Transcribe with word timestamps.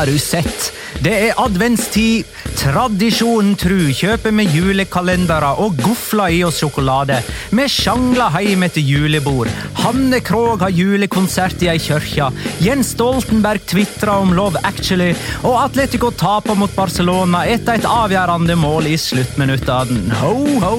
Har 0.00 0.06
du 0.06 0.18
sett? 0.18 0.79
Det 1.00 1.12
er 1.30 1.38
adventstid. 1.40 2.28
Tradisjonen 2.60 3.54
tru 3.56 3.86
kjøper 3.96 4.34
vi 4.36 4.44
julekalendere 4.52 5.54
og 5.64 5.78
gufler 5.80 6.34
i 6.36 6.42
oss 6.44 6.58
sjokolade. 6.60 7.22
Vi 7.56 7.64
sjangler 7.72 8.36
hjem 8.44 8.66
etter 8.66 8.84
julebord. 8.84 9.48
Hanne 9.80 10.20
Krogh 10.20 10.60
har 10.60 10.74
julekonsert 10.76 11.64
i 11.64 11.70
ei 11.72 11.80
kirke. 11.80 12.28
Jens 12.60 12.92
Stoltenberg 12.92 13.64
tvitrer 13.70 14.12
om 14.12 14.34
Love 14.36 14.60
Actually. 14.68 15.14
Og 15.40 15.56
Atletico 15.62 16.12
taper 16.12 16.58
mot 16.60 16.74
Barcelona 16.76 17.46
etter 17.48 17.80
et 17.80 17.88
avgjørende 17.88 18.58
mål 18.60 18.92
i 18.92 18.98
sluttminuttene. 19.00 20.20
Ho, 20.20 20.34
ho! 20.66 20.76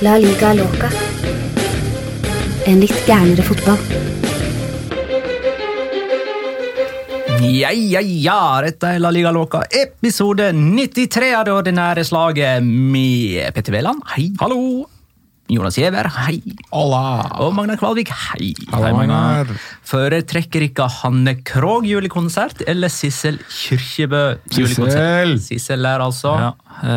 La 0.00 0.16
liga 0.16 0.56
loca. 0.56 0.88
En 2.64 2.80
litt 2.80 3.04
gærnere 3.04 3.44
fotball. 3.44 4.29
Ja, 7.40 7.70
ja, 7.72 8.00
ja, 8.04 8.60
dette 8.60 8.90
er 8.96 9.00
La 9.00 9.08
Liga 9.14 9.30
Loca, 9.32 9.62
episode 9.72 10.50
93 10.52 11.30
av 11.38 11.46
det 11.48 11.54
ordinære 11.56 12.04
slaget 12.04 12.64
med 12.64 13.54
Petter 13.56 13.78
Wæland, 13.78 14.04
hei. 14.12 14.28
Hallo. 14.42 14.60
Jonas 15.50 15.74
Giæver, 15.74 16.06
hei. 16.14 16.38
Hola! 16.70 17.26
Og 17.42 17.54
Magnar 17.56 17.78
Kvalvik, 17.80 18.12
hei. 18.14 18.52
Hei, 18.70 18.92
Magnar. 18.94 19.50
Foretrekker 19.90 20.62
ikke 20.68 20.86
Hanne 21.00 21.34
Krogh 21.42 21.88
julekonsert 21.90 22.62
eller 22.70 22.92
Sissel 22.92 23.40
Kyrkjebø 23.50 24.22
julekonsert? 24.54 24.94
Sissel! 24.94 25.38
Sissel 25.48 25.90
er 25.90 26.06
altså 26.06 26.36
Ja, 26.38 26.52
Uh, 26.80 26.88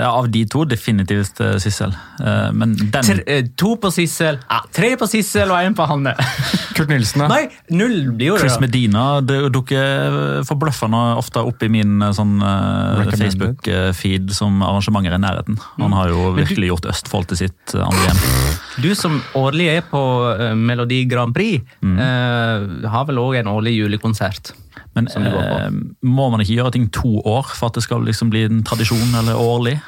ja, 0.00 0.08
Av 0.10 0.26
de 0.34 0.40
to 0.50 0.64
definitivt 0.66 1.38
uh, 1.44 1.52
Sissel. 1.62 1.92
Uh, 2.18 2.48
men 2.58 2.72
den 2.74 3.04
tre, 3.06 3.36
to 3.60 3.76
på 3.78 3.90
Sissel, 3.94 4.40
tre 4.74 4.88
på 4.98 5.06
Sissel 5.06 5.52
og 5.54 5.60
én 5.62 5.76
på 5.78 5.86
Hanne. 5.86 6.14
Kurt 6.76 6.90
Nilsen, 6.90 7.22
da? 7.22 7.28
Nei, 7.30 7.44
null 7.70 8.08
blir 8.16 8.32
jo 8.32 8.38
det. 8.38 8.48
Chris. 8.48 8.58
Medina 8.58 9.04
det 9.22 9.36
dukker 9.54 10.42
forbløffende 10.48 11.02
ofte 11.20 11.44
opp 11.46 11.62
i 11.62 11.70
min 11.70 12.02
sånn 12.16 12.40
Facebook-feed 12.42 14.34
som 14.34 14.58
arrangementer 14.64 15.14
i 15.14 15.22
nærheten. 15.22 15.60
Han 15.78 15.94
har 15.94 16.10
jo 16.10 16.32
virkelig 16.34 16.72
gjort 16.72 16.90
Østfold 16.90 17.30
til 17.30 17.42
sitt 17.44 17.76
eh, 17.76 17.97
andre. 18.06 18.38
Du 18.78 18.94
som 18.94 19.18
årlig 19.34 19.66
er 19.72 19.84
på 19.90 20.00
eh, 20.30 20.54
Melodi 20.54 21.02
Grand 21.10 21.34
Prix, 21.34 21.64
eh, 21.82 22.66
har 22.92 23.06
vel 23.08 23.18
òg 23.18 23.40
en 23.40 23.50
årlig 23.50 23.74
julekonsert. 23.74 24.52
Men 24.94 25.08
eh, 25.10 25.70
må 26.06 26.28
man 26.30 26.42
ikke 26.42 26.60
gjøre 26.60 26.74
ting 26.76 26.86
to 26.94 27.18
år 27.26 27.50
for 27.54 27.70
at 27.70 27.78
det 27.78 27.84
skal 27.86 28.06
liksom 28.06 28.30
bli 28.30 28.44
en 28.46 28.62
tradisjon 28.66 29.18
eller 29.18 29.38
årlig? 29.38 29.78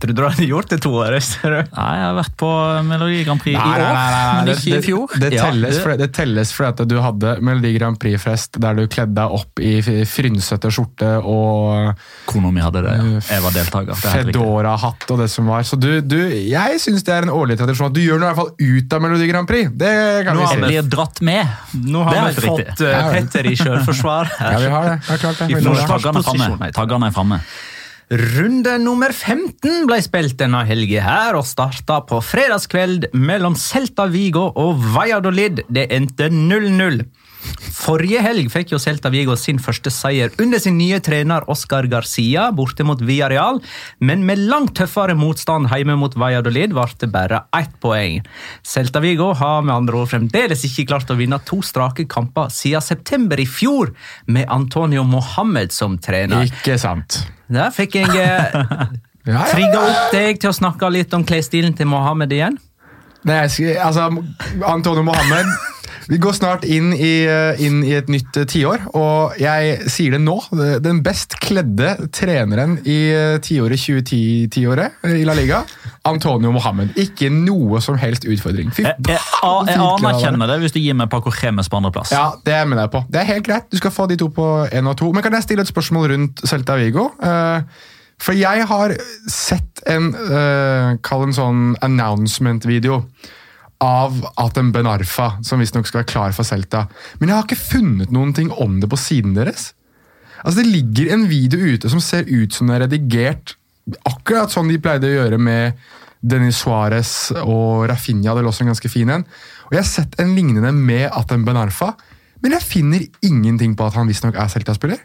Trodde 0.00 0.16
du 0.16 0.22
hadde 0.24 0.46
gjort 0.48 0.68
det 0.72 0.78
to 0.82 0.90
år? 0.98 1.18
ser 1.22 1.50
du? 1.50 1.58
Nei, 1.76 1.90
jeg 1.98 2.04
har 2.06 2.14
vært 2.16 2.36
på 2.40 2.48
Melodi 2.88 3.24
Grand 3.26 3.40
Prix 3.42 3.56
i 3.56 3.60
år, 3.60 3.82
men 3.92 4.46
Det, 4.48 4.54
ikke 4.62 4.78
i 4.78 4.84
fjor. 4.86 5.06
det, 5.12 5.20
det, 5.20 5.32
Ja, 5.36 5.44
telles 5.50 5.74
det- 5.76 5.82
for, 5.82 5.96
det 6.00 6.08
telles 6.16 6.52
fordi 6.52 6.68
at 6.72 6.88
du 6.88 6.96
hadde 7.00 7.34
Melodi 7.44 7.72
Grand 7.78 7.98
Prix-fest 8.00 8.58
der 8.62 8.74
du 8.74 8.86
kledde 8.88 9.14
deg 9.14 9.30
opp 9.38 9.60
i 9.60 9.74
frynsete 10.08 10.70
skjorte 10.72 11.10
og 11.22 11.94
Kona 12.26 12.50
mi 12.50 12.60
hadde 12.64 12.82
det, 12.82 12.94
ja. 12.96 13.20
Jeg 13.28 13.42
var 13.44 13.50
deltaker. 13.56 13.92
Er. 13.92 14.24
Fedora-hatt 14.24 15.10
og 15.10 15.18
det 15.22 15.28
som 15.30 15.46
var. 15.46 15.62
Så 15.68 15.78
du, 15.78 16.00
du 16.00 16.16
jeg 16.32 16.80
syns 16.82 17.04
det 17.06 17.14
er 17.14 17.22
en 17.28 17.34
årlig 17.34 17.58
tradisjon 17.60 17.90
at 17.90 17.96
du 17.96 18.00
gjør 18.00 18.18
noe 18.22 18.30
i 18.30 18.32
hvert 18.32 18.40
fall 18.40 18.52
ut 18.58 18.92
av 18.98 19.02
Melodi 19.04 19.28
Grand 19.30 19.48
Prix. 19.48 19.70
Det 19.76 19.92
kan 20.26 20.36
Nå 20.36 20.42
vi 20.42 20.46
si. 20.54 20.60
Nå 20.62 20.66
blir 20.72 20.88
dratt 20.96 21.20
med. 21.22 21.46
Nå 21.84 22.04
har 22.08 22.30
vi 22.32 22.46
fått 22.48 22.80
eh, 22.80 22.86
vel. 22.86 23.12
Petter 23.18 23.50
i 23.50 23.54
sjølforsvar. 23.62 24.32
Ja, 24.40 24.58
vi 24.58 24.72
har 24.76 24.88
det. 24.90 24.96
Ja, 25.08 25.20
klart 25.26 25.44
det. 25.44 26.72
Taggene 26.72 27.06
er 27.10 27.14
framme. 27.14 27.40
Runde 28.12 28.74
nummer 28.76 29.08
15 29.08 29.86
ble 29.88 29.96
spilt 30.04 30.34
denne 30.36 30.58
helga 30.68 31.00
her, 31.00 31.36
og 31.38 31.46
starta 31.48 32.02
på 32.04 32.18
fredagskveld 32.20 33.06
mellom 33.16 33.54
Celta 33.56 34.04
Vigo 34.12 34.50
og 34.52 34.82
Valladolid. 34.92 35.62
Det 35.72 35.86
endte 35.96 36.28
0-0. 36.28 37.00
Forrige 37.72 38.20
helg 38.20 38.50
fikk 38.52 38.74
jo 38.74 38.80
Celta 38.82 39.10
Vigo 39.12 39.34
sin 39.40 39.60
første 39.62 39.90
seier 39.92 40.32
under 40.42 40.60
sin 40.60 40.76
nye 40.76 40.98
trener 41.04 41.46
Oscar 41.50 41.88
Garcia 41.90 42.50
borte 42.52 42.84
mot 42.84 43.00
Villarreal, 43.00 43.62
men 44.04 44.26
med 44.28 44.42
langt 44.50 44.74
tøffere 44.78 45.16
motstand 45.18 45.70
hjemme 45.72 45.96
mot 46.00 46.16
Valladolid 46.18 46.74
ble 46.76 46.86
det 47.00 47.08
bare 47.14 47.44
ett 47.56 47.72
poeng. 47.80 48.20
Celta 48.66 49.00
Vigo 49.02 49.30
har 49.38 49.62
med 49.64 49.74
andre 49.74 50.02
ord 50.02 50.12
fremdeles 50.12 50.66
ikke 50.68 50.86
klart 50.92 51.12
å 51.12 51.16
vinne 51.18 51.40
to 51.48 51.62
strake 51.64 52.04
kamper 52.10 52.52
siden 52.52 52.84
september 52.84 53.40
i 53.40 53.48
fjor, 53.48 53.94
med 54.26 54.50
Antonio 54.52 55.04
Mohammed 55.08 55.72
som 55.72 55.96
trener. 56.02 56.44
Ikke 56.50 56.76
sant. 56.80 57.22
Der 57.52 57.72
fikk 57.74 57.96
jeg 58.00 58.12
eh, 58.20 58.52
Ja, 59.22 59.36
ja, 59.36 59.42
trigga 59.52 59.82
opp 59.86 60.14
deg 60.14 60.40
til 60.42 60.50
å 60.50 60.56
snakke 60.56 60.88
litt 60.90 61.12
om 61.14 61.22
klesstilen 61.22 61.76
til 61.78 61.86
Mohammed 61.86 62.32
igjen. 62.34 62.56
Nei, 63.22 63.44
altså, 63.78 64.08
Antonio 64.66 65.04
Mohammed 65.06 65.46
Vi 66.12 66.18
går 66.20 66.32
snart 66.36 66.64
inn 66.68 66.90
i, 66.92 67.24
eh, 67.24 67.60
inn 67.64 67.78
i 67.88 67.94
et 67.96 68.10
nytt 68.12 68.36
eh, 68.36 68.44
tiår, 68.44 68.82
og 69.00 69.38
jeg 69.40 69.78
sier 69.88 70.12
det 70.12 70.18
nå. 70.20 70.34
Den 70.84 70.98
best 71.00 71.38
kledde 71.40 71.94
treneren 72.12 72.74
i 72.84 72.96
eh, 73.16 73.38
tiåret 73.40 73.80
2010-tiåret 73.80 75.06
i 75.08 75.22
La 75.24 75.32
Liga, 75.38 75.62
Antonio 76.04 76.52
Mohammed. 76.52 76.92
Ikke 77.00 77.30
noe 77.32 77.80
som 77.80 77.96
helst 77.96 78.28
utfordring. 78.28 78.68
Fy 78.76 78.84
Jeg, 78.84 79.00
jeg, 79.08 79.16
jeg 79.16 79.78
er. 79.78 79.86
anerkjenner 79.86 80.52
det 80.52 80.60
hvis 80.66 80.76
du 80.76 80.82
gir 80.82 81.00
meg 81.00 81.08
Paco 81.08 81.32
Remes 81.32 81.72
på 81.72 81.80
andreplass. 81.80 82.12
Ja, 82.12 82.28
det 82.44 82.58
er 82.60 82.68
jeg 82.68 82.92
på. 82.92 83.04
Det 83.08 83.22
er 83.24 83.30
helt 83.32 83.48
greit. 83.48 83.72
Du 83.72 83.80
skal 83.80 83.96
få 83.96 84.10
de 84.12 84.20
to 84.20 84.28
på 84.36 84.52
én 84.68 84.92
og 84.92 85.00
to. 85.00 85.08
Men 85.16 85.24
kan 85.24 85.32
jeg 85.40 85.48
stille 85.48 85.64
et 85.64 85.72
spørsmål 85.72 86.12
rundt 86.12 86.44
Celta 86.44 86.76
Vigo? 86.76 87.08
For 88.22 88.36
jeg 88.36 88.68
har 88.68 88.98
sett 89.32 89.80
en 89.88 90.12
Kall 91.00 91.30
en 91.30 91.38
sånn 91.40 91.70
announcement-video 91.80 93.00
av 93.82 94.20
Atem 94.38 94.70
Ben 94.74 94.86
Arfa, 94.86 95.32
som 95.42 95.62
visstnok 95.62 95.88
skal 95.88 96.02
være 96.02 96.12
klar 96.12 96.36
for 96.36 96.46
Celta. 96.46 96.86
Men 97.18 97.30
jeg 97.30 97.36
har 97.36 97.46
ikke 97.48 97.58
funnet 97.58 98.12
noen 98.14 98.30
ting 98.36 98.52
om 98.62 98.78
det 98.82 98.90
på 98.92 99.00
siden 99.00 99.34
deres. 99.34 99.72
Altså, 100.42 100.62
Det 100.62 100.70
ligger 100.70 101.12
en 101.14 101.26
video 101.30 101.74
ute 101.74 101.90
som 101.90 102.00
ser 102.00 102.24
ut 102.30 102.54
som 102.54 102.68
den 102.68 102.76
er 102.76 102.86
redigert 102.86 103.56
akkurat 104.06 104.52
sånn 104.52 104.70
de 104.70 104.78
pleide 104.78 105.08
å 105.08 105.16
gjøre 105.16 105.38
med 105.42 105.78
Denis 106.22 106.60
Suárez 106.62 107.32
og 107.42 107.88
Rafinha. 107.90 108.34
Det 108.34 108.44
lå 108.44 108.50
også 108.52 108.62
en 108.62 108.72
ganske 108.72 108.90
fin 108.92 109.10
en. 109.10 109.26
Og 109.66 109.74
Jeg 109.74 109.82
har 109.82 109.90
sett 109.90 110.18
en 110.22 110.34
lignende 110.36 110.72
med 110.72 111.08
Atem 111.10 111.44
Ben 111.44 111.58
Arfa, 111.58 111.92
men 112.42 112.54
jeg 112.54 112.66
finner 112.66 113.06
ingenting 113.22 113.74
på 113.78 113.86
at 113.86 113.98
han 113.98 114.10
visstnok 114.10 114.38
er 114.38 114.50
Celta-spiller. 114.50 115.02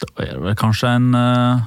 Da 0.00 0.24
er 0.24 0.36
det 0.36 0.42
vel 0.44 0.56
kanskje 0.56 0.88
en, 0.96 1.14
eh, 1.14 1.60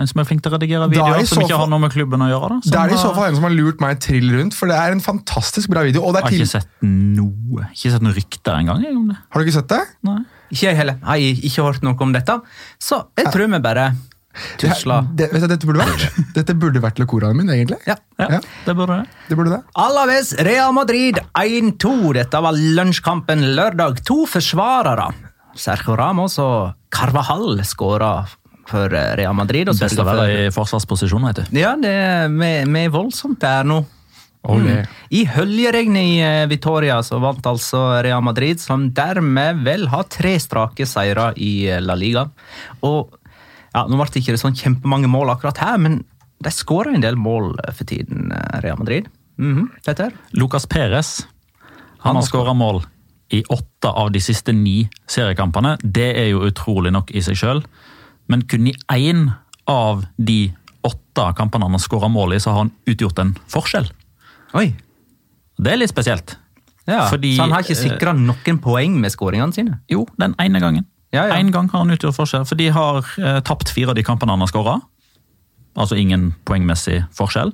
en 0.00 0.08
som 0.10 0.20
er 0.22 0.26
flink 0.28 0.42
til 0.42 0.50
å 0.52 0.56
redigere 0.56 0.86
er 0.88 0.92
videoer, 0.92 1.26
som 1.28 1.42
ikke 1.44 1.58
har 1.60 1.68
noe 1.70 1.82
med 1.84 1.92
klubben 1.94 2.24
å 2.24 2.28
gjøre. 2.30 2.48
da. 2.56 2.70
Det 2.72 2.78
er 2.80 2.92
det 2.92 2.98
i 2.98 3.02
så 3.02 3.12
fall 3.14 3.28
en 3.30 3.36
som 3.38 3.46
har 3.46 3.54
lurt 3.54 3.80
meg 3.84 4.00
trill 4.02 4.28
rundt, 4.34 4.56
for 4.56 4.70
det 4.72 4.76
er 4.80 4.96
en 4.96 5.00
fantastisk 5.04 5.70
bra 5.72 5.84
video. 5.86 6.02
Og 6.06 6.14
det 6.16 6.24
Jeg 6.24 6.30
har 6.30 6.38
ikke 6.40 6.52
sett 6.56 6.68
noe. 6.82 7.66
Ikke 7.74 7.92
sett 7.94 8.02
noen 8.06 8.16
rykter 8.16 8.58
engang 8.58 8.86
om 8.96 9.08
det. 9.12 9.18
Har 9.28 9.40
du 9.42 9.46
ikke 9.46 9.58
sett 9.60 9.68
det? 9.72 9.82
Nei. 10.08 10.18
Ikke 10.50 10.66
jeg 10.70 10.76
heller. 10.80 10.96
Jeg 10.98 11.34
har 11.36 11.44
ikke 11.50 11.66
hørt 11.68 11.82
noe 11.86 12.00
om 12.08 12.12
dette. 12.16 12.40
Så 12.82 13.04
jeg 13.20 13.30
tror 13.30 13.46
vi 13.52 13.60
bare 13.62 13.90
tusler. 14.60 15.06
Det, 15.18 15.26
vet 15.32 15.42
du, 15.42 15.48
dette 15.50 15.66
burde 15.66 15.82
vært 15.82 16.18
Dette 16.36 16.54
burde 16.54 16.82
vært 16.82 17.00
lokoraen 17.02 17.36
min, 17.38 17.50
egentlig. 17.50 17.78
Ja. 17.86 17.96
Ja, 18.18 18.28
Ja. 18.36 18.40
det 18.66 18.74
burde 18.78 19.00
det. 19.02 19.08
Det 19.28 19.36
burde 19.38 19.56
det. 19.56 19.60
Alaves 19.74 20.32
Real 20.46 20.72
Madrid 20.76 21.18
1-2. 21.38 22.14
Dette 22.18 22.40
var 22.42 22.54
lunsjkampen 22.56 23.42
lørdag. 23.58 24.02
To 24.06 24.24
forsvarere. 24.30 25.10
Sergio 25.58 25.96
Ramos 25.98 26.38
og 26.38 26.76
Carvajal 26.94 27.58
skåra 27.66 28.12
for 28.70 28.88
Real 29.18 29.34
Madrid. 29.36 29.68
Og 29.72 29.78
Best 29.80 29.98
å 29.98 30.04
for- 30.06 30.20
være 30.22 30.46
i 30.46 30.50
forsvarsposisjon, 30.54 31.26
vet 31.30 31.42
du. 31.42 31.58
Ja, 31.60 31.74
det 31.80 31.90
er 31.90 32.28
vi 32.30 32.84
er 32.86 32.92
voldsomt 32.94 33.40
der 33.42 33.66
nå. 33.66 33.82
Mm. 34.40 34.86
I 35.12 35.26
høljeregnet 35.28 36.00
i 36.00 36.20
eh, 36.24 36.46
Vitoria 36.48 37.02
så 37.04 37.18
vant 37.20 37.44
altså 37.44 38.00
Real 38.02 38.22
Madrid, 38.24 38.56
som 38.62 38.86
dermed 38.96 39.58
vel 39.66 39.84
har 39.92 40.06
tre 40.08 40.38
strake 40.40 40.86
seire 40.88 41.34
i 41.36 41.66
eh, 41.68 41.80
La 41.84 41.92
Liga. 41.98 42.22
Og 42.88 43.10
ja, 43.74 43.82
Nå 43.86 43.98
ble 44.00 44.06
det 44.14 44.22
ikke 44.24 44.38
sånn 44.40 44.56
kjempemange 44.56 45.10
mål 45.12 45.34
akkurat 45.34 45.60
her, 45.60 45.76
men 45.78 46.00
de 46.40 46.50
skårer 46.56 46.94
en 46.96 47.04
del 47.04 47.18
mål 47.20 47.52
eh, 47.66 47.74
for 47.76 47.84
tiden, 47.90 48.32
Real 48.64 48.80
Madrid. 48.80 49.10
Mhm, 49.36 49.68
Petter? 49.84 50.16
Lucas 50.32 50.64
Perez 50.66 51.12
han 52.00 52.16
har 52.16 52.24
skåra 52.24 52.54
mål 52.56 52.80
i 53.36 53.42
åtte 53.52 53.92
av 53.92 54.08
de 54.10 54.20
siste 54.24 54.52
ni 54.56 54.88
seriekampene. 55.06 55.76
Det 55.84 56.08
er 56.16 56.30
jo 56.32 56.40
utrolig 56.48 56.90
nok 56.96 57.12
i 57.12 57.20
seg 57.22 57.36
sjøl. 57.36 57.60
Men 58.30 58.44
kun 58.48 58.68
i 58.70 58.74
én 58.94 59.26
av 59.70 60.04
de 60.16 60.52
åtte 60.86 61.26
kampene 61.36 61.66
han 61.66 61.76
har 61.76 61.82
skåra 61.82 62.08
mål 62.08 62.36
i, 62.36 62.40
så 62.40 62.54
har 62.54 62.64
han 62.64 62.72
utgjort 62.88 63.18
en 63.22 63.34
forskjell. 63.50 63.90
Oi! 64.58 64.70
Det 65.60 65.74
er 65.74 65.82
litt 65.82 65.92
spesielt. 65.92 66.38
Ja, 66.88 67.04
Fordi, 67.10 67.34
så 67.36 67.44
han 67.44 67.52
har 67.54 67.66
ikke 67.66 67.76
eh, 67.76 67.82
sikra 67.90 68.14
noen 68.16 68.60
poeng 68.62 68.96
med 69.02 69.12
skåringene 69.12 69.54
sine? 69.54 69.80
Jo, 69.92 70.06
den 70.18 70.34
ene 70.40 70.62
gangen. 70.62 70.86
Ja, 71.12 71.26
ja. 71.26 71.36
En 71.36 71.50
gang 71.52 71.68
har 71.72 71.84
han 71.84 71.92
utgjort 71.92 72.16
forskjell, 72.16 72.46
for 72.48 72.58
de 72.58 72.70
har 72.72 73.02
eh, 73.18 73.40
tapt 73.46 73.72
fire 73.74 73.92
av 73.92 73.98
de 73.98 74.06
kampene 74.06 74.34
han 74.34 74.42
har 74.42 74.50
skåra. 74.50 74.78
Altså 75.78 75.98
ingen 76.00 76.30
poengmessig 76.48 77.02
forskjell. 77.14 77.52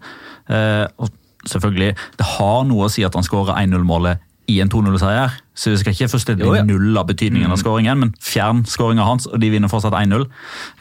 Eh, 0.52 0.84
og 1.02 1.10
selvfølgelig, 1.48 1.96
det 2.20 2.28
har 2.36 2.62
noe 2.68 2.86
å 2.86 2.92
si 2.92 3.04
at 3.06 3.16
han 3.16 3.26
skårer 3.26 3.58
1-0-målet 3.64 4.22
i 4.50 4.60
en 4.62 4.70
2-0-seier. 4.70 5.34
Så 5.56 5.72
vi 5.72 5.78
skal 5.80 5.94
ikke 5.94 6.10
fullstendig 6.12 6.46
ja. 6.52 6.62
nulle 6.66 7.02
betydningen 7.08 7.50
av 7.52 7.58
skåringen, 7.60 7.98
men 8.02 8.12
fjern 8.22 8.62
skåringa 8.68 9.06
hans, 9.08 9.24
og 9.30 9.40
de 9.40 9.48
vinner 9.54 9.70
fortsatt 9.72 9.96
1-0. 9.96 10.26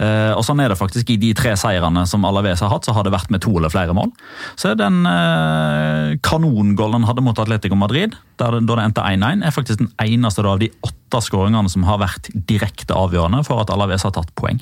Eh, 0.03 0.33
og 0.35 0.44
sånn 0.45 0.59
er 0.62 0.71
det 0.71 0.77
faktisk 0.79 1.13
i 1.13 1.17
de 1.21 1.31
tre 1.38 1.53
seirene 1.59 2.03
som 2.09 2.27
Alaves 2.27 2.62
har 2.65 2.73
hatt, 2.73 2.85
så 2.88 2.95
har 2.95 3.07
det 3.07 3.13
vært 3.15 3.31
med 3.33 3.44
to 3.45 3.53
eller 3.56 3.71
flere 3.73 3.95
mål. 3.95 4.12
Så 4.59 4.73
den 4.77 5.01
eh, 5.09 6.17
kanongollen 6.25 7.01
han 7.01 7.09
hadde 7.09 7.23
mot 7.25 7.39
Atletico 7.39 7.79
Madrid, 7.79 8.19
der 8.41 8.57
det, 8.57 8.65
da 8.67 8.77
det 8.77 8.89
endte 8.89 9.07
1-1, 9.07 9.47
er 9.47 9.56
faktisk 9.56 9.81
den 9.81 9.91
eneste 10.03 10.44
av 10.44 10.59
de 10.62 10.69
åtte 10.85 11.23
skåringene 11.23 11.71
som 11.71 11.88
har 11.88 12.03
vært 12.03 12.29
direkte 12.35 12.97
avgjørende 12.97 13.45
for 13.47 13.63
at 13.63 13.71
Alaves 13.73 14.03
har 14.06 14.13
tatt 14.15 14.35
poeng. 14.35 14.59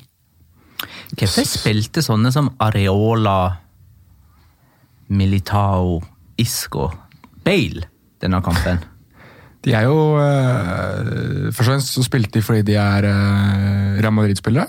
Hvorfor 1.14 1.46
spilte 1.46 2.02
sånne 2.04 2.30
som 2.34 2.54
Areola, 2.62 3.56
Militao, 5.14 6.00
Isco, 6.40 6.88
Bale 7.44 7.88
denne 8.22 8.40
kampen? 8.44 8.80
De 9.64 9.72
er 9.72 9.86
jo 9.88 9.96
uh, 10.18 11.48
Først 11.48 11.64
og 11.64 11.70
fremst 11.72 11.96
så 11.96 12.04
spilte 12.04 12.38
de 12.38 12.44
fordi 12.44 12.64
de 12.68 12.78
er 12.80 13.08
uh, 13.08 13.98
Real 14.00 14.14
Madrid-spillere. 14.14 14.68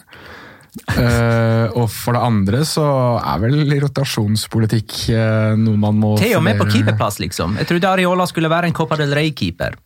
Uh, 0.92 1.72
og 1.80 1.88
for 1.92 2.18
det 2.18 2.24
andre 2.26 2.62
så 2.68 2.84
er 3.22 3.40
vel 3.46 3.78
rotasjonspolitikk 3.86 4.98
uh, 5.16 5.56
noe 5.60 5.80
man 5.80 5.98
må 6.02 6.16
Til 6.20 6.36
og 6.40 6.46
med 6.46 6.60
på 6.60 6.68
keeperplass, 6.72 7.22
liksom. 7.24 7.58
Jeg 7.62 7.72
trodde 7.72 7.92
Areola 7.96 8.28
skulle 8.30 8.52
være 8.52 8.72
en 8.72 8.78
Copa 8.78 9.00
del 9.00 9.16
Rey-keeper. 9.16 9.80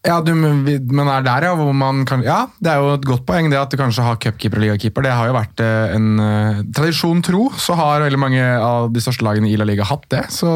Ja, 0.00 0.16
du, 0.24 0.30
men 0.32 1.08
er 1.12 1.24
der, 1.26 1.44
ja. 1.44 1.52
Hvor 1.58 1.74
man 1.76 2.06
kan, 2.08 2.22
ja, 2.24 2.46
det 2.62 2.70
er 2.72 2.80
jo 2.80 2.94
et 2.94 3.04
godt 3.04 3.26
poeng 3.28 3.50
det 3.52 3.58
at 3.60 3.68
du 3.68 3.76
kanskje 3.76 4.06
har 4.06 4.16
cupkeeper 4.22 4.62
og 4.62 4.64
ligakeeper. 4.64 5.04
Det 5.04 5.12
har 5.12 5.28
jo 5.28 5.36
vært 5.36 5.60
en 5.66 6.10
uh, 6.16 6.62
tradisjon 6.72 7.20
tro, 7.26 7.48
så 7.60 7.76
har 7.76 8.06
veldig 8.06 8.22
mange 8.22 8.46
av 8.64 8.88
de 8.94 9.02
største 9.04 9.26
lagene 9.26 9.50
i 9.50 9.58
La 9.60 9.68
Liga 9.68 9.84
hatt 9.90 10.08
det. 10.14 10.24
Så 10.32 10.48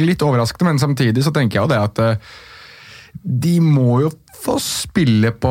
litt 0.00 0.24
overraskende, 0.26 0.72
men 0.72 0.82
samtidig 0.82 1.22
så 1.22 1.32
tenker 1.36 1.60
jeg 1.60 1.68
jo 1.68 1.70
det 1.70 1.82
at 1.84 2.02
de 3.22 3.58
må 3.60 4.00
jo 4.04 4.10
få 4.40 4.54
spille 4.62 5.32
på 5.36 5.50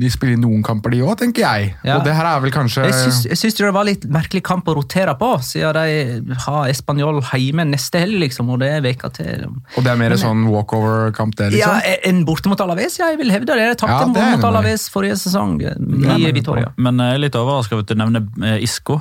De 0.00 0.08
spiller 0.10 0.34
i 0.34 0.40
noen 0.40 0.62
kamper, 0.66 0.90
de 0.94 1.02
òg, 1.04 1.12
tenker 1.20 1.44
jeg. 1.44 1.68
Ja. 1.86 1.98
Og 1.98 2.06
det 2.06 2.14
her 2.16 2.26
er 2.26 2.40
vel 2.42 2.52
kanskje 2.54 2.88
Jeg 2.88 3.38
syns, 3.38 3.58
det 3.58 3.70
var 3.74 3.86
litt 3.86 4.06
merkelig 4.10 4.42
kamp 4.46 4.68
å 4.70 4.74
rotere 4.80 5.14
på, 5.20 5.30
siden 5.46 5.78
de 5.78 6.38
har 6.46 6.72
Español 6.72 7.20
hjemme 7.22 7.68
neste 7.70 8.02
helg, 8.02 8.18
liksom, 8.24 8.50
og 8.50 8.60
det 8.64 8.72
er 8.78 8.84
veka 8.84 9.12
til. 9.14 9.46
Og 9.76 9.86
det 9.86 9.92
er 9.92 10.00
mer 10.00 10.16
sånn 10.20 10.48
walkover-kamp, 10.50 11.36
det, 11.38 11.52
Ja, 11.60 11.76
liksom? 11.78 12.10
En 12.10 12.24
borte 12.26 12.50
mot 12.50 12.64
Alaves, 12.64 12.98
ja, 12.98 13.12
jeg 13.12 13.20
vil 13.22 13.32
hevde 13.34 13.54
det. 13.54 13.70
Jeg 13.70 13.80
tapte 13.84 14.00
Ja, 14.00 14.10
det 14.18 14.28
mot. 14.40 14.48
Alaves 14.50 14.88
forrige 14.92 15.20
sesong 15.20 15.60
i 15.62 16.34
Vitoria. 16.34 16.74
Men 16.80 16.98
jeg 17.04 17.20
er 17.20 17.24
litt 17.28 17.38
overraska 17.38 17.78
over 17.78 17.86
at 17.86 17.92
du 17.94 18.00
nevner 18.00 18.26
eh, 18.42 18.58
Isco 18.66 18.98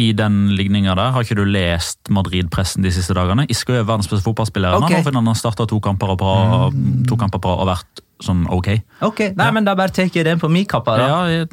i 0.00 0.10
den 0.16 0.42
ligninga 0.56 0.94
der. 0.98 1.12
Har 1.14 1.26
ikke 1.26 1.38
du 1.38 1.44
lest 1.48 2.10
Madrid-pressen 2.12 2.84
de 2.86 2.92
siste 2.94 3.16
dagene? 3.16 3.46
Isco 3.52 3.74
er 3.76 3.84
verdens 3.84 4.08
beste 4.10 4.24
fotballspiller 4.26 4.78
Okay. 4.80 5.02
han 5.04 5.26
har 5.26 5.36
starta 5.38 5.66
to 5.68 5.80
kamper 5.80 6.16
på 6.16 6.30
to 7.08 7.18
kamper 7.20 7.50
og 7.52 7.68
vært 7.68 8.00
sånn 8.24 8.44
ok. 8.52 8.68
Ok, 9.06 9.22
nei, 9.38 9.48
men 9.54 9.66
da 9.66 9.74
bare 9.78 9.92
tar 9.94 10.08
jeg 10.12 10.24
den 10.26 10.40
på 10.40 10.50
min 10.52 10.66
kappa, 10.68 10.96
da. 11.00 11.08
Ja, 11.32 11.46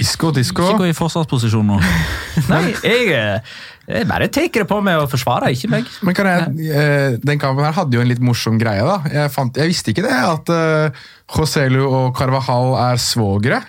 Isco, 0.00 0.30
disco. 0.34 0.64
Ikke 0.64 0.84
gå 0.84 0.90
i 0.90 0.96
forsvarsposisjon 0.96 1.68
nå. 1.68 1.78
Nei, 2.52 2.62
jeg, 2.80 3.10
eh, 3.12 3.52
jeg 3.88 4.08
bare 4.08 4.30
tar 4.32 4.48
det 4.54 4.64
på 4.70 4.80
meg 4.84 5.02
og 5.02 5.10
forsvarer, 5.12 5.52
ikke 5.52 5.70
meg. 5.72 5.90
Men 6.06 6.16
kan 6.16 6.30
jeg, 6.30 6.72
eh, 6.72 7.18
Den 7.20 7.40
kampen 7.42 7.66
her 7.66 7.76
hadde 7.76 7.98
jo 7.98 8.04
en 8.04 8.10
litt 8.10 8.22
morsom 8.24 8.58
greie. 8.60 8.84
da. 8.84 8.98
Jeg, 9.12 9.32
fant, 9.34 9.60
jeg 9.60 9.72
visste 9.72 9.92
ikke 9.92 10.06
det, 10.06 10.16
at 10.16 10.52
uh, 10.52 11.04
Joselu 11.36 11.82
og 11.84 12.16
Carvajal 12.16 12.74
er 12.88 13.02
svogere. 13.02 13.60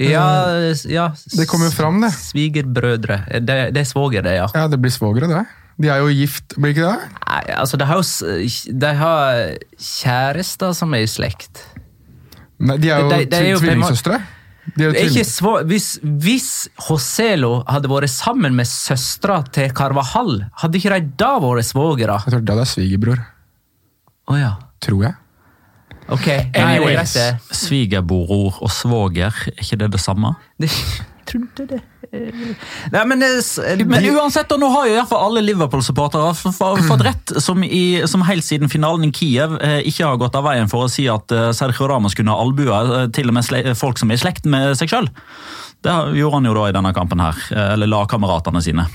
Ja, 0.00 0.72
ja 0.88 1.08
Det 1.36 1.46
kommer 1.50 1.68
jo 1.68 1.74
fram, 1.74 2.00
det. 2.04 2.12
Svigerbrødre. 2.16 3.22
Det, 3.40 3.58
det 3.74 3.82
er 3.82 3.88
svoger, 3.88 4.24
det, 4.24 4.36
ja. 4.38 4.46
Ja, 4.56 4.68
det 4.72 4.80
blir 4.80 4.94
svogere, 4.94 5.28
det. 5.30 5.44
De 5.82 5.88
er 5.88 6.02
jo 6.02 6.12
gift, 6.12 6.54
blir 6.60 6.74
ikke 6.74 6.84
det? 6.84 7.10
Nei, 7.24 7.42
altså, 7.56 7.78
de 7.80 7.88
har 7.88 8.00
jo 8.00 8.76
de 8.84 8.92
har 8.98 9.40
kjærester 9.80 10.76
som 10.76 10.92
er 10.94 11.06
i 11.06 11.10
slekt. 11.10 11.64
Nei, 12.62 12.76
de 12.78 12.92
er 12.92 13.02
jo, 13.02 13.10
de, 13.10 13.26
de, 13.26 13.40
er 13.40 13.58
tvillingsøstre. 13.58 14.20
De 14.76 14.84
er 14.84 14.92
jo 14.92 15.06
ikke 15.08 15.64
hvis, 15.66 15.86
hvis 16.22 16.50
Hoselo 16.86 17.54
hadde 17.66 17.90
vært 17.90 18.12
sammen 18.12 18.54
med 18.54 18.68
søstera 18.70 19.40
til 19.50 19.72
Carvahall, 19.74 20.44
hadde 20.62 20.78
ikke 20.78 21.00
de 21.00 21.16
da 21.18 21.32
vært 21.42 21.66
svogere? 21.72 22.20
Jeg 22.28 22.36
tror 22.36 22.46
det 22.46 22.58
er 22.62 22.70
svigerbror. 22.70 23.24
Oh, 24.30 24.38
ja. 24.38 24.54
Tror 24.84 25.08
jeg. 25.08 25.18
Ok. 26.12 26.28
Anyways. 26.58 27.16
Svigerbror 27.56 28.60
og 28.60 28.70
svoger, 28.72 29.32
er 29.32 29.64
ikke 29.64 29.80
det 29.84 29.92
det 29.96 30.02
samme? 30.02 30.34
det. 30.60 30.70
Trodde 31.28 31.66
det. 31.70 31.80
Nei, 32.92 33.02
men, 33.08 33.22
Men 33.88 34.06
uansett, 34.12 34.50
og 34.52 34.60
nå 34.60 34.68
har 34.74 34.88
jo 34.88 34.92
i 34.92 34.96
hvert 34.98 35.08
fall 35.08 35.22
alle 35.30 35.42
Liverpool-supportere 35.46 36.34
fått 36.34 37.04
rett, 37.06 37.32
som, 37.40 37.62
i, 37.64 38.02
som 38.10 38.24
helt 38.26 38.44
siden 38.44 38.68
finalen 38.72 39.08
i 39.08 39.12
Kiev 39.16 39.54
eh, 39.62 39.78
ikke 39.88 40.10
har 40.10 40.20
gått 40.20 40.36
av 40.36 40.44
veien 40.44 40.68
for 40.68 40.84
å 40.84 40.90
si 40.92 41.06
at 41.08 41.32
eh, 41.32 41.48
Sergio 41.56 41.88
Ramos 41.88 42.16
kunne 42.18 42.34
ha 42.34 42.42
albuer 42.42 42.92
eh, 42.98 43.08
til 43.16 43.32
og 43.32 43.38
med 43.38 43.46
sle 43.46 43.62
folk 43.78 44.02
som 44.02 44.12
er 44.12 44.20
i 44.20 44.24
slekt 44.24 44.48
med 44.50 44.74
seg 44.76 44.92
sjøl. 44.92 45.08
Det 45.82 45.94
gjorde 46.18 46.36
han 46.36 46.50
jo 46.50 46.56
da 46.58 46.68
i 46.68 46.76
denne 46.76 46.92
kampen 46.96 47.22
her, 47.24 47.38
eh, 47.54 47.72
eller 47.78 47.90
lagkameratene 47.94 48.64
sine. 48.64 48.88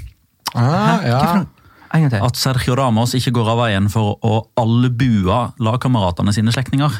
Ah, 0.54 1.02
ja. 1.08 1.22
At 1.94 2.36
Sergio 2.40 2.76
Ramos 2.76 3.14
ikke 3.18 3.32
går 3.36 3.52
av 3.54 3.62
veien 3.66 3.88
for 3.90 4.18
å 4.26 4.42
albue 4.60 5.38
lagkameratene 5.64 6.34
sine 6.36 6.52
slektninger. 6.52 6.92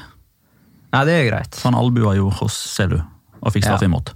Nei, 0.96 1.04
det 1.06 1.18
er 1.20 1.26
greit. 1.32 1.56
For 1.60 1.70
han 1.72 1.78
albua 1.80 2.16
jo 2.16 2.30
hos 2.40 2.56
Selu, 2.78 3.02
og 3.42 3.54
fikk 3.54 3.66
straff 3.68 3.84
Ja. 3.84 3.90
imot. 3.92 4.14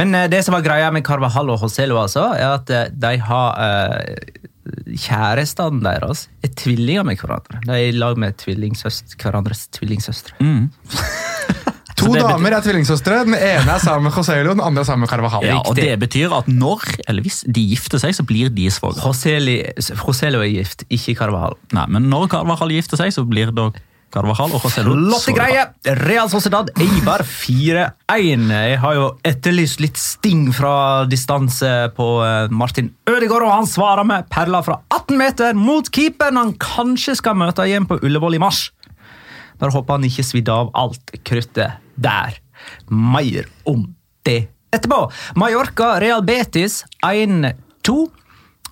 Men 0.00 0.14
eh, 0.14 0.28
det 0.32 0.44
som 0.44 0.54
var 0.56 0.62
greia 0.64 0.90
med 0.94 1.04
Carvahall 1.04 1.50
og 1.52 1.60
Hosselu, 1.60 1.94
altså, 2.00 2.30
er 2.34 2.54
at 2.56 2.70
eh, 2.70 2.88
de 2.92 3.16
har 3.20 3.58
eh, 3.60 4.38
Kjærestene 5.00 5.80
deres 5.82 6.28
er 6.44 6.52
tvillinger 6.54 7.04
med 7.08 7.18
hverandre. 7.18 7.58
De 7.64 7.72
er 7.74 7.88
i 7.90 7.96
lag 7.96 8.18
med 8.20 8.36
tvillingsøst, 8.38 9.16
hverandres 9.22 9.64
tvillingsøstre. 9.76 10.36
Mm. 10.44 10.68
To 12.00 12.10
det 12.12 12.22
betyr- 12.22 12.32
damer 12.32 12.56
er 12.56 12.64
tvillingsøstre. 12.64 13.18
Den 13.28 13.36
ene 13.36 13.74
er 13.76 13.82
sammen 13.82 14.08
med 14.08 14.16
Joselu, 14.16 14.50
den 14.54 14.64
andre 14.64 14.82
er 14.84 14.88
sammen 14.88 15.06
med 15.06 15.12
Carvajal. 15.12 15.44
Ja, 15.46 15.60
og 15.60 15.76
Det 15.76 15.98
betyr 16.00 16.32
at 16.38 16.48
når, 16.48 16.82
eller 17.06 17.22
hvis, 17.22 17.42
de 17.46 17.66
gifter 17.74 18.00
seg, 18.02 18.16
så 18.16 18.24
blir 18.26 18.48
de 18.52 18.70
svoger. 18.72 19.04
Joselo 19.04 20.40
er 20.40 20.50
gift, 20.50 20.84
ikke 20.90 21.16
Carvajal. 21.20 21.56
Nei, 21.76 21.86
men 21.88 22.10
når 22.10 22.28
Carvajal 22.32 22.72
gifter 22.74 23.00
seg, 23.00 23.12
så 23.14 23.26
blir 23.28 23.52
da 23.54 23.70
Carvajal 24.10 24.50
og 24.56 24.64
José 24.64 24.82
Lu 24.82 24.94
Flotte 24.96 25.34
greie! 25.36 25.62
greier! 25.84 26.00
Real 26.02 26.30
Sociedad 26.32 26.70
Eibar 26.82 27.22
4-1. 27.22 28.48
Jeg 28.50 28.80
har 28.82 28.96
jo 28.98 29.06
etterlyst 29.26 29.82
litt 29.82 30.00
sting 30.00 30.48
fra 30.54 31.04
distanse 31.10 31.70
på 31.94 32.08
eh, 32.26 32.50
Martin 32.50 32.90
Ødegaard, 33.10 33.46
og 33.46 33.54
han 33.54 33.70
svarer 33.70 34.06
med 34.08 34.26
perler 34.32 34.66
fra 34.66 34.80
18 34.90 35.20
meter 35.20 35.54
mot 35.58 35.86
keeperen 35.94 36.40
han 36.40 36.52
kanskje 36.58 37.16
skal 37.20 37.38
møte 37.38 37.66
igjen 37.68 37.86
på 37.86 38.00
Ullevål 38.02 38.40
i 38.40 38.42
mars. 38.42 38.68
Bare 39.60 39.74
håper 39.74 39.98
han 39.98 40.06
ikke 40.08 40.24
svidde 40.26 40.54
av 40.54 40.70
alt 40.74 41.12
kruttet 41.26 41.78
der. 42.00 42.38
Mer 42.88 43.46
om 43.68 43.86
det 44.26 44.46
etterpå. 44.72 45.02
Mallorca 45.40 45.94
Real 46.02 46.22
Betis 46.24 46.82
1-2. 47.06 47.98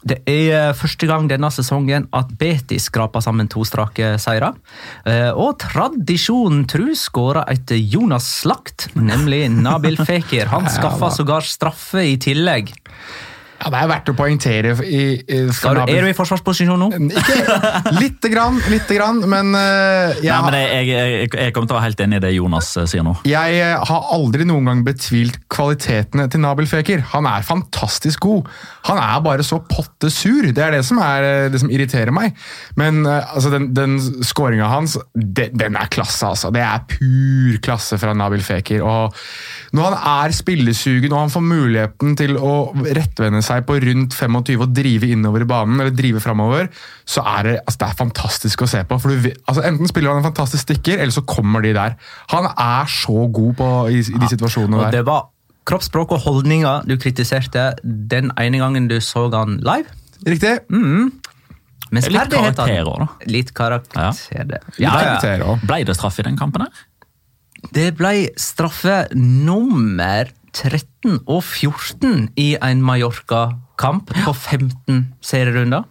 Det 0.08 0.20
er 0.30 0.52
eh, 0.54 0.74
første 0.78 1.08
gang 1.10 1.26
denne 1.28 1.48
sesongen 1.50 2.04
at 2.14 2.28
Betis 2.38 2.84
skraper 2.86 3.20
sammen 3.24 3.48
to 3.50 3.64
strake 3.66 4.12
seire. 4.22 4.52
Eh, 5.04 5.32
Og 5.34 5.56
tradisjonen 5.64 6.62
tru 6.70 6.92
skåra 6.96 7.42
et 7.50 7.72
Jonas 7.90 8.28
Slakt, 8.44 8.86
nemlig 8.94 9.48
Nabil 9.50 9.98
Fekir. 10.08 10.46
Han 10.54 10.70
skaffa 10.70 11.10
sågar 11.16 11.42
straffe 11.44 12.04
i 12.12 12.14
tillegg. 12.22 12.70
Ja, 13.58 13.72
det 13.74 13.78
er 13.80 13.88
verdt 13.90 14.10
å 14.12 14.14
poengtere. 14.14 14.72
I, 14.86 15.00
i, 15.18 15.38
Skal 15.54 15.80
du, 15.80 15.90
er 15.90 16.04
du 16.06 16.10
i 16.12 16.14
forsvarsposisjon 16.14 16.78
nå? 16.78 16.88
Ikke 17.10 17.96
lite 17.98 18.30
grann, 18.30 18.60
lite 18.70 18.94
grann, 18.94 19.18
men 19.26 19.50
eh, 19.58 20.20
jeg, 20.22 20.30
Nei, 20.30 20.38
men 20.44 20.56
jeg, 20.60 20.68
jeg, 20.92 21.14
jeg, 21.16 21.32
jeg 21.34 21.54
kommer 21.56 21.70
til 21.70 21.74
å 21.74 21.78
være 21.80 21.88
helt 21.88 22.02
enig 22.04 22.20
i 22.20 22.22
det 22.22 22.32
Jonas 22.36 22.70
eh, 22.78 22.86
sier 22.90 23.06
nå. 23.06 23.16
jeg 23.26 23.58
eh, 23.64 23.74
har 23.90 24.12
aldri 24.14 24.46
noen 24.46 24.70
gang 24.70 24.84
betvilt 24.86 25.40
kvalitetene 25.50 26.28
til 26.30 26.42
Nabil 26.44 26.70
Feker. 26.70 27.02
Han 27.16 27.26
er 27.26 27.46
fantastisk 27.46 28.28
god. 28.28 28.52
Han 28.86 29.02
er 29.02 29.18
bare 29.26 29.46
så 29.46 29.58
potte 29.66 30.12
sur. 30.14 30.46
Det 30.54 30.62
er 30.62 30.78
det 30.78 30.84
som, 30.86 31.02
er, 31.02 31.50
det 31.50 31.58
som 31.58 31.72
irriterer 31.74 32.14
meg. 32.14 32.38
Men 32.78 33.02
altså, 33.08 33.50
den, 33.52 33.72
den 33.74 33.98
skåringa 34.24 34.70
hans, 34.70 34.94
den, 35.18 35.58
den 35.58 35.78
er 35.80 35.90
klasse, 35.90 36.30
altså. 36.30 36.52
Det 36.54 36.62
er 36.62 36.86
pur 36.94 37.58
klasse 37.64 37.98
fra 37.98 38.14
Nabil 38.14 38.44
Feker. 38.44 38.86
Og 38.86 39.18
når 39.74 39.90
han 39.90 40.24
er 40.28 40.36
spillesugen 40.36 41.10
og 41.10 41.24
han 41.24 41.34
får 41.34 41.44
muligheten 41.44 42.14
til 42.18 42.38
å 42.38 42.54
rettvende 42.86 43.42
seg 43.48 43.64
på 43.68 43.78
rundt 43.82 44.14
25 44.16 44.62
og 44.64 44.74
drive 44.76 45.08
innover 45.14 45.44
i 45.44 45.48
banen, 45.48 45.80
eller 45.82 45.94
drive 45.96 46.22
framover, 46.24 46.68
så 47.08 47.24
er 47.36 47.48
det, 47.48 47.54
altså, 47.64 47.78
det 47.82 47.88
er 47.88 47.98
fantastisk 48.02 48.64
å 48.64 48.68
se 48.70 48.82
på. 48.88 49.00
For 49.02 49.14
du, 49.14 49.30
altså, 49.48 49.64
enten 49.68 49.90
spiller 49.90 50.12
han 50.12 50.22
en 50.22 50.28
fantastisk 50.28 50.68
stikker, 50.68 51.00
eller 51.00 51.14
så 51.14 51.24
kommer 51.28 51.64
de 51.64 51.74
der. 51.76 51.96
Han 52.34 52.48
er 52.52 52.92
så 52.92 53.26
god 53.40 53.56
på, 53.58 53.72
i, 53.92 54.04
i 54.04 54.22
de 54.22 54.30
situasjonene 54.34 54.78
Og 54.78 54.86
der. 54.88 55.00
det 55.00 55.06
var 55.08 55.26
kroppsspråk 55.68 56.14
og 56.16 56.22
holdninger 56.24 56.86
du 56.88 56.94
kritiserte 57.00 57.70
den 57.84 58.30
ene 58.40 58.60
gangen 58.62 58.86
du 58.88 58.98
så 59.04 59.26
han 59.34 59.58
live. 59.64 59.90
Riktig? 60.26 60.54
Mens 61.88 62.08
Litt 62.08 62.32
karakter 62.32 62.84
òg, 62.84 63.04
da. 63.04 63.08
Litt 63.30 63.52
karakter, 63.56 64.44
det. 64.48 64.60
Ja, 64.82 64.94
ja. 65.24 65.56
Ble 65.64 65.82
det 65.88 65.96
straff 65.96 66.18
i 66.20 66.26
den 66.26 66.36
kampen 66.40 66.66
her? 66.66 66.84
Det 67.74 67.90
ble 67.98 68.28
straffe 68.38 69.06
nummer 69.16 70.28
13 70.58 71.20
og 71.26 71.42
14 71.44 72.28
i 72.40 72.50
en 72.58 72.82
Mallorca-kamp 72.84 74.12
på 74.24 74.34
15 74.34 75.04
serierunder. 75.24 75.86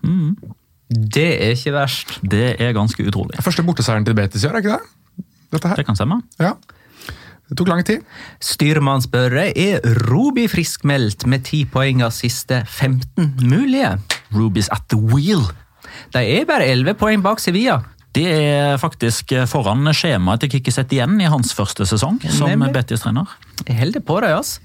Det 0.88 1.27
er 1.36 1.55
ikke 1.55 1.75
verst. 1.75 2.17
Det 2.24 2.55
er 2.63 2.75
ganske 2.75 3.03
utrolig. 3.07 3.39
Første 3.43 3.63
borteseieren 3.67 4.07
til 4.07 4.15
Betis 4.17 4.43
i 4.43 4.50
år, 4.50 4.59
er 4.59 4.65
ikke 4.65 4.77
det? 4.77 5.25
Dette 5.55 5.71
her. 5.71 5.79
Det 5.79 5.88
kan 5.88 5.95
stemme. 6.00 6.21
Ja. 6.39 6.53
Det 7.47 7.55
tok 7.55 7.69
lang 7.71 7.83
tid. 7.88 8.03
Styrmann 8.43 9.03
Spørre 9.03 9.47
er 9.55 9.83
Ruby 10.09 10.50
friskmeldt 10.51 11.24
med 11.31 11.45
10 11.47 11.67
poeng 11.71 12.03
av 12.03 12.12
siste 12.15 12.63
15 12.65 13.38
mulige. 13.47 13.93
Rubies 14.36 14.67
at 14.75 14.83
the 14.91 15.00
wheel. 15.00 15.45
De 16.12 16.24
er 16.24 16.47
bare 16.47 16.67
11 16.67 16.97
poeng 17.00 17.24
bak 17.24 17.39
Sevilla. 17.39 17.79
Det 18.15 18.25
er 18.27 18.79
faktisk 18.81 19.31
foran 19.47 19.88
skjemaet 19.95 20.43
til 20.43 20.55
Kikki 20.55 20.74
igjen 20.74 21.19
i 21.21 21.29
hans 21.29 21.53
første 21.55 21.86
sesong 21.86 22.19
som 22.33 22.67
Betis-trener. 22.74 23.27
Jeg 23.65 23.77
holder 23.79 24.03
på 24.05 24.19
deg, 24.23 24.35
ass. 24.37 24.57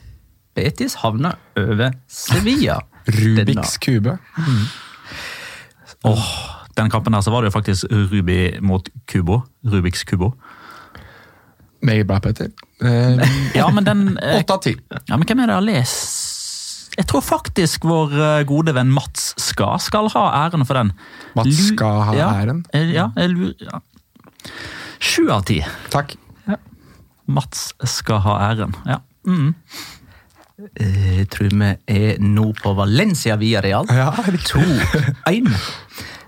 Betis 0.57 0.99
havner 1.01 1.39
over 1.57 1.95
Sevilla. 2.13 2.81
Rubiks 3.19 3.79
kube. 3.83 4.19
Åh, 6.05 6.27
den 6.77 6.91
kampen 6.93 7.15
der 7.17 7.23
så 7.25 7.33
var 7.33 7.43
det 7.43 7.51
jo 7.53 7.57
faktisk 7.57 7.89
Rubi 7.91 8.59
mot 8.61 8.89
Kubo. 9.11 9.41
Rubiks 9.65 10.05
Kubo. 10.09 10.33
Meget 11.83 12.07
bra, 12.07 12.19
Petter. 12.23 12.51
Eh, 12.83 13.19
Ja, 13.59 13.71
men 13.75 13.85
den 13.87 14.05
eh, 14.23 14.39
Åtte 14.43 14.55
av 14.55 14.63
ti. 14.63 14.77
Ja, 15.09 15.17
men 15.17 15.27
hvem 15.27 15.43
er 15.43 15.51
det 15.51 15.57
har 15.57 15.65
lest 15.67 16.95
Jeg 16.99 17.09
tror 17.11 17.25
faktisk 17.27 17.87
vår 17.89 18.13
eh, 18.15 18.45
gode 18.47 18.75
venn 18.77 18.93
Mats 18.95 19.33
Ska 19.41 19.73
skal 19.83 20.11
ha 20.15 20.23
æren 20.45 20.63
for 20.69 20.79
den. 20.79 20.93
Mats 21.35 21.59
Ska 21.73 21.91
ha 22.11 22.15
ja, 22.15 22.29
æren? 22.43 22.63
eh, 22.75 22.93
Ja, 22.95 23.09
jeg 23.19 23.33
lurer 23.35 23.67
ja. 23.67 23.83
Av 25.35 25.43
ti. 25.49 25.59
Takk. 25.91 26.15
Mats 27.27 27.73
skal 27.85 28.23
ha 28.25 28.39
æren. 28.51 28.75
Ja. 28.89 29.01
Mm. 29.27 29.55
Eh, 30.79 31.19
Jeg 31.23 31.29
tror 31.33 31.51
vi 31.51 31.73
er 31.91 32.19
nå 32.23 32.53
på 32.63 32.75
Valencia 32.79 33.37
via 33.41 33.61
Real. 33.65 33.87
Ja, 33.91 34.11
riktig. 34.27 34.63
2-1. 35.27 35.53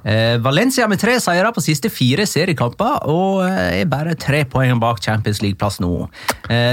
Eh, 0.05 0.37
Valencia 0.45 0.85
med 0.87 1.01
tre 1.01 1.15
seire 1.23 1.49
på 1.57 1.63
siste 1.65 1.89
fire 1.89 2.27
seriekamper 2.29 3.07
og 3.09 3.39
eh, 3.47 3.79
er 3.81 3.87
bare 3.89 4.13
tre 4.21 4.43
poeng 4.45 4.77
bak 4.83 5.01
Champions 5.01 5.41
League-plass 5.41 5.79
nå. 5.81 6.11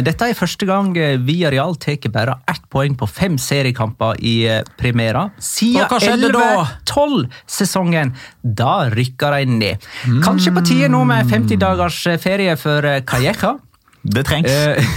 Dette 0.03 0.27
er 0.27 0.35
første 0.35 0.67
gang 0.67 0.91
Via 1.23 1.47
Real 1.53 1.77
tar 1.79 1.95
bare 2.11 2.35
ett 2.51 2.65
poeng 2.69 2.97
på 2.99 3.07
fem 3.07 3.37
seriekamper 3.39 4.19
i 4.19 4.35
Primera. 4.77 5.29
Siden 5.39 5.85
Og 5.85 5.93
hva 5.93 6.01
skjedde 6.03 6.33
da? 6.35 6.67
11-12-sesongen. 6.83 8.11
Da 8.43 8.89
rykker 8.91 9.37
de 9.37 9.57
ned. 9.63 9.89
Kanskje 10.25 10.51
på 10.55 10.65
tide 10.67 10.91
nå 10.91 11.05
med 11.07 11.31
50 11.31 11.61
dagers 11.61 12.01
ferie 12.23 12.57
for 12.59 12.83
Calleja. 13.07 13.55
Det 14.03 14.25
trengs. 14.25 14.51
Eh, 14.51 14.83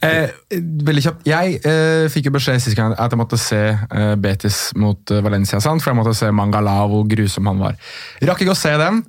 Eh, 0.00 0.30
veldig 0.56 1.02
kjapt. 1.04 1.26
Jeg 1.28 1.58
eh, 1.60 2.06
fikk 2.08 2.30
jo 2.30 2.32
beskjed 2.32 2.62
sist 2.64 2.76
gang 2.78 2.94
at 2.96 3.12
jeg 3.12 3.20
måtte 3.20 3.36
se 3.40 3.58
eh, 3.68 4.14
Betis 4.16 4.70
mot 4.80 5.12
eh, 5.12 5.20
Valencia, 5.20 5.60
sant? 5.60 5.82
for 5.84 5.92
jeg 5.92 5.98
måtte 5.98 6.14
se 6.16 6.30
Mangala 6.32 6.78
hvor 6.88 7.04
grusom 7.08 7.50
han 7.50 7.60
var. 7.60 7.76
Rakk 8.24 8.46
ikke 8.46 8.54
å 8.54 8.56
se 8.56 8.72
den. 8.80 9.02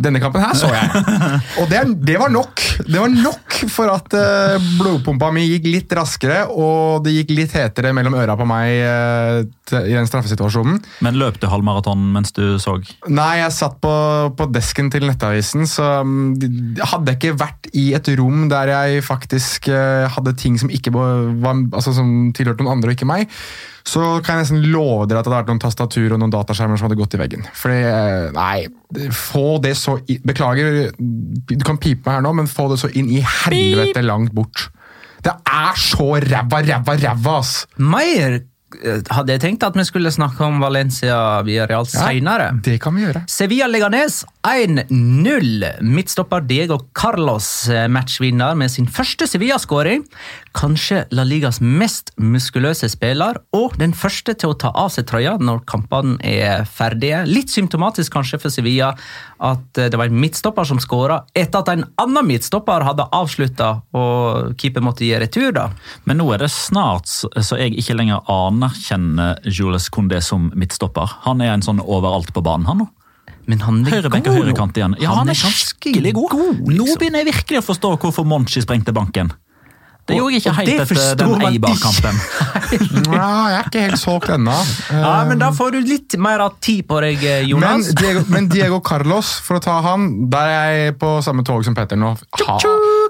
Denne 0.00 0.20
kampen 0.22 0.40
her 0.40 0.54
så 0.56 0.68
jeg. 0.70 1.02
Og 1.60 1.66
det, 1.68 1.80
det 2.06 2.14
var 2.20 2.30
nok 2.32 2.60
Det 2.86 2.94
var 3.00 3.10
nok 3.10 3.56
for 3.68 3.90
at 3.92 4.14
eh, 4.16 4.62
blodpumpa 4.78 5.28
mi 5.34 5.42
gikk 5.50 5.66
litt 5.68 5.90
raskere, 5.98 6.46
og 6.48 7.02
det 7.04 7.12
gikk 7.12 7.32
litt 7.36 7.52
hetere 7.58 7.90
mellom 7.92 8.14
øra 8.16 8.36
på 8.38 8.46
meg 8.48 8.70
eh, 8.80 9.82
i 9.82 9.92
den 9.92 10.08
straffesituasjonen. 10.08 10.78
Men 11.04 11.18
løp 11.20 11.36
du 11.42 11.44
halvmaraton 11.50 12.06
mens 12.14 12.32
du 12.32 12.56
så? 12.62 12.78
Nei, 13.12 13.42
jeg 13.42 13.52
satt 13.58 13.76
på, 13.84 13.92
på 14.38 14.46
desken 14.54 14.88
til 14.94 15.04
Nettavisen, 15.10 15.66
så 15.68 15.90
mm, 16.06 16.80
hadde 16.80 17.12
jeg 17.12 17.20
ikke 17.20 17.36
vært 17.42 17.68
i 17.76 17.90
et 17.98 18.08
rom 18.18 18.46
der 18.50 18.72
jeg 18.72 19.04
faktisk 19.04 19.68
eh, 19.74 20.06
hadde 20.16 20.32
ting 20.40 20.56
som 20.62 20.72
ikke 20.72 20.94
var, 20.96 21.28
var- 21.44 21.66
altså, 21.76 21.92
som 21.98 22.30
tilhørte 22.36 22.64
noen 22.64 22.78
andre 22.78 22.94
og 22.94 22.96
ikke 22.96 23.10
meg, 23.10 23.28
så 23.86 24.20
kan 24.24 24.38
jeg 24.38 24.46
nesten 24.46 24.66
love 24.72 25.06
dere 25.08 25.20
at 25.20 25.26
det 25.26 25.32
hadde 25.32 25.38
vært 25.38 25.52
noen 25.52 25.62
tastatur 25.62 26.14
og 26.14 26.20
noen 26.22 26.34
dataskjermer 26.34 26.80
som 26.80 26.88
hadde 26.88 26.98
gått 27.00 27.16
i 27.16 27.20
veggen. 27.22 27.46
Fordi, 27.56 27.78
eh, 27.88 28.26
nei, 28.36 29.08
få 29.14 29.58
det 29.64 29.76
så 29.80 29.98
i, 30.10 30.18
Beklager, 30.24 30.92
du 30.98 31.64
kan 31.66 31.80
pipe 31.80 32.04
meg 32.06 32.18
her 32.18 32.26
nå, 32.26 32.34
men 32.36 32.50
få 32.50 32.68
det 32.72 32.80
så 32.82 32.92
inn 32.92 33.10
i 33.12 33.22
helvete 33.24 34.04
langt 34.04 34.34
bort. 34.36 34.68
Det 35.24 35.32
er 35.32 35.76
så 35.76 36.14
ræva, 36.24 36.62
ræva, 36.64 36.96
ræva, 36.96 37.36
ass! 37.40 37.66
Meyer 37.76 38.40
hadde 39.10 39.34
jeg 39.34 39.42
tenkt 39.42 39.64
at 39.66 39.76
vi 39.76 39.84
skulle 39.86 40.12
snakke 40.14 40.44
om 40.46 40.60
Valencia 40.62 41.16
via 41.46 41.66
Real 41.68 41.86
senere. 41.88 42.50
Det 42.62 42.78
kan 42.82 42.94
vi 42.96 43.04
gjøre. 43.04 43.24
Sevilla 43.30 43.66
Leganes 43.70 44.22
1-0. 44.46 45.66
Midtstopper 45.84 46.44
Diego 46.46 46.78
Carlos 46.96 47.68
eh, 47.68 47.88
matchvinner 47.92 48.54
med 48.56 48.70
sin 48.72 48.88
første 48.88 49.26
Sevilla-skåring. 49.28 50.04
Kanskje 50.56 51.04
La 51.14 51.24
Ligas 51.26 51.60
mest 51.60 52.12
muskuløse 52.18 52.88
spiller, 52.90 53.38
og 53.54 53.76
den 53.78 53.92
første 53.94 54.34
til 54.34 54.54
å 54.54 54.58
ta 54.58 54.72
av 54.74 54.90
seg 54.94 55.06
trøya 55.10 55.36
når 55.42 55.64
kampene 55.70 56.16
er 56.26 56.64
ferdige. 56.66 57.24
Litt 57.28 57.52
symptomatisk 57.52 58.14
kanskje 58.16 58.40
for 58.42 58.54
Sevilla 58.54 58.94
at 59.40 59.78
eh, 59.78 59.90
det 59.90 59.98
var 59.98 60.10
en 60.10 60.20
midtstopper 60.22 60.68
som 60.68 60.80
skåra 60.82 61.22
etter 61.34 61.62
at 61.62 61.72
en 61.74 61.84
annen 62.00 62.28
midtstopper 62.28 62.86
hadde 62.86 63.08
avslutta 63.16 63.70
og 63.96 64.56
keeper 64.60 64.84
måtte 64.84 65.06
gi 65.06 65.14
retur. 65.20 65.50
da. 65.56 65.68
Men 66.08 66.20
nå 66.20 66.30
er 66.34 66.44
det 66.44 66.52
snart 66.54 67.10
så 67.10 67.58
jeg 67.58 67.76
ikke 67.80 67.96
lenger 67.98 68.24
anerkjenner 68.60 69.40
Jules 69.48 69.88
Condé 69.92 70.20
som 70.24 70.50
midtstopper. 70.54 71.18
Han 71.26 71.40
er 71.40 71.54
en 71.54 71.64
sånn 71.64 71.80
overalt 71.80 72.32
på 72.36 72.44
banen, 72.44 72.68
han 72.68 72.82
nå. 72.84 72.88
Men 73.48 73.62
han 73.64 73.80
er 73.86 73.96
Høyrebenk 73.96 74.26
og 74.26 74.34
god 74.34 74.36
nå. 74.36 74.42
høyrekant 74.44 74.78
igjen. 74.78 74.96
Ja, 75.00 75.14
han, 75.16 75.30
er 75.30 75.38
ganske 75.38 75.72
skikkelig 75.72 76.12
god. 76.14 76.34
Nå 76.36 76.74
liksom. 76.84 76.98
begynner 77.00 77.24
jeg 77.24 77.32
virkelig 77.32 77.62
å 77.62 77.68
forstå 77.72 77.94
hvorfor 78.02 78.26
Monchi 78.28 78.62
sprengte 78.62 78.94
banken. 78.94 79.32
Det 80.10 80.16
gjorde 80.16 80.34
jeg 80.34 80.42
ikke 80.42 80.52
helt 80.56 80.70
etter 80.82 81.18
den. 81.20 81.42
Eibar-kampen. 81.50 82.20
Ja, 83.10 83.28
jeg 83.50 83.56
er 83.58 83.66
ikke 83.66 83.82
helt 83.82 83.98
solgt 83.98 84.30
ennå. 84.30 84.54
Ja, 85.04 85.24
men 85.26 85.40
Da 85.42 85.50
får 85.54 85.74
du 85.74 85.80
litt 85.86 86.14
mer 86.22 86.42
av 86.44 86.56
tid 86.62 86.84
på 86.86 87.00
deg, 87.02 87.22
Jonas. 87.50 87.90
Men. 87.90 87.98
Diego, 88.00 88.24
men 88.30 88.48
Diego 88.50 88.80
Carlos, 88.86 89.32
for 89.44 89.58
å 89.58 89.64
ta 89.64 89.80
han, 89.86 90.08
der 90.30 90.54
er 90.54 90.70
jeg 90.76 90.98
på 91.02 91.16
samme 91.26 91.46
tog 91.46 91.66
som 91.66 91.76
Petter 91.78 91.98
nå. 91.98 92.14
Ha, 92.42 92.58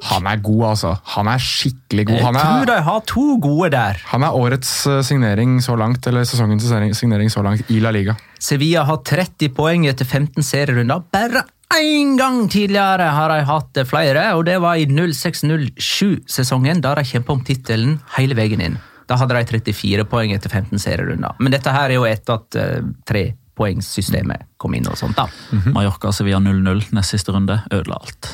han 0.02 0.26
er 0.26 0.36
god, 0.40 0.62
altså. 0.70 0.94
Han 1.14 1.28
er 1.28 1.38
skikkelig 1.44 2.06
god. 2.08 2.16
Jeg 2.20 2.34
tror 2.34 2.62
er, 2.62 2.66
de 2.70 2.76
har 2.88 3.00
to 3.06 3.24
gode 3.42 3.70
der. 3.74 4.00
han 4.10 4.22
er 4.24 4.36
årets 4.36 4.72
eh, 4.86 5.00
signering 5.06 5.58
så 5.62 5.76
langt, 5.76 6.06
eller 6.06 6.24
sesongens 6.24 6.64
signering- 6.96 7.30
så 7.30 7.42
langt 7.44 7.70
i 7.70 7.80
La 7.80 7.90
Liga. 7.90 8.14
Sevilla 8.40 8.84
har 8.88 9.02
30 9.04 9.48
poeng 9.56 9.84
etter 9.90 10.04
15 10.08 10.42
serierunder. 10.42 11.02
Bare 11.12 11.44
én 11.76 12.16
gang 12.18 12.48
tidligere 12.50 13.10
har 13.14 13.28
de 13.30 13.44
hatt 13.46 13.78
flere, 13.86 14.34
og 14.34 14.44
det 14.48 14.56
var 14.60 14.74
i 14.80 14.86
06-07-sesongen, 14.86 16.80
da 16.82 16.94
de 16.98 17.04
kjempa 17.06 17.32
om 17.36 17.44
tittelen 17.46 17.98
hele 18.16 18.34
veien 18.38 18.60
inn. 18.64 18.78
Da 19.10 19.16
hadde 19.18 19.34
de 19.34 19.44
34 19.58 20.04
poeng 20.10 20.32
etter 20.34 20.50
15 20.50 20.78
serierunder. 20.78 21.34
Men 21.42 21.52
dette 21.52 21.70
her 21.74 21.90
er 21.90 21.96
jo 21.98 22.04
etter 22.06 22.38
at 22.38 22.58
uh, 22.58 22.92
trepoengssystemet 23.10 24.46
kom 24.60 24.74
inn 24.78 24.86
og 24.86 24.98
sånt. 24.98 25.16
da. 25.18 25.26
Mallorca 25.74 26.12
Sevilla 26.14 26.38
0-0 26.38 26.92
nest 26.94 27.16
siste 27.16 27.34
runde. 27.34 27.58
Ødela 27.74 27.98
alt. 27.98 28.30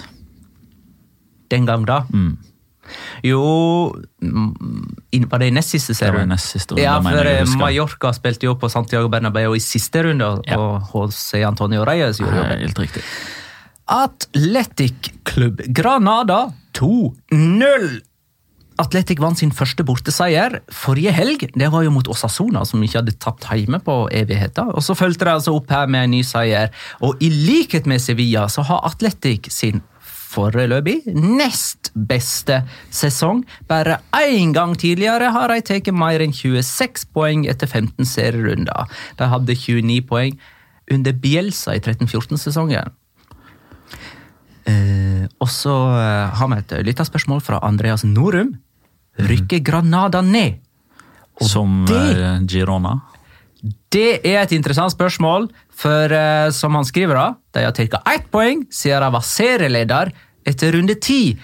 Den 1.50 1.66
gang 1.66 1.86
da. 1.88 2.02
Mm. 2.12 2.36
Jo 3.26 3.40
mm, 4.22 5.26
Var 5.30 5.40
det 5.42 5.48
i 5.50 5.54
nest 5.56 5.72
siste 5.74 5.94
Det 5.98 6.12
var 6.14 6.22
i 6.22 6.30
nest 6.30 6.52
siste 6.54 6.74
runde, 6.76 6.84
Ja, 6.84 7.00
for 7.02 7.26
eh. 7.26 7.56
Mallorca 7.58 8.12
spilte 8.14 8.46
jo 8.46 8.54
på 8.60 8.70
Santiago 8.70 9.08
Bernabeu 9.10 9.56
i 9.56 9.62
siste 9.62 10.04
runde, 10.06 10.28
Ja. 10.46 10.58
og 10.58 10.86
HC 10.92 11.42
Antonio 11.48 11.84
Reyes 11.84 12.20
gjorde 12.22 12.36
jobben. 12.36 12.60
Helt 12.62 12.78
riktig. 12.78 13.02
Atletic 13.86 15.12
Club 15.26 15.62
Granada 15.74 16.52
2-0. 16.74 18.00
Atletic 18.78 19.20
vant 19.22 19.38
sin 19.40 19.52
første 19.56 19.84
borteseier 19.88 20.58
forrige 20.74 21.12
helg. 21.16 21.46
Det 21.56 21.68
var 21.72 21.86
jo 21.86 21.92
mot 21.94 22.08
Osasona, 22.12 22.64
som 22.68 22.82
ikke 22.84 23.00
hadde 23.00 23.14
tapt 23.22 23.46
hjemme 23.48 23.80
på 23.80 23.94
evigheter. 24.12 24.68
Og 24.76 24.82
Så 24.84 24.94
fulgte 24.98 25.24
de 25.24 25.32
altså 25.32 25.54
opp 25.56 25.70
her 25.72 25.86
med 25.86 26.04
en 26.04 26.10
ny 26.10 26.22
seier. 26.22 26.68
Og 27.00 27.16
i 27.24 27.30
likhet 27.30 27.86
med 27.86 28.02
Sevilla 28.04 28.48
så 28.52 28.62
har 28.68 28.84
Atletic 28.84 29.48
sin 29.54 29.80
foreløpig 30.36 31.00
nest 31.16 31.90
beste 31.96 32.60
sesong. 32.94 33.42
Bare 33.68 33.98
én 34.20 34.52
gang 34.56 34.76
tidligere 34.78 35.32
har 35.34 35.48
de 35.54 35.62
tatt 35.64 35.88
mer 35.96 36.20
enn 36.24 36.36
26 36.36 37.08
poeng 37.16 37.46
etter 37.48 37.66
15 37.72 38.04
serierunder. 38.06 38.86
De 39.18 39.30
hadde 39.32 39.56
29 39.56 40.04
poeng 40.08 40.36
under 40.92 41.16
Bielsa 41.18 41.74
i 41.74 41.80
13-14-sesongen. 41.82 42.92
Eh, 44.66 45.26
og 45.42 45.50
så 45.50 45.74
eh, 45.94 46.36
har 46.38 46.48
vi 46.52 46.58
et 46.62 46.72
lytterspørsmål 46.88 47.42
fra 47.44 47.60
Andreas 47.66 48.04
Norum. 48.06 48.54
Rykker 49.22 49.62
Granada 49.64 50.20
ned? 50.22 50.58
Og 51.40 51.46
Som 51.48 51.84
det- 51.88 52.16
eh, 52.18 52.40
Girona. 52.48 53.00
Det 53.90 54.20
er 54.26 54.42
et 54.42 54.52
interessant 54.52 54.92
spørsmål, 54.92 55.48
for 55.72 56.12
uh, 56.12 56.50
som 56.52 56.74
han 56.76 56.84
skriver, 56.84 57.16
da, 57.16 57.24
de 57.56 57.62
har 57.64 57.72
tatt 57.74 57.94
ett 58.12 58.26
poeng 58.30 58.62
siden 58.70 59.02
de 59.02 59.08
var 59.14 59.24
serieleder 59.24 60.12
etter 60.46 60.76
runde 60.76 60.96
ti. 61.02 61.36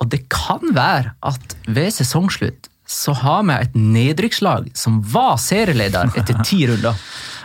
Og 0.00 0.08
det 0.12 0.24
kan 0.32 0.62
være 0.74 1.14
at 1.22 1.56
ved 1.68 1.92
sesongslutt 1.94 2.68
så 2.92 3.14
har 3.16 3.44
vi 3.46 3.54
et 3.56 3.76
nedrykkslag 3.78 4.72
som 4.76 4.98
var 5.12 5.38
serieleder 5.40 6.12
etter 6.18 6.42
ti 6.44 6.64
runder. 6.68 6.98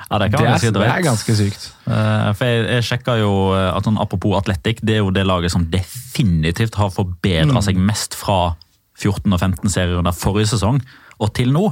Ja, 0.07 0.19
det 0.19 0.31
Det 0.31 0.39
er, 0.39 0.45
ganske 0.47 0.71
det 0.71 0.87
er 0.87 1.03
ganske 1.03 1.35
sykt. 1.35 1.65
Uh, 1.85 2.31
For 2.35 2.47
jeg, 2.47 2.63
jeg 2.71 2.85
sjekka 2.87 3.17
jo 3.19 3.31
eh, 3.55 3.75
at 3.75 3.83
sånn, 3.83 3.99
Apropos 3.99 4.37
Atletic, 4.39 4.79
det 4.81 4.95
er 4.95 5.03
jo 5.03 5.11
det 5.11 5.25
laget 5.27 5.51
som 5.51 5.65
definitivt 5.71 6.77
har 6.79 6.93
forbedra 6.95 7.61
seg 7.63 7.79
mest 7.79 8.15
fra 8.15 8.55
14 8.97 9.27
og 9.35 9.39
15 9.39 9.67
serierunder 9.69 10.15
forrige 10.15 10.53
sesong 10.55 10.79
og 11.19 11.33
til 11.35 11.51
nå. 11.51 11.65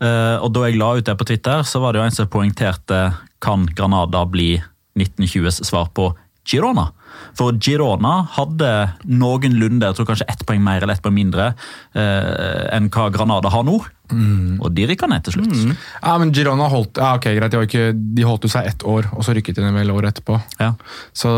Uh, 0.00 0.40
og 0.40 0.48
da 0.56 0.64
jeg 0.66 0.80
la 0.80 0.94
ut 0.96 1.04
det 1.04 1.16
på 1.20 1.28
Twitter, 1.28 1.62
så 1.68 1.82
var 1.84 1.92
det 1.92 2.00
jo 2.00 2.06
en 2.08 2.16
som 2.16 2.32
poengterte 2.32 3.02
kan 3.44 3.68
Granada 3.76 4.24
bli 4.24 4.54
1920s 4.96 5.60
svar 5.68 5.92
på 5.96 6.10
Girona. 6.48 6.88
For 7.38 7.56
Girona 7.62 8.20
hadde 8.36 8.72
noenlunde, 9.08 9.86
jeg 9.86 9.98
tror 9.98 10.10
kanskje 10.10 10.28
ett 10.30 10.44
poeng 10.48 10.62
mer 10.64 10.82
eller 10.82 10.96
ett 10.96 11.04
poeng 11.04 11.16
mindre, 11.16 11.52
eh, 11.94 12.66
enn 12.76 12.90
hva 12.92 13.08
Granada 13.14 13.52
har 13.52 13.66
nå. 13.66 13.78
Og 14.10 14.72
de 14.74 14.88
rykka 14.90 15.06
ned 15.10 15.22
til 15.26 15.38
slutt. 15.38 15.76
Ja, 16.02 16.16
men 16.18 16.32
Girona 16.34 16.66
holdt 16.72 16.98
ja, 16.98 17.12
ok, 17.18 17.30
greit, 17.36 17.54
de, 17.54 17.68
ikke, 17.68 17.84
de 17.94 18.26
holdt 18.26 18.48
jo 18.48 18.50
seg 18.52 18.66
ett 18.72 18.82
år, 18.82 19.06
og 19.14 19.22
så 19.26 19.36
rykket 19.36 19.60
de 19.60 19.70
vel 19.76 19.94
året 19.94 20.16
etterpå. 20.16 20.40
Ja. 20.58 20.74
Så 21.16 21.30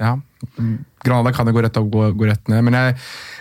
ja. 0.00 0.16
Granada 1.04 1.32
kan 1.36 1.48
jo 1.48 1.54
gå 1.56 1.62
rett 1.64 1.76
opp 1.80 1.88
gå, 1.92 2.06
gå 2.16 2.28
rett 2.28 2.50
ned. 2.52 2.64
Men, 2.66 2.76
jeg, 2.76 2.96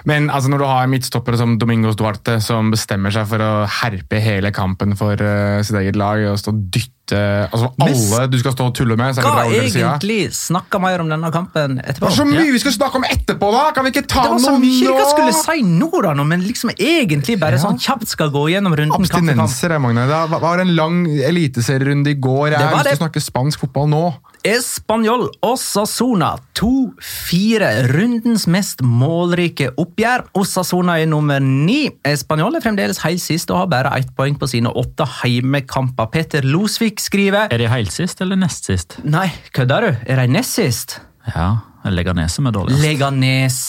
men 0.09 0.29
altså, 0.31 0.51
når 0.51 0.61
du 0.61 0.67
har 0.67 0.91
midtstoppere 0.91 1.39
som 1.39 1.57
Domingos 1.59 1.97
Duarte, 1.99 2.37
som 2.43 2.71
bestemmer 2.73 3.13
seg 3.15 3.27
for 3.31 3.43
å 3.43 3.51
herpe 3.81 4.21
hele 4.23 4.51
kampen 4.55 4.95
for 4.99 5.19
uh, 5.19 5.59
sitt 5.65 5.79
eget 5.81 5.99
lag 5.99 6.23
og 6.29 6.39
stå 6.39 6.55
og 6.55 6.65
dytte 6.71 6.98
altså 7.17 7.71
Alle 7.85 8.27
du 8.29 8.37
skal 8.41 8.53
stå 8.55 8.67
og 8.69 8.75
tulle 8.77 8.97
med, 8.99 9.17
Hva 9.23 9.45
egentlig 9.47 10.19
snakka 10.35 10.81
mer 10.83 11.03
om 11.03 11.09
denne 11.11 11.31
kampen 11.33 11.79
Det 11.81 11.97
var 12.01 12.13
så 12.15 12.25
mye 12.27 12.45
vi 12.53 12.61
skulle 12.61 12.75
snakke 12.75 13.01
om 13.01 13.07
etterpå, 13.07 13.51
da! 13.55 13.63
Kan 13.75 13.87
vi 13.87 13.93
ikke 13.95 14.05
ta 14.09 14.25
noe 14.27 14.37
Det 14.37 14.45
var 14.45 14.45
så 14.45 14.55
mye 14.61 14.95
vi 14.99 15.09
skulle 15.11 15.35
si 15.39 15.65
nå, 15.65 15.89
da, 16.05 16.13
men 16.23 16.45
liksom 16.45 16.73
egentlig 16.75 17.39
bare 17.41 17.59
sånn 17.61 17.79
kjapt 17.81 18.09
skal 18.09 18.31
gå 18.33 18.45
gjennom 18.53 18.75
runden. 18.75 18.95
Abstinenser, 18.95 19.75
jeg, 19.75 19.83
Magne. 19.83 20.05
Det 20.09 20.41
var 20.43 20.63
en 20.63 20.73
lang 20.77 21.03
eliteserierunde 21.07 22.13
i 22.13 22.19
går. 22.19 22.55
Jeg 22.55 22.61
har 22.61 22.79
lyst 22.79 22.91
til 22.93 22.99
å 22.99 23.03
snakke 23.03 23.23
spansk 23.23 23.65
fotball 23.65 23.89
nå. 23.91 24.03
Español 24.43 25.29
Osasona 25.41 26.37
2-4. 26.53 27.91
Rundens 27.91 28.45
mest 28.47 28.81
målrike 28.85 29.69
oppgjør. 29.79 30.23
Osasona 30.39 30.95
er 31.01 31.09
nummer 31.11 31.43
ni. 31.43 31.89
Español 32.07 32.55
er 32.55 32.63
fremdeles 32.63 33.01
helt 33.03 33.23
sist 33.23 33.51
og 33.51 33.63
har 33.63 33.71
bare 33.73 33.91
ett 33.99 34.13
poeng 34.15 34.37
på 34.39 34.47
sine 34.47 34.71
åtte 34.71 35.07
heimekamper. 35.19 36.07
Peter 36.13 36.45
Losvik 36.47 37.03
skriver 37.03 37.51
Er 37.51 37.59
de 37.59 37.67
helt 37.71 37.91
sist 37.93 38.21
eller 38.23 38.39
nest 38.39 38.69
sist? 38.71 38.99
Nei, 39.03 39.27
kødder 39.55 39.87
du? 39.87 39.91
Er 40.07 40.23
de 40.23 40.27
nest 40.31 40.55
sist? 40.55 40.99
Ja, 41.35 41.57
Leganes 41.89 42.39
som 42.39 42.47
er 42.47 42.55
dårligst. 42.55 42.81
Leganes. 42.83 43.59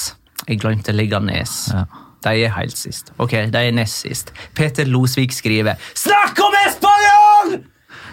Jeg 0.47 0.61
glemte 0.63 0.95
Leganes. 0.95 1.69
Ja. 1.75 1.85
De 2.21 2.45
er 2.45 2.53
helt 2.53 2.77
sist. 2.77 3.13
Ok, 3.19 3.33
de 3.51 3.59
er 3.59 3.73
nest 3.73 4.05
sist. 4.05 4.33
Peter 4.55 4.87
Losvik 4.87 5.33
skriver 5.33 5.75
Snakk 5.97 6.39
om 6.47 6.59
Español! 6.67 7.61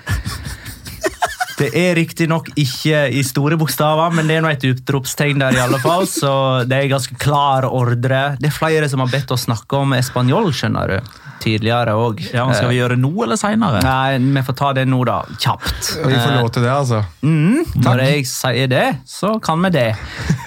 Det 1.58 1.72
er 1.74 1.96
riktignok 1.98 2.52
ikke 2.54 3.08
i 3.18 3.24
store 3.26 3.58
bokstaver, 3.58 4.12
men 4.14 4.28
det 4.30 4.36
er 4.38 4.44
nå 4.46 4.50
et 4.54 4.66
utropstegn 4.70 5.42
der, 5.42 5.56
i 5.58 5.62
alle 5.64 5.80
fall, 5.82 6.06
så 6.10 6.32
det 6.70 6.78
er 6.78 6.92
ganske 6.92 7.18
klar 7.18 7.66
ordre. 7.66 8.36
Det 8.38 8.52
er 8.52 8.54
flere 8.54 8.90
som 8.92 9.02
har 9.02 9.10
bedt 9.10 9.34
oss 9.34 9.48
snakke 9.48 9.80
om 9.80 9.96
espanjol, 9.98 10.52
skjønner 10.54 10.94
du. 10.94 11.24
Tidligere 11.42 11.94
òg. 11.98 12.22
Ja, 12.34 12.46
Skal 12.54 12.70
vi 12.72 12.78
gjøre 12.78 12.96
det 12.96 13.02
nå 13.02 13.12
eller 13.24 13.40
seinere? 13.40 13.82
Nei, 13.86 14.18
vi 14.38 14.44
får 14.46 14.58
ta 14.58 14.72
det 14.78 14.86
nå, 14.90 15.00
da. 15.08 15.18
Kjapt. 15.38 15.92
Vi 16.04 16.14
får 16.14 16.36
lov 16.36 16.52
til 16.54 16.66
det, 16.66 16.72
altså. 16.74 17.02
Mm, 17.26 17.82
når 17.86 18.04
jeg 18.04 18.28
sier 18.30 18.72
det, 18.72 18.86
så 19.10 19.34
kan 19.44 19.62
vi 19.66 19.74
det. 19.74 19.88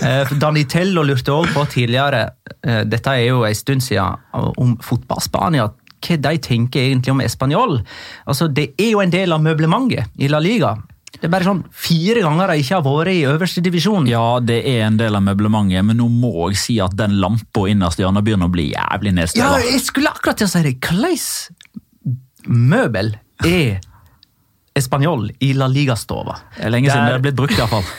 Eh, 0.06 0.34
Danitello 0.42 1.02
lurte 1.06 1.34
også 1.34 1.54
på 1.56 1.66
tidligere, 1.74 2.22
eh, 2.62 2.82
dette 2.86 3.16
er 3.16 3.26
jo 3.32 3.42
en 3.48 3.58
stund 3.58 3.82
siden, 3.86 4.22
om 4.34 4.76
fotball-Spania. 4.82 5.70
Hva 6.00 6.16
de 6.16 6.38
tenker 6.40 6.86
egentlig 6.86 7.12
om 7.12 7.20
espanjol. 7.20 7.80
Altså, 8.26 8.48
det 8.48 8.70
er 8.78 8.94
jo 8.94 9.02
en 9.02 9.12
del 9.12 9.34
av 9.34 9.42
møblementet 9.44 10.22
i 10.22 10.30
La 10.32 10.40
Liga. 10.40 10.76
Det 11.10 11.26
er 11.26 11.32
bare 11.34 11.44
sånn 11.44 11.64
fire 11.74 12.22
ganger 12.24 12.52
de 12.52 12.62
ikke 12.62 12.76
har 12.78 12.84
vært 12.86 13.10
i 13.12 13.24
øverste 13.28 13.60
divisjon. 13.64 14.06
Ja, 14.08 14.38
det 14.40 14.60
er 14.64 14.86
en 14.86 14.96
del 15.00 15.18
av 15.18 15.24
møblementet, 15.26 15.84
men 15.84 15.98
nå 16.00 16.06
må 16.08 16.48
jeg 16.52 16.60
si 16.62 16.78
at 16.80 16.94
den 16.96 17.18
lampa 17.20 17.66
innerst 17.68 18.00
i 18.00 18.04
hjørnet 18.06 18.24
begynner 18.24 18.48
å 18.48 18.54
bli 18.54 18.70
jævlig 18.72 19.12
Ja, 19.36 19.56
jeg 19.58 19.82
skulle 19.84 20.12
akkurat 20.14 20.38
til 20.40 20.46
å 20.48 20.52
si 20.52 20.62
det. 20.64 20.76
Hvilken 20.80 22.56
møbel 22.70 23.12
er 23.44 23.80
espanjol 24.78 25.28
i 25.44 25.52
La 25.58 25.66
Liga-stova? 25.68 26.38
Lenge 26.70 26.88
siden 26.88 27.10
det 27.10 27.18
er 27.18 27.26
blitt 27.26 27.36
brukt, 27.42 27.58
iallfall. 27.58 27.84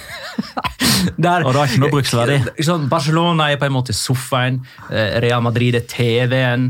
Der, 1.18 1.44
Og 1.44 1.54
det 1.54 1.60
har 1.60 1.70
ikke 1.70 1.82
noe 1.82 1.92
bruksverdi. 1.92 2.36
Sånn, 2.66 2.88
Barcelona 2.90 3.50
er 3.52 3.60
på 3.62 3.66
en 3.68 3.74
måte 3.76 3.94
sofaen, 3.96 4.62
eh, 4.90 5.18
Real 5.24 5.42
Madrid 5.44 5.76
er 5.78 5.86
TV-en. 5.90 6.68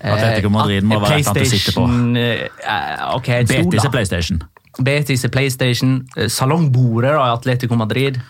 eh, 0.00 0.12
Atletico 0.12 0.50
Madrid 0.50 0.84
må 0.84 0.98
være 1.00 1.20
et 1.20 1.30
annet 1.30 1.46
å 1.46 1.50
sitte 1.50 1.74
på. 1.76 1.84
Eh, 2.18 3.04
ok, 3.16 3.28
en 3.36 3.46
stol, 3.50 3.70
Betis 3.70 3.86
er 3.86 3.94
PlayStation. 3.94 4.42
Betis 4.78 5.24
i 5.26 5.28
PlayStation. 5.28 6.06
eh, 6.16 6.28
Salongbordet 6.30 7.10
da, 7.16 7.24
i 7.26 7.34
Atletico 7.34 7.74
Madrid. 7.76 8.20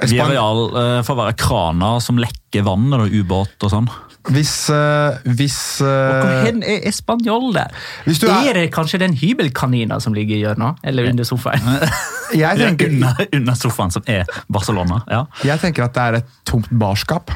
Espan- 0.00 0.30
Viareal 0.32 0.60
uh, 0.72 1.02
får 1.04 1.16
være 1.18 1.34
kraner 1.36 1.98
som 2.00 2.16
lekker 2.16 2.64
vann 2.64 2.88
og 2.96 3.10
ubåt 3.12 3.66
og 3.66 3.70
sånn. 3.74 3.88
Hvis, 4.30 4.52
uh, 4.72 5.16
hvis 5.24 5.80
eh, 5.80 6.20
hvor 6.20 6.44
hen 6.46 6.62
er 6.64 6.86
espanjol 6.88 7.52
der? 7.56 7.72
Hvis 8.04 8.20
du 8.20 8.26
er- 8.28 8.48
er 8.50 8.56
det 8.58 8.70
kanskje 8.72 8.98
den 9.00 9.12
hybelkanina 9.16 9.98
som 10.00 10.12
ligger 10.16 10.36
i 10.36 10.40
hjørnet? 10.44 10.76
Eller 10.84 11.08
under 11.10 11.24
sofaen? 11.24 11.60
jeg, 12.32 12.56
tenker, 12.60 12.88
Under, 12.96 13.26
under 13.32 13.54
sofaen, 13.60 13.90
som 13.92 14.02
er 14.06 14.24
Barcelona. 14.52 15.02
ja. 15.10 15.24
jeg 15.44 15.60
tenker 15.60 15.84
at 15.84 15.94
det 15.96 16.02
er 16.02 16.18
et 16.22 16.32
tomt 16.48 16.68
barskap. 16.72 17.30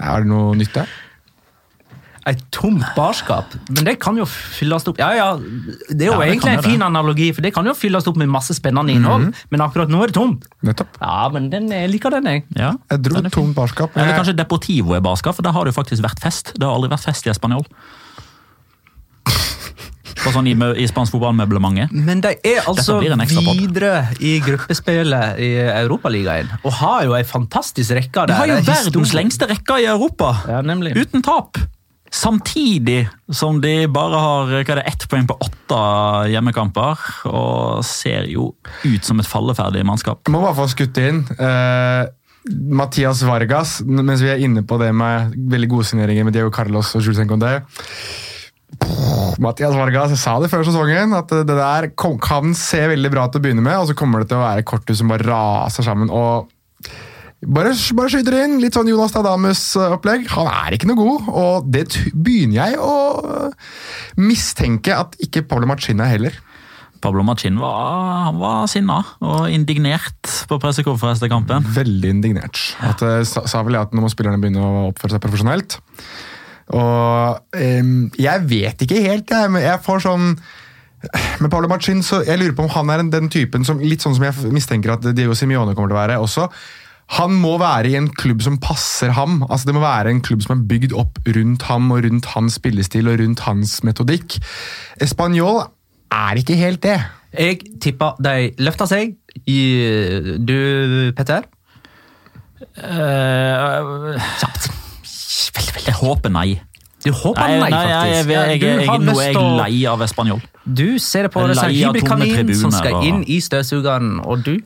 Er 0.00 0.24
det 0.24 0.28
noe 0.32 0.56
nytt 0.56 0.72
der? 0.76 0.88
Et 2.26 2.40
tomt 2.50 2.82
barskap? 2.96 3.52
Men 3.70 3.86
det 3.86 3.96
kan 4.02 4.16
jo 4.18 4.24
fylles 4.26 4.86
opp 4.90 4.98
Ja, 4.98 5.12
ja, 5.14 5.26
Det 5.38 6.08
er 6.08 6.08
jo 6.08 6.16
Ja, 6.16 6.24
egentlig 6.26 6.56
en 6.56 6.64
fin 6.64 6.80
det. 6.80 6.86
analogi, 6.88 7.28
for 7.36 7.46
det 7.46 7.52
kan 7.54 7.68
jo 7.68 7.74
fylles 7.78 8.08
opp 8.10 8.16
med 8.18 8.28
masse 8.32 8.56
spennende 8.56 8.96
innhold. 8.96 9.28
Men 9.50 9.62
akkurat 9.62 9.92
nå 9.92 10.00
er 10.02 10.10
det 10.10 10.16
tomt. 10.18 10.48
Nettopp. 10.66 10.98
Ja, 11.00 11.28
men 11.32 11.50
den, 11.50 11.68
jeg 11.70 11.92
liker 11.92 12.10
den, 12.10 12.26
jeg. 12.26 12.42
ja. 12.58 12.72
Jeg 12.90 13.04
dro 13.06 13.20
er 13.22 13.30
tomt 13.30 13.54
barskap. 13.54 13.94
Eller 13.94 14.18
kanskje 14.18 14.34
Deportivo 14.36 14.96
er 14.96 15.04
barskap, 15.04 15.36
for 15.38 15.46
der 15.46 15.54
har 15.54 15.64
det 15.64 15.74
jo 15.74 15.82
faktisk 15.82 16.02
vært 16.02 16.18
fest. 16.22 16.52
Det 16.56 16.66
har 16.66 16.74
aldri 16.74 16.90
vært 16.90 17.06
fest 17.06 17.30
i 17.30 17.36
Spanjol. 17.36 17.64
Sånn 20.26 20.48
i, 20.50 20.56
i 20.82 20.86
spansk 20.90 21.14
fotballmøblementet. 21.14 21.92
Men 21.94 22.18
de 22.24 22.32
er 22.42 22.66
altså 22.66 22.98
videre 22.98 24.08
i 24.18 24.40
gruppespillet 24.42 25.38
i 25.38 25.52
Europaligaen. 25.68 26.50
Og 26.66 26.74
har 26.80 27.06
jo 27.06 27.14
ei 27.14 27.22
fantastisk 27.22 27.94
rekke 27.94 28.26
De 28.26 28.34
har 28.34 28.50
jo 28.50 28.58
er 28.58 28.66
verdens 28.66 29.14
lengste 29.14 29.46
rekke 29.46 29.78
i 29.84 29.86
Europa! 29.86 30.32
Ja. 30.50 30.64
Uten 30.66 31.22
tap! 31.22 31.62
Samtidig 32.12 33.06
som 33.32 33.58
de 33.60 33.86
bare 33.92 34.20
har 34.20 34.52
hva 34.52 34.60
er 34.62 34.78
det, 34.80 34.84
ett 34.88 35.06
poeng 35.10 35.26
på 35.28 35.36
åtte 35.42 35.80
hjemmekamper, 36.32 37.02
og 37.30 37.82
ser 37.86 38.28
jo 38.30 38.52
ut 38.84 39.06
som 39.06 39.20
et 39.20 39.28
falleferdig 39.28 39.84
mannskap. 39.86 40.22
Jeg 40.26 40.34
må 40.34 40.44
bare 40.44 40.56
få 40.58 40.68
skutt 40.72 41.00
inn. 41.02 41.24
Uh, 41.40 42.06
Mathias 42.46 43.24
Vargas, 43.26 43.80
mens 43.82 44.22
vi 44.22 44.30
er 44.30 44.42
inne 44.46 44.62
på 44.62 44.78
det 44.78 44.92
med 44.94 45.34
veldig 45.50 45.70
gode 45.72 45.88
signeringer 45.88 46.26
med 46.26 46.36
Diego 46.36 46.52
Carlos 46.54 46.94
og 46.94 47.02
Jules 47.02 47.18
Encondé. 47.22 47.58
Mathias 49.42 49.74
Vargas 49.76 50.12
jeg 50.14 50.20
sa 50.20 50.36
det 50.42 50.50
før 50.52 50.64
sesongen, 50.66 51.14
at 51.16 51.32
det 51.32 51.56
der 51.58 51.90
kan 51.98 52.54
se 52.58 52.84
veldig 52.92 53.10
bra 53.12 53.26
til 53.28 53.42
å 53.42 53.46
begynne 53.46 53.64
med, 53.66 53.76
og 53.80 53.90
så 53.90 53.98
kommer 53.98 54.22
det 54.22 54.30
til 54.30 54.38
å 54.38 54.46
være 54.46 54.66
korthus 54.68 55.02
som 55.02 55.10
bare 55.10 55.26
raser 55.26 55.86
sammen. 55.86 56.12
og 56.12 56.52
bare, 57.44 57.74
bare 57.98 58.12
skyter 58.12 58.38
inn, 58.44 58.58
litt 58.62 58.76
sånn 58.76 58.88
Jonas 58.90 59.14
Dadamus-opplegg. 59.16 60.26
Han 60.34 60.50
er 60.50 60.76
ikke 60.76 60.88
noe 60.90 61.00
god, 61.00 61.30
og 61.30 61.70
det 61.72 61.86
begynner 62.14 62.62
jeg 62.62 62.80
å 62.80 63.52
mistenke 64.20 64.96
at 64.96 65.16
ikke 65.22 65.44
Pablo 65.48 65.68
Machin 65.70 66.00
er 66.04 66.14
heller. 66.16 66.38
Pablo 67.04 67.22
Machin 67.26 67.58
var, 67.60 68.32
var 68.40 68.64
sinna 68.72 69.02
og 69.20 69.50
indignert 69.52 70.30
på 70.48 70.58
pressekonferanse 70.62 71.20
etter 71.20 71.32
kampen. 71.32 71.66
Veldig 71.76 72.14
indignert. 72.16 72.62
At, 72.82 73.04
eh, 73.04 73.20
sa, 73.28 73.44
sa 73.46 73.60
vel 73.66 73.76
jeg 73.76 73.88
at 73.88 73.94
nå 73.94 74.02
må 74.02 74.10
spillerne 74.10 74.40
begynne 74.42 74.64
å 74.64 74.86
oppføre 74.90 75.14
seg 75.14 75.22
profesjonelt. 75.22 75.78
Og 76.74 77.42
um, 77.54 77.90
jeg 78.18 78.46
vet 78.50 78.80
ikke 78.82 79.02
helt, 79.04 79.30
jeg. 79.30 79.52
Men 79.52 79.62
jeg 79.68 79.82
får 79.84 80.02
sånn 80.08 80.32
med 81.42 81.50
Paolo 81.52 81.68
Machin, 81.70 82.02
så 82.02 82.22
jeg 82.26 82.40
lurer 82.40 82.56
på 82.56 82.64
om 82.64 82.72
han 82.72 82.90
er 82.90 83.04
den 83.12 83.30
typen 83.30 83.66
som 83.66 83.78
litt 83.82 84.02
sånn 84.02 84.16
som 84.16 84.26
jeg 84.26 84.50
mistenker 84.54 84.96
at 84.96 85.06
Diego 85.12 85.36
Simione 85.38 85.76
kommer 85.76 85.92
til 85.92 85.98
å 85.98 86.00
være 86.00 86.18
også. 86.24 86.48
Han 87.14 87.36
må 87.38 87.54
være 87.62 87.92
i 87.92 87.96
en 87.98 88.08
klubb 88.10 88.42
som 88.42 88.58
passer 88.58 89.12
ham. 89.14 89.38
Altså 89.46 89.68
Det 89.68 89.76
må 89.76 89.82
være 89.84 90.10
en 90.10 90.22
klubb 90.26 90.42
som 90.42 90.56
er 90.56 90.64
bygd 90.66 90.94
opp 90.98 91.20
rundt 91.36 91.66
ham 91.68 91.90
og 91.94 92.02
rundt 92.04 92.26
hans 92.34 92.58
spillestil 92.58 93.08
og 93.12 93.20
rundt 93.22 93.44
hans 93.46 93.78
metodikk. 93.86 94.38
Español 95.02 95.62
er 96.10 96.42
ikke 96.42 96.58
helt 96.58 96.82
det. 96.82 96.98
Jeg 97.36 97.60
tipper 97.82 98.18
de 98.22 98.50
løfter 98.58 98.90
seg. 98.90 99.14
I, 99.46 99.60
du, 100.40 101.12
Petter? 101.16 101.46
Uh, 102.80 104.16
Kjapt. 104.40 104.70
Veldig, 105.56 105.74
veldig. 105.76 105.86
jeg 105.86 105.98
håper 106.00 106.32
nei. 106.32 106.48
Du 107.06 107.12
håper 107.14 107.38
Nei, 107.38 107.58
nei, 107.60 107.70
nei, 107.70 107.82
jeg, 107.86 107.98
faktisk. 108.00 108.30
jeg, 108.32 108.46
jeg, 108.50 108.60
du 108.60 108.66
jeg, 108.66 109.02
nå 109.06 109.12
er 109.22 109.28
jeg 109.30 109.50
lei 109.60 109.74
av 109.86 110.00
espanjol. 110.02 110.40
Du 110.66 110.98
ser 111.02 111.28
det 111.28 111.32
på 111.36 111.44
det 111.46 111.54
som 111.58 111.70
hybelkanin 111.70 112.54
som 112.58 112.74
skal 112.74 112.98
inn 113.06 113.20
i 113.30 113.38
støvsugeren, 113.44 114.16
og 114.26 114.42
du? 114.46 114.56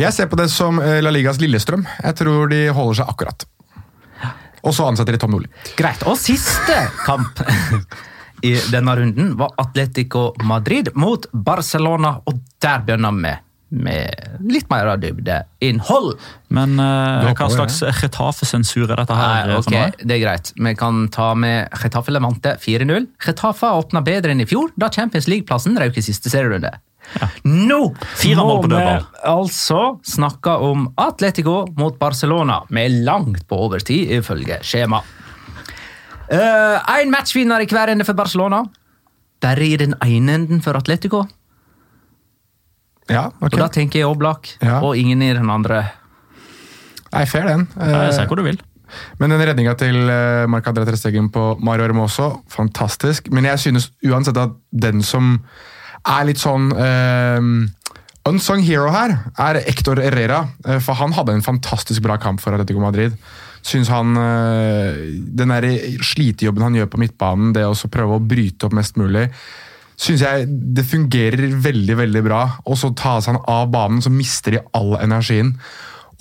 Jeg 0.00 0.10
ser 0.16 0.30
på 0.32 0.38
det 0.40 0.48
som 0.50 0.80
eh, 0.82 0.98
La 1.04 1.12
Ligas 1.14 1.38
Lillestrøm. 1.42 1.84
Jeg 2.02 2.18
tror 2.18 2.50
de 2.50 2.64
holder 2.74 3.02
seg 3.02 3.12
akkurat. 3.14 3.46
Og 4.62 4.74
så 4.74 4.88
ansetter 4.90 5.14
de 5.14 5.22
Tom 5.22 5.32
Nordli. 5.34 5.50
Greit. 5.78 6.02
Og 6.06 6.18
siste 6.18 6.76
kamp 7.02 7.42
i 8.46 8.56
denne 8.72 8.94
runden 8.98 9.32
var 9.38 9.54
Atletico 9.62 10.32
Madrid 10.46 10.90
mot 10.98 11.26
Barcelona, 11.32 12.16
og 12.26 12.42
der 12.62 12.82
begynner 12.86 13.14
vi 13.22 13.34
med 13.72 14.38
litt 14.44 14.68
mer 14.70 14.90
av 14.92 15.00
dybdeinnhold. 15.02 16.14
Men 16.52 16.76
uh, 16.80 17.32
hva 17.32 17.48
slags 17.52 17.80
Retafe-sensur 18.02 18.90
er 18.90 19.00
dette 19.00 19.16
her? 19.16 19.48
Nei, 19.48 19.56
for 19.56 19.72
ok. 19.72 19.98
Det 20.04 20.16
er 20.18 20.22
greit. 20.22 20.52
Vi 20.56 20.74
kan 20.78 21.06
ta 21.14 21.32
med 21.38 21.72
Retafe 21.82 22.14
Levante 22.14 22.54
4-0. 22.60 23.08
Retafe 23.26 23.72
åpna 23.80 24.04
bedre 24.04 24.34
enn 24.34 24.44
i 24.44 24.48
fjor, 24.48 24.74
da 24.76 24.92
Champions 24.92 25.30
League-plassen 25.32 25.78
røk 25.80 25.98
i 25.98 26.04
siste 26.04 26.32
serierunde. 26.32 26.74
Nå 27.42 27.80
Fire 28.14 28.38
må 28.38 28.44
mål 28.46 28.60
på 28.62 28.68
vi 28.70 28.92
altså 29.28 29.80
snakke 30.06 30.54
om 30.64 30.86
Atletico 31.02 31.64
mot 31.76 31.98
Barcelona, 31.98 32.60
med 32.70 33.02
langt 33.08 33.42
på 33.50 33.58
overtid, 33.66 34.12
ifølge 34.20 34.60
skjema. 34.64 35.02
Én 36.32 37.12
matchvinner 37.12 37.60
i 37.60 37.68
hver 37.68 37.92
ende 37.92 38.06
for 38.08 38.16
Barcelona. 38.16 38.62
Der 39.42 39.58
i 39.60 39.74
den 39.76 39.96
ene 40.06 40.38
enden 40.38 40.62
for 40.64 40.78
Atletico. 40.78 41.26
Ja, 43.10 43.26
okay. 43.40 43.50
Og 43.50 43.58
da 43.58 43.68
tenker 43.68 43.98
jeg 44.02 44.06
Oblak, 44.08 44.48
Ja. 44.62 44.80
og 44.80 44.96
ingen 44.96 45.22
i 45.22 45.32
den 45.34 45.50
andre. 45.50 45.82
Nei, 47.12 47.24
fair 47.26 47.44
den. 47.48 47.66
Jeg 47.76 48.08
Eh, 48.08 48.12
ser 48.12 48.26
hvor 48.26 48.36
du 48.36 48.42
vil. 48.46 48.60
Men 49.18 49.30
den 49.30 49.40
redninga 49.40 49.74
til 49.76 49.96
eh, 50.08 50.46
Marc 50.46 50.64
André 50.68 50.84
Trestegen 50.86 51.30
på 51.32 51.58
Mario 51.64 51.84
Hermoso, 51.86 52.42
fantastisk. 52.48 53.30
Men 53.32 53.44
jeg 53.44 53.58
synes 53.58 53.90
uansett 54.04 54.36
at 54.36 54.50
den 54.72 55.02
som 55.02 55.38
er 56.04 56.24
litt 56.26 56.38
sånn 56.42 56.72
uh, 56.74 57.68
unsung 58.28 58.60
hero 58.66 58.90
her, 58.90 59.12
er 59.38 59.60
Hector 59.66 59.96
Herrera. 60.02 60.40
For 60.82 60.94
han 60.98 61.12
hadde 61.14 61.32
en 61.36 61.42
fantastisk 61.46 62.02
bra 62.02 62.16
kamp 62.18 62.40
for 62.42 62.52
Atletico 62.56 62.80
Madrid. 62.82 63.14
Synes 63.62 63.86
han 63.88 64.16
uh, 64.18 64.98
Den 65.38 65.48
der 65.54 65.62
slitejobben 66.02 66.62
han 66.66 66.74
gjør 66.74 66.90
på 66.90 66.98
midtbanen, 66.98 67.52
det 67.54 67.62
å 67.68 67.74
prøve 67.88 68.18
å 68.18 68.24
bryte 68.24 68.66
opp 68.66 68.74
mest 68.74 68.96
mulig, 68.98 69.28
syns 70.00 70.24
jeg 70.24 70.48
det 70.76 70.84
fungerer 70.88 71.46
veldig 71.62 71.96
veldig 72.02 72.24
bra. 72.26 72.42
Og 72.66 72.78
så 72.80 72.92
tas 72.96 73.30
han 73.30 73.40
av 73.48 73.70
banen, 73.72 74.02
så 74.02 74.12
mister 74.12 74.56
de 74.56 74.66
all 74.76 74.96
energien. 75.02 75.56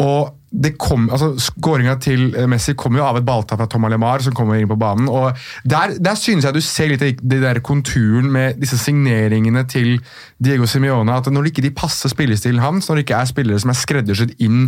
Og 0.01 0.37
det 0.51 0.73
kom, 0.81 1.05
altså 1.13 1.29
Skåringa 1.39 1.93
til 2.03 2.33
Messi 2.51 2.73
kommer 2.75 2.99
jo 2.99 3.05
av 3.05 3.17
et 3.19 3.25
balltap 3.27 3.59
fra 3.61 3.67
Tom 3.71 3.85
Alemar, 3.87 4.19
som 4.23 4.35
kommer 4.35 4.59
inn 4.59 4.67
på 4.67 4.75
banen. 4.79 5.07
og 5.07 5.37
Der, 5.63 5.93
der 5.95 6.17
synes 6.19 6.43
jeg 6.43 6.55
du 6.55 6.61
ser 6.65 6.91
litt 6.91 7.05
av 7.05 7.21
det 7.21 7.39
der 7.43 7.61
konturen 7.63 8.27
med 8.33 8.59
disse 8.59 8.79
signeringene 8.81 9.63
til 9.71 10.01
Diego 10.43 10.67
Simione. 10.67 11.15
At 11.15 11.31
når 11.31 11.51
ikke 11.51 11.63
de 11.63 11.71
passer 11.75 12.11
spillestilen 12.11 12.59
hans, 12.63 12.89
når 12.89 12.99
det 12.99 13.05
ikke 13.05 13.21
er 13.21 13.31
spillere 13.31 13.63
som 13.63 13.71
er 13.71 13.79
skreddersydd 13.79 14.35
inn 14.43 14.65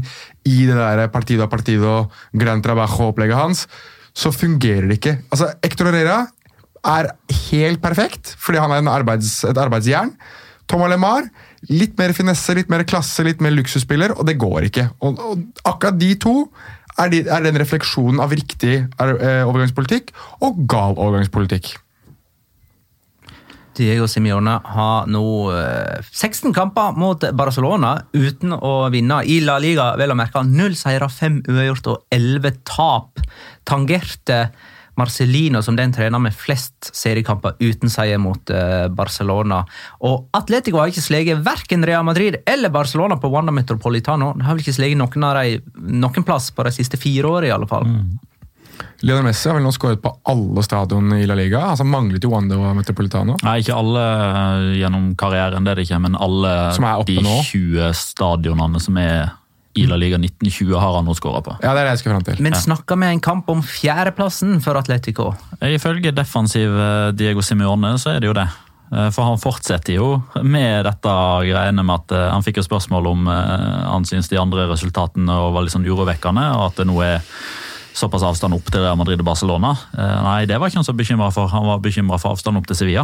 i 0.47 0.63
det 0.69 0.77
der 0.77 1.07
partido 1.11 1.49
partido, 1.51 1.97
gran 2.31 2.63
trabajo-opplegget 2.63 3.41
hans, 3.41 3.67
så 4.15 4.31
fungerer 4.31 4.87
det 4.87 5.01
ikke. 5.01 5.17
Altså, 5.33 5.51
Hector 5.65 5.89
Herrera 5.91 6.21
er 6.84 7.12
helt 7.50 7.82
perfekt, 7.84 8.36
fordi 8.39 8.62
han 8.62 8.74
er 8.76 8.91
arbeids, 8.91 9.41
et 9.48 9.60
arbeidsjern. 9.60 10.13
Thomas 10.69 10.93
LeMar, 10.93 11.28
litt 11.72 11.98
mer 12.00 12.13
finesse, 12.15 12.56
litt 12.56 12.72
mer 12.72 12.86
klasse, 12.88 13.24
litt 13.28 13.43
mer 13.43 13.54
luksusspiller, 13.56 14.15
og 14.17 14.28
det 14.28 14.39
går 14.41 14.69
ikke. 14.69 14.88
Og, 15.04 15.19
og 15.19 15.67
akkurat 15.67 16.00
de 16.00 16.13
to 16.24 16.36
er, 16.98 17.10
de, 17.12 17.24
er 17.28 17.46
den 17.46 17.60
refleksjonen 17.60 18.22
av 18.24 18.34
riktig 18.36 18.76
eh, 18.80 19.43
overgangspolitikk 19.48 20.13
og 20.46 20.63
gal 20.69 20.98
overgangspolitikk. 20.98 21.74
Diego 23.74 24.06
Simione 24.10 24.60
har 24.76 25.08
nå 25.10 25.24
eh, 25.58 26.04
16 26.06 26.54
kamper 26.54 26.93
mot 27.00 27.24
Barcelona 27.34 27.96
uten 28.13 28.54
å 28.54 28.74
vinne 28.93 29.24
i 29.26 29.39
La 29.46 29.58
Liga. 29.62 29.93
Vel 30.00 30.13
å 30.13 30.17
merke 30.17 30.43
null 30.46 30.78
seire, 30.78 31.10
fem 31.10 31.41
uavgjort 31.48 31.89
og 31.96 32.06
elleve 32.13 32.54
tap. 32.69 33.24
Tangerte 33.65 34.46
Marcelino 34.99 35.62
som 35.65 35.77
den 35.77 35.93
trener 35.93 36.21
med 36.21 36.36
flest 36.38 36.91
seriekamper 36.93 37.56
uten 37.60 37.91
seier 37.91 38.21
mot 38.21 38.49
eh, 38.53 38.88
Barcelona. 38.93 39.63
Og 40.06 40.27
Atletico 40.38 40.82
har 40.82 40.91
ikke 40.91 41.06
sleget 41.06 41.41
verken 41.45 41.86
Real 41.88 42.06
Madrid 42.06 42.41
eller 42.45 42.73
Barcelona 42.73 43.17
på 43.17 43.32
Wanda 43.34 43.53
Metropolitano. 43.56 44.34
De 44.38 44.45
har 44.45 44.58
vel 44.58 44.65
ikke 44.65 44.77
sleget 44.77 44.99
noen 44.99 45.25
av 45.29 45.41
de 45.41 45.58
noen 46.03 46.27
plass 46.27 46.51
på 46.53 46.67
de 46.67 46.75
siste 46.75 46.99
fire 47.01 47.29
årene, 47.29 47.49
i 47.49 47.56
alle 47.56 47.69
fall. 47.69 47.89
Lionel 49.03 49.25
Messi 49.25 49.49
har 49.49 49.58
vel 49.58 49.65
nå 49.65 49.71
skåret 49.75 50.01
på 50.01 50.12
alle 50.32 50.63
stadion 50.63 51.12
i 51.17 51.25
La 51.27 51.36
Liga. 51.36 51.60
altså 51.73 51.84
Manglet 51.84 52.23
jo 52.23 52.32
Wanda 52.32 52.56
og 52.56 52.77
Metropolitano. 52.77 53.36
Nei, 53.43 53.58
ikke 53.60 53.75
alle 53.75 54.03
eh, 54.03 54.67
gjennom 54.79 55.10
karrieren, 55.19 55.65
det 55.65 55.73
er 55.73 55.82
det 55.82 55.88
ikke, 55.89 56.01
men 56.06 56.15
alle 56.15 56.53
de 57.10 57.17
nå. 57.19 57.38
20 57.49 57.91
stadionene 57.99 58.82
som 58.84 58.99
er 59.01 59.34
i 59.73 59.86
La 59.89 59.97
Liga 59.97 60.19
1920 60.19 60.75
har 60.77 60.97
han 60.99 61.07
nå 61.07 61.15
skåra 61.17 61.41
på. 61.45 61.55
Ja, 61.63 61.71
det 61.73 61.81
er 61.81 61.88
det 61.88 61.93
jeg 61.95 62.01
skal 62.03 62.13
frem 62.13 62.25
til. 62.27 62.41
Men 62.45 62.57
snakker 62.57 62.99
vi 63.01 63.07
en 63.09 63.23
kamp 63.25 63.47
om 63.49 63.63
fjerdeplassen 63.65 64.59
for 64.62 64.77
Atletico? 64.77 65.31
Ifølge 65.65 66.13
defensiv 66.13 66.75
eh, 66.77 67.09
Diego 67.17 67.41
Simione 67.41 67.95
så 68.01 68.13
er 68.13 68.21
det 68.21 68.29
jo 68.29 68.36
det. 68.38 68.45
Eh, 68.93 69.09
For 69.15 69.25
han 69.25 69.41
fortsetter 69.41 69.97
jo 69.97 70.12
med 70.45 70.86
dette 70.86 71.15
greiene 71.49 71.86
med 71.86 71.95
at 72.03 72.13
eh, 72.13 72.29
han 72.29 72.45
fikk 72.45 72.62
jo 72.62 72.67
spørsmål 72.69 73.09
om 73.15 73.25
han 73.33 74.05
syns 74.05 74.29
de 74.29 74.38
andre 74.41 74.67
resultatene 74.69 75.39
var 75.55 75.65
litt 75.65 75.73
sånn 75.73 75.89
urovekkende, 75.89 76.45
og 76.59 76.67
at 76.69 76.81
det 76.83 76.88
nå 76.91 76.99
er 77.05 77.25
såpass 77.93 78.25
avstand 78.25 78.55
opp 78.57 78.69
til 78.73 78.81
Real 78.81 78.97
Madrid 78.97 79.21
og 79.21 79.27
Barcelona. 79.27 79.75
Nei, 79.93 80.47
det 80.49 80.57
var 80.57 80.69
ikke 80.69 80.79
han 80.81 80.88
så 80.88 80.95
bekymra 80.97 81.27
for. 81.33 81.45
Han 81.51 81.67
var 81.69 81.81
bekymra 81.81 82.17
for 82.17 82.33
avstand 82.33 82.57
opp 82.57 82.65
til 82.69 82.79
Sevilla. 82.79 83.03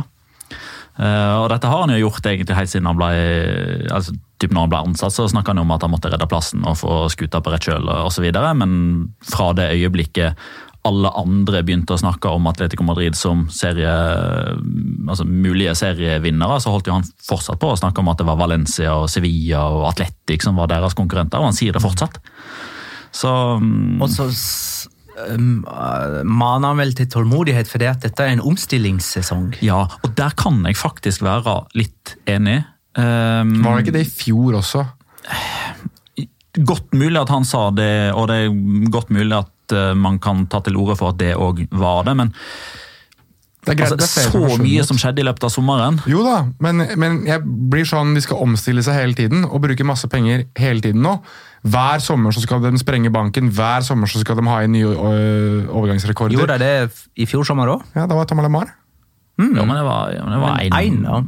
Eh, 0.99 1.33
og 1.39 1.47
dette 1.53 1.69
har 1.71 1.85
han 1.85 1.93
jo 1.93 2.01
gjort 2.01 2.25
egentlig 2.27 2.57
helt 2.57 2.71
siden 2.71 2.89
han 2.89 2.97
ble 2.99 3.09
altså, 3.88 4.15
typ 4.41 4.51
når 4.51 4.65
han 4.65 4.71
ble 4.73 4.81
ansatt, 4.89 5.15
så 5.15 5.27
snakka 5.31 5.53
han 5.53 5.62
om 5.63 5.71
at 5.75 5.85
han 5.85 5.93
måtte 5.93 6.12
redde 6.12 6.27
plassen 6.27 6.65
og 6.67 6.79
få 6.81 7.03
skuta 7.13 7.39
på 7.43 7.53
rett 7.53 7.69
kjøl 7.69 7.88
osv. 8.03 8.25
Men 8.59 8.73
fra 9.23 9.53
det 9.55 9.71
øyeblikket 9.77 10.39
alle 10.88 11.12
andre 11.19 11.59
begynte 11.67 11.95
å 11.95 11.99
snakke 11.99 12.31
om 12.31 12.47
Atletico 12.47 12.85
Madrid 12.88 13.17
som 13.19 13.43
serie, 13.51 13.91
altså 15.12 15.25
mulige 15.27 15.73
serievinnere, 15.75 16.59
så 16.63 16.71
holdt 16.71 16.88
jo 16.88 16.95
han 16.95 17.07
fortsatt 17.27 17.59
på 17.59 17.73
å 17.73 17.79
snakke 17.79 17.99
om 17.99 18.12
at 18.12 18.21
det 18.21 18.27
var 18.29 18.39
Valencia 18.39 18.95
og 18.95 19.09
Sevilla 19.12 19.65
og 19.75 19.89
Atletic 19.91 20.45
som 20.45 20.59
var 20.59 20.71
deres 20.71 20.95
konkurrenter, 20.97 21.41
og 21.41 21.51
han 21.51 21.57
sier 21.57 21.75
det 21.75 21.83
fortsatt. 21.83 22.21
Så 23.12 23.31
mm, 23.59 23.99
Og 23.99 24.07
så 24.13 24.29
maner 25.38 26.67
han 26.67 26.79
vel 26.79 26.93
til 26.97 27.10
tålmodighet, 27.12 27.69
for 27.69 27.84
at 27.88 28.03
dette 28.05 28.25
er 28.25 28.36
en 28.36 28.43
omstillingssesong. 28.51 29.58
ja, 29.65 29.84
og 29.86 30.15
der 30.17 30.36
kan 30.38 30.62
jeg 30.65 30.77
faktisk 30.79 31.23
være 31.25 31.62
litt 31.77 32.15
enig. 32.29 32.62
Um, 32.97 33.60
Var 33.63 33.77
det 33.77 33.86
ikke 33.86 33.97
det 33.99 34.05
i 34.08 34.12
fjor 34.12 34.60
også? 34.60 34.84
Godt 36.65 36.93
mulig 36.97 37.19
at 37.21 37.32
han 37.32 37.45
sa 37.45 37.69
det, 37.71 38.12
og 38.17 38.27
det 38.32 38.43
er 38.43 38.91
godt 38.91 39.12
mulig 39.13 39.36
at 39.38 39.75
eh, 39.75 39.93
man 39.93 40.17
kan 40.19 40.47
ta 40.49 40.60
til 40.65 40.79
orde 40.82 40.95
for 40.97 41.13
at 41.13 41.19
det 41.21 41.36
òg 41.38 41.62
var 41.77 42.08
det, 42.08 42.15
men 42.17 42.32
Det 43.60 43.75
er 43.75 43.77
greit, 43.77 43.91
altså, 43.91 43.99
det 43.99 44.08
er 44.08 44.32
så 44.34 44.58
mye 44.63 44.84
som 44.88 44.97
skjedde 44.97 45.21
i 45.21 45.27
løpet 45.27 45.45
av 45.45 45.51
sommeren. 45.53 45.99
Jo 46.10 46.23
da, 46.25 46.39
men, 46.63 46.82
men 46.97 47.21
jeg 47.27 47.43
blir 47.43 47.86
sånn, 47.86 48.15
de 48.17 48.23
skal 48.25 48.41
omstille 48.41 48.82
seg 48.84 48.97
hele 48.97 49.17
tiden 49.17 49.45
og 49.45 49.62
bruke 49.62 49.86
masse 49.86 50.10
penger 50.10 50.47
hele 50.58 50.82
tiden 50.82 51.05
nå. 51.05 51.17
Hver 51.63 52.00
sommer 52.04 52.32
så 52.36 52.43
skal 52.43 52.62
de 52.63 52.80
sprenge 52.80 53.12
banken, 53.12 53.50
hver 53.52 53.84
sommer 53.86 54.08
så 54.08 54.22
skal 54.24 54.39
de 54.39 54.48
ha 54.48 54.62
inn 54.63 54.76
nye 54.78 54.91
øh, 54.93 55.69
overgangsrekorder. 55.69 56.38
Gjorde 56.38 56.60
de 56.60 56.65
det 56.65 57.08
i 57.19 57.28
fjor 57.30 57.48
sommer 57.48 57.67
òg? 57.76 57.84
Ja, 57.95 58.08
da 58.08 58.15
var 58.15 58.30
Tom 58.30 58.39
Mm. 59.39 59.56
Ja, 59.56 59.63
men 59.63 59.78
det 59.78 59.84
var, 59.88 60.12
ja, 60.12 60.24
men 60.26 60.34
det 60.36 60.39
var 60.41 60.60
en, 60.60 60.74
Én, 60.74 61.04
ja. 61.08 61.19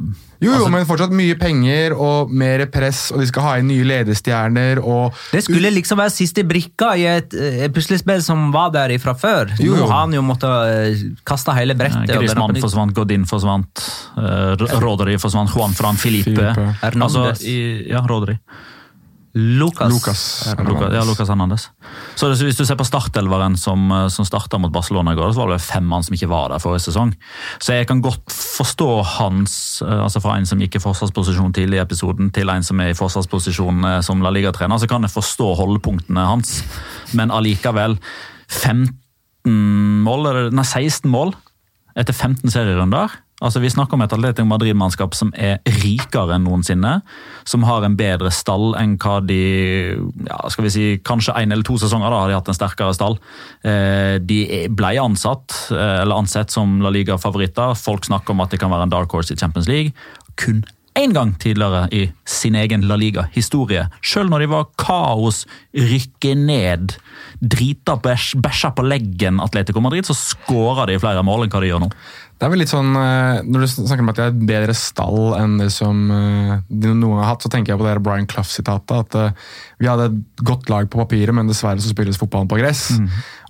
Jo, 0.42 0.50
jo, 0.50 0.54
Altså- 0.56 0.70
men 0.74 0.86
fortsatt 0.86 1.12
mye 1.14 1.34
penger 1.38 1.94
og 1.96 2.30
mer 2.30 2.66
press, 2.66 3.10
og 3.12 3.20
de 3.20 3.26
skal 3.26 3.42
ha 3.42 3.52
inn 3.58 3.68
nye 3.68 3.84
ledestjerner 3.84 4.80
og 4.82 5.14
Det 5.30 5.44
skulle 5.44 5.70
liksom 5.70 5.96
være 5.98 6.10
siste 6.10 6.44
brikka 6.44 6.96
i 6.98 7.06
et 7.06 7.32
et 7.32 7.72
puslespill 7.72 8.20
som 8.22 8.50
var 8.52 8.70
der 8.70 8.98
fra 8.98 9.14
før. 9.14 9.54
Jo, 9.60 9.76
jo. 9.76 9.80
Nå 9.80 9.86
har 9.88 10.00
han 10.00 10.12
jo 10.12 10.20
måttet 10.20 10.44
eh, 10.44 11.04
kaste 11.24 11.54
hele 11.54 11.74
brettet. 11.74 12.08
Ja, 12.10 12.18
Griezmann 12.18 12.60
forsvant, 12.60 12.92
Godin 12.92 13.24
forsvant, 13.24 13.86
uh, 14.18 14.56
Rodri 14.82 15.16
forsvant, 15.16 15.48
Juan 15.54 15.72
Fran 15.72 15.96
Filipe. 15.96 16.34
Filipe. 16.34 16.76
Altså, 16.82 17.32
i, 17.46 17.88
ja, 17.88 18.04
Rodri. 18.04 18.36
Lucas. 19.34 19.88
Lucas. 19.88 20.22
Luka, 20.58 20.90
ja, 20.92 21.04
Lucas 21.08 21.28
Hernandez. 21.28 21.70
Så 22.14 22.28
det- 22.28 22.42
Hvis 22.42 22.56
du 22.56 22.66
ser 22.66 22.76
på 22.76 22.84
startelveren 22.84 23.56
som, 23.56 23.90
eh, 23.90 24.08
som 24.08 24.24
starta 24.24 24.58
mot 24.58 24.70
Barcelona 24.72 25.12
i 25.12 25.14
går, 25.14 25.32
så 25.32 25.36
var 25.36 25.48
det 25.48 25.60
fem 25.62 25.84
mann 25.84 26.02
som 26.02 26.14
ikke 26.14 26.28
var 26.28 26.48
der 26.50 26.58
forrige 26.58 26.92
sesong. 26.92 27.14
Så 27.58 27.72
jeg 27.72 27.86
kan 27.86 28.02
godt 28.02 28.26
forstå 28.28 29.04
hans, 29.04 29.80
eh, 29.82 29.88
altså 30.04 30.20
fra 30.20 30.36
en 30.36 30.44
som 30.46 30.58
gikk 30.58 30.76
i 30.76 30.78
forsvarsposisjon 30.78 31.52
tidlig 31.52 31.78
i 31.78 31.84
episoden, 31.84 32.30
til 32.30 32.50
en 32.50 32.62
som 32.62 32.78
er 32.80 32.90
i 32.90 32.92
forsvarsposisjon 32.94 33.84
eh, 33.84 34.00
som 34.02 34.20
La 34.20 34.28
Liga-trener, 34.30 34.78
så 34.78 34.86
kan 34.86 35.00
jeg 35.02 35.10
forstå 35.10 35.56
holdepunktene 35.56 36.26
hans. 36.26 36.62
Men 37.14 37.30
allikevel 37.30 37.98
15 38.48 38.92
mål, 40.02 40.52
nei 40.52 40.62
16 40.62 41.10
mål 41.10 41.34
etter 41.96 42.12
15 42.12 42.50
serierunder. 42.50 43.10
Altså 43.42 43.62
Vi 43.62 43.70
snakker 43.72 43.98
om 43.98 44.04
et 44.04 44.12
Atletico 44.14 44.46
Madrid-mannskap 44.48 45.16
som 45.18 45.32
er 45.34 45.58
rikere 45.82 46.36
enn 46.36 46.46
noensinne. 46.46 46.94
Som 47.48 47.66
har 47.66 47.84
en 47.86 47.96
bedre 47.98 48.30
stall 48.34 48.76
enn 48.78 48.96
hva 49.02 49.18
de 49.26 49.40
ja, 50.28 50.38
skal 50.52 50.68
vi 50.68 50.74
si, 50.74 50.84
Kanskje 51.04 51.34
én 51.42 51.52
eller 51.52 51.66
to 51.66 51.78
sesonger 51.82 52.12
da 52.12 52.22
har 52.22 52.30
de 52.30 52.38
hatt 52.38 52.52
en 52.52 52.58
sterkere 52.58 52.94
stall. 52.96 53.18
Eh, 53.66 54.18
De 54.22 54.42
ble 54.70 54.92
ansatt, 55.02 55.56
eh, 55.74 56.02
eller 56.02 56.22
ansett 56.22 56.54
som 56.54 56.78
La 56.84 56.92
Liga-favoritter. 56.94 57.74
Folk 57.78 58.06
snakker 58.06 58.36
om 58.36 58.44
at 58.44 58.54
de 58.54 58.60
kan 58.62 58.70
være 58.72 58.86
en 58.88 58.94
dark 58.94 59.10
horse 59.12 59.34
i 59.34 59.40
Champions 59.40 59.68
League. 59.68 59.92
Kun 60.36 60.62
én 60.98 61.12
gang 61.12 61.32
tidligere 61.40 61.86
i 61.92 62.02
sin 62.28 62.54
egen 62.54 62.84
La 62.88 62.96
Liga-historie. 63.00 63.86
Selv 64.04 64.30
når 64.30 64.44
de 64.44 64.48
var 64.52 64.66
kaos, 64.80 65.44
rykke 65.72 66.34
ned, 66.36 66.96
drita 67.40 67.96
bæsja 67.96 68.72
på 68.76 68.84
leggen 68.84 69.40
Atletico 69.40 69.80
Madrid, 69.80 70.06
så 70.06 70.16
skåra 70.16 70.86
de 70.86 70.98
flere 71.00 71.24
mål 71.24 71.46
enn 71.46 71.54
hva 71.54 71.62
de 71.64 71.70
gjør 71.70 71.84
nå. 71.86 71.90
Det 72.42 72.48
er 72.48 72.50
vel 72.50 72.58
litt 72.64 72.72
sånn, 72.72 72.88
eh, 72.98 73.40
Når 73.46 73.62
du 73.62 73.68
snakker 73.70 74.02
om 74.02 74.08
at 74.10 74.16
de 74.18 74.22
har 74.24 74.32
et 74.32 74.46
bedre 74.48 74.74
stall 74.74 75.36
enn 75.38 75.52
det 75.60 75.68
som 75.70 76.00
eh, 76.10 76.56
de 76.66 76.90
noen 76.90 77.20
har 77.20 77.28
hatt, 77.28 77.44
så 77.46 77.50
tenker 77.52 77.70
jeg 77.70 77.78
på 77.78 77.86
det 77.86 77.92
Brian 78.02 78.26
Clough-sitatet. 78.26 78.96
At 79.06 79.14
eh, 79.14 79.36
vi 79.78 79.86
hadde 79.86 80.08
et 80.10 80.42
godt 80.42 80.66
lag 80.72 80.88
på 80.90 80.98
papiret, 80.98 81.30
men 81.38 81.46
dessverre 81.46 81.78
så 81.78 81.92
spilles 81.92 82.18
fotballen 82.18 82.50
på 82.50 82.58
gress. 82.58 82.88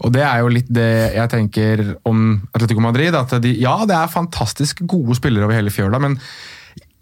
Og 0.05 0.13
det 0.13 0.27
er 0.27 0.43
jo 0.45 0.53
litt 0.53 0.69
det 0.69 0.91
jeg 1.17 1.33
tenker 1.33 1.83
om 2.05 2.43
Atletico 2.53 2.85
Madrid. 2.85 3.17
at 3.17 3.33
de, 3.41 3.55
Ja, 3.63 3.79
det 3.89 3.97
er 3.97 4.13
fantastisk 4.13 4.85
gode 4.85 5.17
spillere 5.17 5.49
over 5.49 5.57
hele 5.57 5.73
fjøla, 5.73 5.97
men 5.97 6.21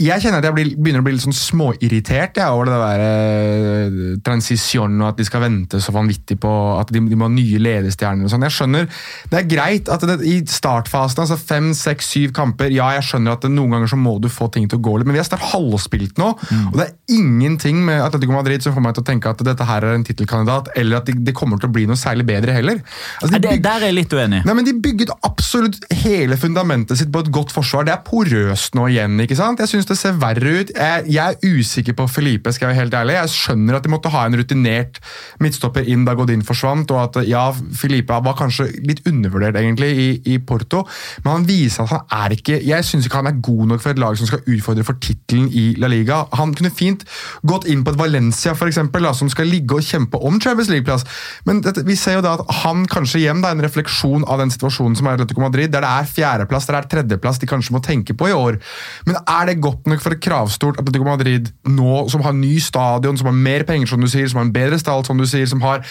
jeg 0.01 0.23
kjenner 0.25 0.41
at 0.41 0.47
jeg 0.49 0.55
blir, 0.57 0.71
begynner 0.77 1.03
å 1.03 1.07
bli 1.07 1.13
litt 1.17 1.25
sånn 1.25 1.37
småirritert 1.37 2.39
ja, 2.41 2.49
over 2.57 2.71
det 2.71 2.79
der 2.81 3.03
eh, 3.05 3.99
transisjonen 4.27 5.01
og 5.05 5.11
at 5.13 5.21
de 5.21 5.27
skal 5.29 5.43
vente 5.45 5.81
så 5.83 5.93
vanvittig 5.95 6.39
på 6.43 6.51
at 6.79 6.91
de, 6.95 7.03
de 7.11 7.19
må 7.19 7.29
ha 7.29 7.33
nye 7.33 7.61
ledestjerner. 7.63 8.27
og 8.27 8.33
sånn. 8.33 8.47
Jeg 8.49 8.57
skjønner, 8.57 8.89
Det 9.31 9.39
er 9.41 9.49
greit 9.51 9.91
at 9.93 10.05
det, 10.09 10.19
i 10.27 10.39
startfasen, 10.49 11.23
altså 11.25 11.39
fem, 11.39 11.71
seks, 11.77 12.11
syv 12.15 12.33
kamper 12.37 12.73
Ja, 12.75 12.91
jeg 12.97 13.07
skjønner 13.11 13.37
at 13.37 13.45
det, 13.45 13.53
noen 13.55 13.77
ganger 13.77 13.93
så 13.93 13.99
må 14.01 14.17
du 14.23 14.29
få 14.33 14.51
ting 14.53 14.69
til 14.71 14.81
å 14.81 14.85
gå 14.89 14.97
litt, 14.99 15.09
men 15.09 15.19
vi 15.19 15.23
har 15.23 15.29
snart 15.29 15.49
halvspilt 15.53 16.19
nå. 16.21 16.33
og 16.71 16.79
Det 16.79 16.87
er 16.87 17.17
ingenting 17.17 17.83
med 17.87 18.03
Atletico 18.05 18.35
Madrid 18.37 18.65
som 18.65 18.75
får 18.77 18.87
meg 18.87 18.97
til 18.97 19.05
å 19.05 19.09
tenke 19.11 19.31
at 19.35 19.45
dette 19.47 19.67
her 19.69 19.87
er 19.87 19.99
en 19.99 20.07
tittelkandidat, 20.07 20.73
eller 20.81 21.01
at 21.01 21.09
det 21.11 21.19
de 21.27 21.35
kommer 21.37 21.61
til 21.61 21.69
å 21.69 21.75
bli 21.75 21.87
noe 21.91 21.99
særlig 22.01 22.25
bedre 22.29 22.55
heller. 22.57 22.81
Altså, 23.21 23.35
de 23.35 23.41
bygger- 23.45 23.63
der 23.67 23.83
er 23.83 23.87
jeg 23.91 23.99
litt 23.99 24.15
uenig. 24.17 24.43
Nei, 24.47 24.55
men 24.57 24.65
De 24.65 24.73
bygget 24.81 25.11
absolutt 25.27 25.77
hele 26.03 26.37
fundamentet 26.41 26.99
sitt 26.99 27.11
på 27.13 27.21
et 27.25 27.31
godt 27.35 27.53
forsvar. 27.53 27.85
Det 27.85 27.93
er 27.93 28.03
porøst 28.07 28.75
nå 28.79 28.87
igjen. 28.89 29.19
ikke 29.21 29.37
sant? 29.37 29.59
Jeg 29.61 29.69
synes 29.69 29.90
det 29.91 29.99
ser 29.99 30.19
verre 30.21 30.55
ut. 30.61 30.71
Jeg, 30.75 31.07
jeg 31.11 31.37
er 31.37 31.59
usikker 31.59 31.97
på 31.99 32.07
Felipe, 32.11 32.53
skal 32.55 32.69
jeg 32.69 32.75
være 32.75 32.81
helt 32.85 32.97
ærlig. 33.01 33.17
Jeg 33.19 33.33
skjønner 33.35 33.79
at 33.79 33.87
de 33.87 33.93
måtte 33.93 34.13
ha 34.15 34.25
en 34.27 34.37
rutinert 34.39 35.01
midtstopper 35.43 35.89
inn 35.91 36.07
da 36.07 36.15
Godin 36.19 36.45
forsvant, 36.47 36.93
og 36.95 37.01
at 37.03 37.29
ja, 37.29 37.49
Felipe 37.77 38.21
var 38.25 38.37
kanskje 38.39 38.69
litt 38.87 39.03
undervurdert 39.09 39.59
egentlig 39.61 39.91
i, 39.91 40.09
i 40.35 40.39
Porto, 40.39 40.85
men 41.25 41.33
han 41.33 41.47
viser 41.49 41.85
at 41.85 41.95
han 41.95 42.07
er 42.21 42.35
ikke 42.37 42.59
Jeg 42.61 42.85
syns 42.87 43.07
ikke 43.07 43.21
han 43.21 43.31
er 43.31 43.41
god 43.43 43.71
nok 43.73 43.83
for 43.83 43.93
et 43.93 44.01
lag 44.01 44.17
som 44.19 44.29
skal 44.29 44.45
utfordre 44.51 44.85
for 44.87 44.99
tittelen 45.03 45.49
i 45.57 45.65
La 45.81 45.89
Liga. 45.91 46.23
Han 46.39 46.53
kunne 46.57 46.73
fint 46.75 47.05
gått 47.47 47.67
inn 47.71 47.85
på 47.85 47.95
et 47.95 48.01
Valencia 48.01 48.55
for 48.59 48.71
eksempel, 48.71 49.05
da, 49.07 49.15
som 49.17 49.31
skal 49.33 49.49
ligge 49.51 49.79
og 49.79 49.87
kjempe 49.87 50.21
om 50.21 50.39
Champions 50.43 50.71
League-plass, 50.73 51.07
men 51.49 51.63
dette, 51.65 51.85
vi 51.87 51.97
ser 51.99 52.19
jo 52.19 52.25
da 52.25 52.37
at 52.39 52.55
han 52.63 52.87
kanskje 52.91 53.23
igjen 53.23 53.43
er 53.45 53.57
en 53.57 53.65
refleksjon 53.65 54.27
av 54.31 54.43
den 54.43 54.53
situasjonen 54.53 54.97
som 54.99 55.09
er 55.09 55.17
i 55.17 55.21
Atletico 55.21 55.45
Madrid, 55.45 55.73
der 55.73 55.85
det 55.85 55.91
er 55.91 56.11
fjerdeplass, 56.11 56.69
der 56.69 56.79
det 56.79 56.83
er 56.83 56.91
tredjeplass 56.95 57.41
de 57.41 57.49
kanskje 57.51 57.75
må 57.77 57.83
tenke 57.85 58.17
på 58.17 58.31
i 58.31 58.37
år. 58.37 58.61
Men 59.09 59.21
er 59.23 59.51
det 59.51 59.61
godt 59.65 59.80
nok 59.89 60.03
for 60.05 60.17
et 60.17 60.23
kravstort 60.25 60.81
Atletico 60.81 61.07
Madrid 61.07 61.51
nå, 61.69 62.09
som 62.13 62.25
har 62.27 62.37
ny 62.37 62.57
stadion, 62.63 63.19
som 63.19 63.31
har 63.31 63.37
mer 63.37 63.65
penger, 63.69 63.89
som 63.89 64.03
du 64.03 64.09
sier, 64.11 64.29
som 64.29 64.43
har 64.43 64.49
en 64.49 64.55
bedre 64.55 64.81
stall, 64.81 65.05
som 65.07 65.21
du 65.21 65.27
sier, 65.29 65.49
som 65.51 65.63
har 65.65 65.85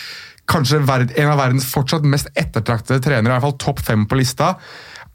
kanskje 0.50 0.82
en 0.82 1.30
av 1.30 1.38
verdens 1.40 1.68
fortsatt 1.70 2.06
mest 2.10 2.32
ettertraktede 2.38 3.04
trenere, 3.06 3.32
i 3.32 3.38
hvert 3.38 3.48
fall 3.48 3.60
topp 3.62 3.84
fem 3.86 4.06
på 4.10 4.18
lista. 4.20 4.56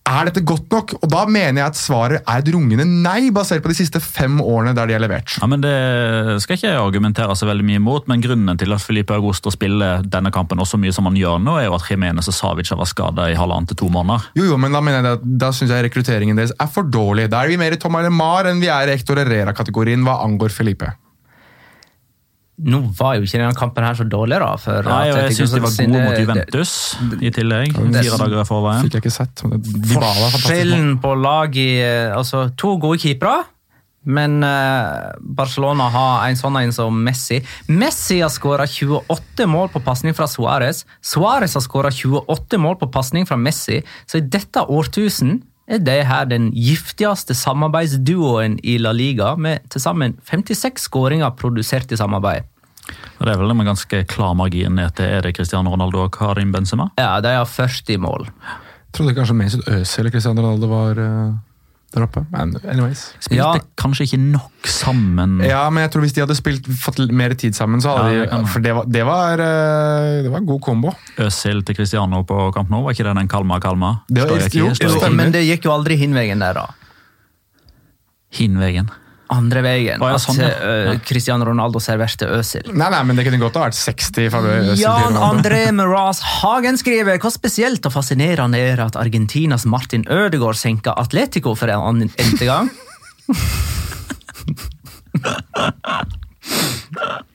Er 0.05 0.29
dette 0.29 0.43
godt 0.45 0.67
nok? 0.69 0.93
Og 1.01 1.09
Da 1.09 1.23
mener 1.25 1.62
jeg 1.62 1.71
at 1.71 1.79
svaret 1.81 2.21
er 2.29 2.43
et 2.43 2.49
rungende 2.53 2.85
nei, 2.85 3.31
basert 3.33 3.62
på 3.64 3.71
de 3.73 3.77
siste 3.79 4.01
fem 4.05 4.37
årene 4.43 4.75
der 4.77 4.90
de 4.90 4.97
har 4.97 5.01
levert. 5.01 5.33
Ja, 5.40 5.49
men 5.49 5.62
Det 5.64 5.73
skal 6.45 6.59
ikke 6.59 6.69
jeg 6.69 6.81
argumentere 6.81 7.37
så 7.38 7.49
veldig 7.49 7.64
mye 7.64 7.81
imot, 7.81 8.09
men 8.11 8.21
grunnen 8.21 8.59
til 8.61 8.75
at 8.77 8.85
Felipe 8.85 9.17
Augusto 9.17 9.53
spiller 9.55 10.05
denne 10.05 10.33
kampen 10.35 10.61
også 10.61 10.77
mye 10.81 10.93
som 10.93 11.09
han 11.09 11.17
gjør 11.17 11.40
nå, 11.40 11.57
er 11.61 11.71
jo 11.71 11.79
at 11.79 11.88
Jimenez 11.88 12.29
og 12.29 12.37
Savic 12.37 12.69
har 12.69 12.81
vært 12.81 12.93
skada 12.93 13.31
i 13.33 13.38
halvannen 13.38 13.71
til 13.71 13.81
to 13.81 13.88
måneder. 13.88 14.29
Jo, 14.37 14.51
jo, 14.53 14.59
men 14.61 14.75
Da 14.75 14.83
mener 14.85 15.01
jeg 15.01 15.21
at 15.21 15.25
da 15.45 15.53
synes 15.55 15.73
jeg 15.73 15.87
rekrutteringen 15.88 16.37
deres 16.37 16.53
er 16.61 16.69
for 16.69 16.85
dårlig. 16.85 17.31
Da 17.31 17.40
er 17.43 17.49
vi 17.49 17.57
mer 17.57 17.73
i 17.73 17.81
Tom 17.81 17.97
Alemar 17.97 18.51
enn 18.51 18.61
vi 18.61 18.69
er 18.69 18.90
i 18.90 18.99
Hector 18.99 19.23
Herrera-kategorien 19.23 20.05
hva 20.05 20.21
angår 20.27 20.53
Felipe. 20.53 20.93
Nå 22.55 22.79
var 22.95 23.17
jo 23.19 23.25
ikke 23.27 23.40
denne 23.40 23.57
kampen 23.59 23.83
her 23.83 23.97
så 23.99 24.05
dårlig, 24.07 24.38
da. 24.38 24.53
For 24.62 24.87
Nei, 24.87 25.09
og 25.11 25.17
Jeg 25.25 25.35
syns 25.40 25.55
de 25.57 25.61
var 25.64 25.73
sine- 25.75 25.90
gode 25.90 26.05
mot 26.05 26.19
Juventus 26.23 26.75
i 27.19 27.31
tillegg. 27.35 27.73
Fire 27.75 28.19
dager 28.21 28.40
i 28.40 28.45
forveien. 28.47 28.85
Fikk 28.87 28.95
jeg 28.95 29.03
ikke 29.03 29.14
sett. 29.17 29.43
Forskjellen 29.43 30.95
på 31.03 31.14
lag 31.19 31.57
i 31.59 31.69
eh, 31.83 32.14
Altså, 32.14 32.47
to 32.57 32.77
gode 32.79 33.01
keepere. 33.03 33.43
Men 34.05 34.43
eh, 34.45 35.14
Barcelona 35.19 35.87
har 35.90 36.27
en 36.29 36.37
sånn 36.37 36.59
en 36.61 36.73
som 36.77 36.99
Messi. 37.07 37.40
Messi 37.73 38.21
har 38.21 38.31
skåra 38.33 38.67
28 38.69 39.47
mål 39.49 39.71
på 39.73 39.81
pasning 39.85 40.14
fra 40.14 40.29
Suárez. 40.29 40.85
Suárez 41.03 41.57
har 41.57 41.64
skåra 41.64 41.90
28 41.90 42.61
mål 42.61 42.77
på 42.83 42.90
pasning 42.93 43.27
fra 43.27 43.38
Messi. 43.40 43.81
Så 44.07 44.21
i 44.21 44.27
dette 44.29 44.61
årtusen 44.69 45.40
er 45.66 45.81
det 45.81 46.00
her 46.09 46.27
den 46.29 46.50
giftigste 46.53 47.35
samarbeidsduoen 47.37 48.59
i 48.62 48.77
La 48.79 48.92
Liga, 48.92 49.35
med 49.37 49.64
til 49.72 49.81
sammen 49.81 50.18
56 50.29 50.88
skåringer 50.88 51.33
produsert 51.38 51.92
i 51.92 51.96
samarbeid. 52.00 52.50
Og 53.18 53.27
Det 53.27 53.33
er 53.33 53.40
vel 53.40 53.55
med 53.57 53.70
ganske 53.70 54.03
klar 54.11 54.35
margin 54.37 54.77
ned 54.77 54.92
til 54.98 55.09
er 55.09 55.24
det 55.24 55.37
Cristiano 55.37 55.72
Ronaldo 55.72 56.05
og 56.05 56.12
Karim 56.12 56.53
Benzema. 56.53 56.90
Ja, 56.98 57.20
de 57.24 57.33
har 57.33 57.48
40 57.48 57.98
mål. 57.98 58.29
Trodde 58.92 59.14
kanskje 59.16 59.35
Mesut 59.35 59.68
Özil 59.68 60.00
eller 60.00 60.11
Cristiano 60.11 60.42
Ronaldo 60.42 60.68
var 60.70 61.00
eh, 61.00 61.33
der 61.95 62.05
oppe. 62.07 62.23
Men 62.31 62.57
anyways. 62.69 63.03
Spilte 63.23 63.37
Ja. 63.39 63.53
kanskje 63.81 64.07
ikke 64.09 64.19
nok 64.21 64.67
sammen. 64.67 65.39
Ja, 65.47 65.69
men 65.71 65.83
jeg 65.85 65.91
tror 65.95 66.03
hvis 66.05 66.15
de 66.17 66.21
hadde 66.25 66.37
spilt, 66.37 66.67
fått 66.67 66.99
mer 67.13 67.35
tid 67.35 67.55
sammen, 67.55 67.81
så 67.81 67.95
hadde 67.97 68.15
Ja, 68.15 68.21
det 68.25 68.31
de. 68.31 68.47
For 68.53 68.61
det 68.61 68.75
var, 68.75 68.85
det 68.85 69.05
var, 69.07 69.33
eh, 69.45 70.23
det 70.27 70.31
var 70.33 70.39
en 70.43 70.47
god 70.47 70.61
kombo. 70.61 70.93
Øzil 71.19 71.63
til 71.65 71.77
Cristiano 71.77 72.23
på 72.25 72.53
kamp 72.55 72.69
nå, 72.71 72.83
var 72.83 72.93
ikke 72.93 73.05
det 73.09 73.17
den 73.17 73.29
Kalma-Kalma? 73.29 74.01
Det 74.09 74.23
var- 74.23 74.49
jo, 74.53 74.71
jo. 74.75 75.11
Men 75.15 75.33
det 75.33 75.45
gikk 75.47 75.65
jo 75.65 75.73
aldri 75.73 75.97
hinvegen 75.97 76.41
der, 76.41 76.53
da. 76.55 76.67
Hinvegen. 78.35 78.91
Andre 79.35 79.62
veien. 79.64 80.01
Ja, 80.03 80.18
sånn. 80.23 80.38
At 80.44 80.62
eh, 80.62 80.92
Ja. 80.92 80.94
Cristiano 81.07 81.44
Ronaldo 81.49 81.81
serverte 81.83 82.29
Øsil. 82.38 82.68
Nei, 82.73 82.88
nei, 82.94 83.03
men 83.09 83.16
det 83.18 83.25
kunne 83.27 83.40
godt 83.42 83.57
ha 83.59 83.66
vært 83.66 83.79
60 83.79 84.27
i 84.27 84.31
favør 84.33 84.70
Özil 84.75 84.83
Jan. 84.85 85.18
André 85.29 85.62
Meraz 85.75 86.20
Hagen 86.40 86.79
skriver 86.81 87.18
hvor 87.23 87.33
spesielt 87.35 87.85
og 87.88 87.94
fascinerende 87.97 88.61
er 88.61 88.85
at 88.87 88.97
Argentinas 89.01 89.64
Martin 89.66 90.05
Ødegaard 90.11 90.57
senka 90.61 90.94
Atletico 91.01 91.55
for 91.59 91.73
en 91.73 91.81
annen 91.92 92.12
gang. 92.40 92.70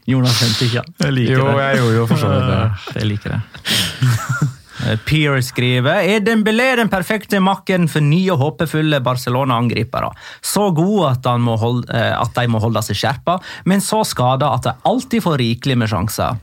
Jonas 0.09 0.37
skjønte 0.39 0.65
ikke. 0.69 0.83
Jeg 1.03 1.13
liker 1.15 1.35
Jo, 1.37 1.45
det. 1.49 1.65
jeg 1.65 1.81
gjorde 1.81 1.97
jo 1.97 2.05
for 2.09 2.21
så 2.21 2.29
vidt 2.33 2.47
det. 2.49 2.61
Jeg 2.99 3.09
liker 3.09 3.35
det. 3.35 4.55
Eh, 4.87 4.97
Pierre 5.05 5.41
skriver 5.43 6.07
Er 6.07 6.23
Dembélé 6.23 6.71
den 6.79 6.91
perfekte 6.91 7.41
makken 7.43 7.87
for 7.91 8.03
nye 8.05 8.35
håpefulle 8.39 9.01
Barcelona-angripere? 9.03 10.11
Så 10.41 10.69
gode 10.75 11.13
at, 11.13 11.25
han 11.27 11.43
må 11.43 11.57
holde, 11.59 11.87
eh, 11.93 12.13
at 12.15 12.35
de 12.35 12.47
må 12.51 12.61
holde 12.63 12.83
seg 12.85 12.99
skjerpa, 12.99 13.39
men 13.69 13.83
så 13.83 14.03
skada 14.07 14.53
at 14.55 14.69
de 14.69 14.77
alltid 14.87 15.25
får 15.25 15.41
rikelig 15.41 15.79
med 15.79 15.91
sjanser. 15.91 16.39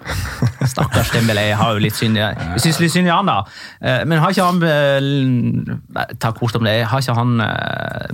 Stakkars 0.70 1.10
Dembélé. 1.12 1.50
Har 1.52 1.74
jo 1.74 1.82
litt 1.84 1.96
synd 1.98 2.16
i 2.16 2.22
Jeg 2.22 2.62
synes 2.62 2.78
litt 2.80 2.92
synd 2.94 3.10
i 3.10 3.12
han, 3.12 3.28
da. 3.28 3.42
Eh, 3.84 4.06
Men 4.08 4.22
har 4.22 4.32
ikke 4.32 4.46
han 4.46 6.06
Ta 6.22 6.30
kort 6.32 6.56
om 6.56 6.64
det. 6.64 6.78
Har 6.88 7.02
ikke 7.02 7.18
han 7.18 7.34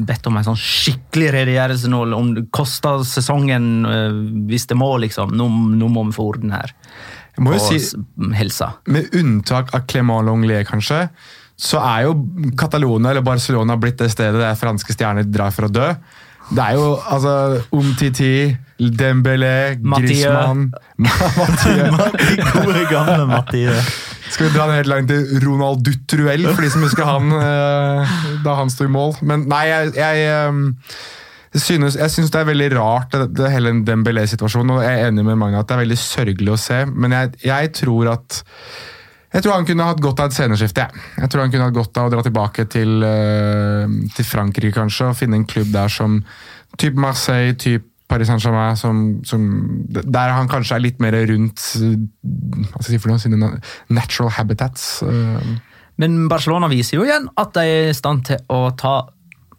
bedt 0.08 0.26
om 0.26 0.40
en 0.40 0.48
sånn 0.48 0.58
skikkelig 0.58 1.30
redegjørelse 1.36 1.92
nå 1.92 2.00
om 2.16 2.32
det 2.34 2.48
koster 2.54 3.04
sesongen 3.06 3.86
hvis 4.50 4.66
det 4.66 4.78
må, 4.78 4.96
liksom? 5.04 5.36
Nå, 5.36 5.46
nå 5.78 5.92
må 5.92 6.08
vi 6.08 6.16
få 6.16 6.26
orden 6.32 6.56
her. 6.56 6.74
På 7.36 7.56
si, 7.60 7.78
helsa. 8.34 8.72
med 8.88 9.12
unntak 9.14 9.74
av 9.76 9.84
Clément 9.90 10.24
Longlet, 10.24 10.66
kanskje, 10.68 11.06
så 11.56 11.80
er 11.80 12.06
jo 12.06 12.14
Catalonia 12.58 13.12
eller 13.12 13.24
Barcelona 13.24 13.76
blitt 13.80 13.98
det 14.00 14.10
stedet 14.12 14.40
der 14.40 14.56
franske 14.60 14.92
stjerner 14.92 15.24
drar 15.28 15.52
for 15.56 15.68
å 15.68 15.72
dø. 15.72 15.90
Det 16.46 16.62
er 16.62 16.76
jo 16.78 16.92
altså 17.02 17.62
Umtiti, 17.74 18.54
Dembélé, 18.78 19.74
Griezmann 19.82 20.68
Mathieu. 21.02 21.88
Gode, 22.52 22.84
gamle 22.90 23.26
Mathieu. 23.26 23.74
Skal 24.30 24.48
vi 24.48 24.52
dra 24.54 24.66
ned 24.68 24.80
helt 24.80 24.90
langt 24.90 25.10
til 25.10 25.42
Ronald 25.42 25.82
Dutruel, 25.86 26.46
for 26.52 26.62
de 26.62 26.70
som 26.70 26.84
husker 26.86 27.06
han 27.08 27.34
eh, 27.40 28.16
da 28.44 28.56
han 28.60 28.70
sto 28.70 28.86
i 28.86 28.92
mål? 28.92 29.16
Men 29.26 29.46
nei, 29.50 29.64
jeg, 29.70 29.94
jeg, 29.98 30.26
eh, 30.30 30.94
synes, 31.54 31.96
jeg 31.96 32.12
syns 32.12 32.32
det 32.34 32.40
er 32.40 32.50
veldig 32.50 32.68
rart, 32.74 33.14
det, 33.14 33.30
det 33.38 33.52
hele 33.52 33.72
Dembélé-situasjonen. 33.86 34.76
og 34.76 34.84
Jeg 34.84 35.00
er 35.00 35.08
enig 35.10 35.24
med 35.24 35.38
mange 35.40 35.60
at 35.60 35.68
det 35.68 35.76
er 35.76 35.84
veldig 35.84 35.98
sørgelig 36.00 36.52
å 36.52 36.60
se, 36.60 36.82
men 36.90 37.14
jeg, 37.16 37.32
jeg 37.46 37.72
tror 37.80 38.12
at 38.16 38.42
jeg 39.36 39.44
tror 39.44 39.56
han 39.58 39.66
kunne 39.68 39.84
hatt 39.88 40.00
godt 40.00 40.20
av 40.22 40.30
et 40.30 40.36
sceneskifte. 40.36 40.84
Ja. 40.86 41.04
jeg 41.20 41.30
tror 41.32 41.42
han 41.42 41.50
kunne 41.52 41.66
hatt 41.66 41.76
godt 41.76 41.98
av 42.00 42.08
å 42.08 42.12
dra 42.14 42.22
tilbake 42.24 42.64
til, 42.72 43.02
eh, 43.04 43.96
til 44.16 44.24
Frankrike 44.24 44.72
kanskje, 44.72 45.10
og 45.10 45.18
finne 45.18 45.36
en 45.40 45.48
klubb 45.48 45.74
der 45.74 45.92
som 45.92 46.22
type 46.80 46.96
Marseille, 46.96 47.56
type 47.60 47.84
Paris 48.08 48.30
Saint-Germain, 48.30 48.76
som, 48.78 49.00
som, 49.26 49.42
der 49.90 50.30
han 50.30 50.48
kanskje 50.48 50.76
er 50.76 50.84
litt 50.84 51.00
mer 51.02 51.16
rundt 51.26 51.58
hva 51.58 52.78
skal 52.78 52.92
jeg 52.92 52.92
si 52.92 53.00
for 53.02 53.10
noe, 53.10 53.22
sine 53.22 53.50
natural 53.90 54.30
habitats. 54.38 55.02
eh. 55.02 55.50
Men 56.00 56.26
Barcelona 56.28 56.68
viser 56.70 56.98
jo 56.98 57.06
igjen 57.06 57.26
at 57.40 57.54
de 57.56 57.64
er 57.66 57.90
i 57.90 57.96
stand 57.96 58.26
til 58.28 58.40
å 58.52 58.68
ta 58.78 58.98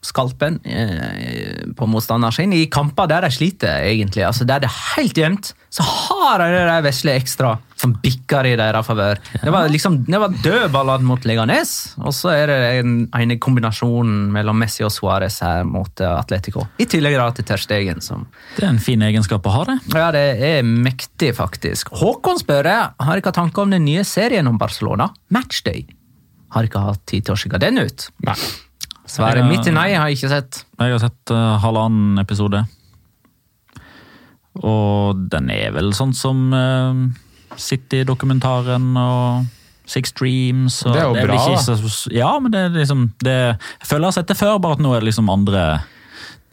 skalpen 0.05 0.59
eh, 0.65 1.63
på 1.77 1.87
motstanderen 1.89 2.35
sin. 2.35 2.53
I 2.53 2.67
kamper 2.71 3.09
der 3.09 3.27
de 3.27 3.31
sliter, 3.33 3.83
egentlig, 3.85 4.25
altså 4.27 4.47
der 4.47 4.63
det 4.63 4.69
er 4.69 4.81
helt 4.95 5.17
jevnt, 5.17 5.53
så 5.73 5.85
har 5.85 6.41
de 6.41 6.51
det 6.55 6.77
vesle 6.85 7.15
ekstra 7.17 7.57
som 7.77 7.93
bikker 8.01 8.47
i 8.49 8.55
deres 8.57 8.87
favør. 8.87 9.19
Det 9.41 9.51
var 9.53 9.69
liksom, 9.69 9.99
det 10.07 10.19
var 10.21 10.33
dødballer 10.43 11.03
mot 11.05 11.25
Leganes, 11.29 11.73
og 12.01 12.13
så 12.15 12.31
er 12.33 12.49
det 12.49 12.57
en, 12.79 12.95
en 13.13 13.35
kombinasjon 13.43 14.13
mellom 14.33 14.57
Messi 14.57 14.85
og 14.85 14.93
Suárez 14.93 15.39
her 15.45 15.65
mot 15.67 16.01
eh, 16.01 16.13
Atletico. 16.13 16.65
I 16.81 16.87
tillegg 16.89 17.17
da 17.19 17.29
til 17.37 17.47
Ter 17.47 17.61
Stegen, 17.61 18.01
som 18.01 18.25
Det 18.55 18.65
er 18.65 18.71
en 18.71 18.81
fin 18.81 19.03
egenskap 19.05 19.45
å 19.45 19.53
ha, 19.53 19.65
det. 19.69 19.77
Ja, 19.93 20.09
det 20.15 20.25
er 20.49 20.65
mektig, 20.65 21.33
faktisk. 21.37 21.93
Håkon 22.01 22.41
spør 22.41 22.71
jeg, 22.71 22.93
har 22.97 23.21
dere 23.21 23.35
tanker 23.35 23.65
om 23.67 23.75
den 23.75 23.85
nye 23.85 24.05
serien 24.07 24.49
om 24.49 24.57
Barcelona? 24.61 25.11
Matchday. 25.33 25.85
Har 26.55 26.65
dere 26.65 26.87
hatt 26.89 27.05
tid 27.09 27.27
til 27.27 27.35
å 27.35 27.39
sjekke 27.39 27.61
den 27.61 27.83
ut? 27.83 28.09
Nei. 28.25 28.37
Svaret 29.07 29.39
Ja. 29.43 29.47
mitt 29.47 29.67
er 29.67 29.71
nei, 29.75 29.93
har 29.95 30.09
jeg 30.09 30.17
ikke 30.19 30.29
sett. 30.33 30.63
Jeg 30.79 30.91
har 30.91 30.99
sett 30.99 31.31
uh, 31.31 31.57
halvannen 31.63 32.19
episode. 32.19 32.65
Og 34.67 35.19
den 35.31 35.51
er 35.53 35.71
vel 35.75 35.91
sånn 35.95 36.15
som 36.17 36.47
uh, 36.53 37.03
City-dokumentaren 37.61 38.89
og 38.99 39.45
Six 39.87 40.11
Dreams. 40.17 40.81
Og 40.85 40.95
Det 40.97 41.01
er 41.03 41.05
jo 41.07 41.13
vel 41.15 41.27
bra, 41.29 41.37
ikke 41.37 41.59
da. 41.61 41.75
Så, 41.87 42.11
ja, 42.11 42.31
men 42.43 42.51
det 42.51 42.63
er 42.65 42.73
liksom 42.75 43.05
det, 43.23 43.37
Jeg 43.55 43.87
føler 43.87 44.07
jeg 44.07 44.11
har 44.11 44.17
sett 44.17 44.33
det 44.33 44.39
før, 44.41 44.57
bare 44.63 44.77
at 44.79 44.83
nå 44.83 44.91
er 44.95 44.99
det 45.05 45.11
liksom 45.11 45.29
andre 45.33 45.67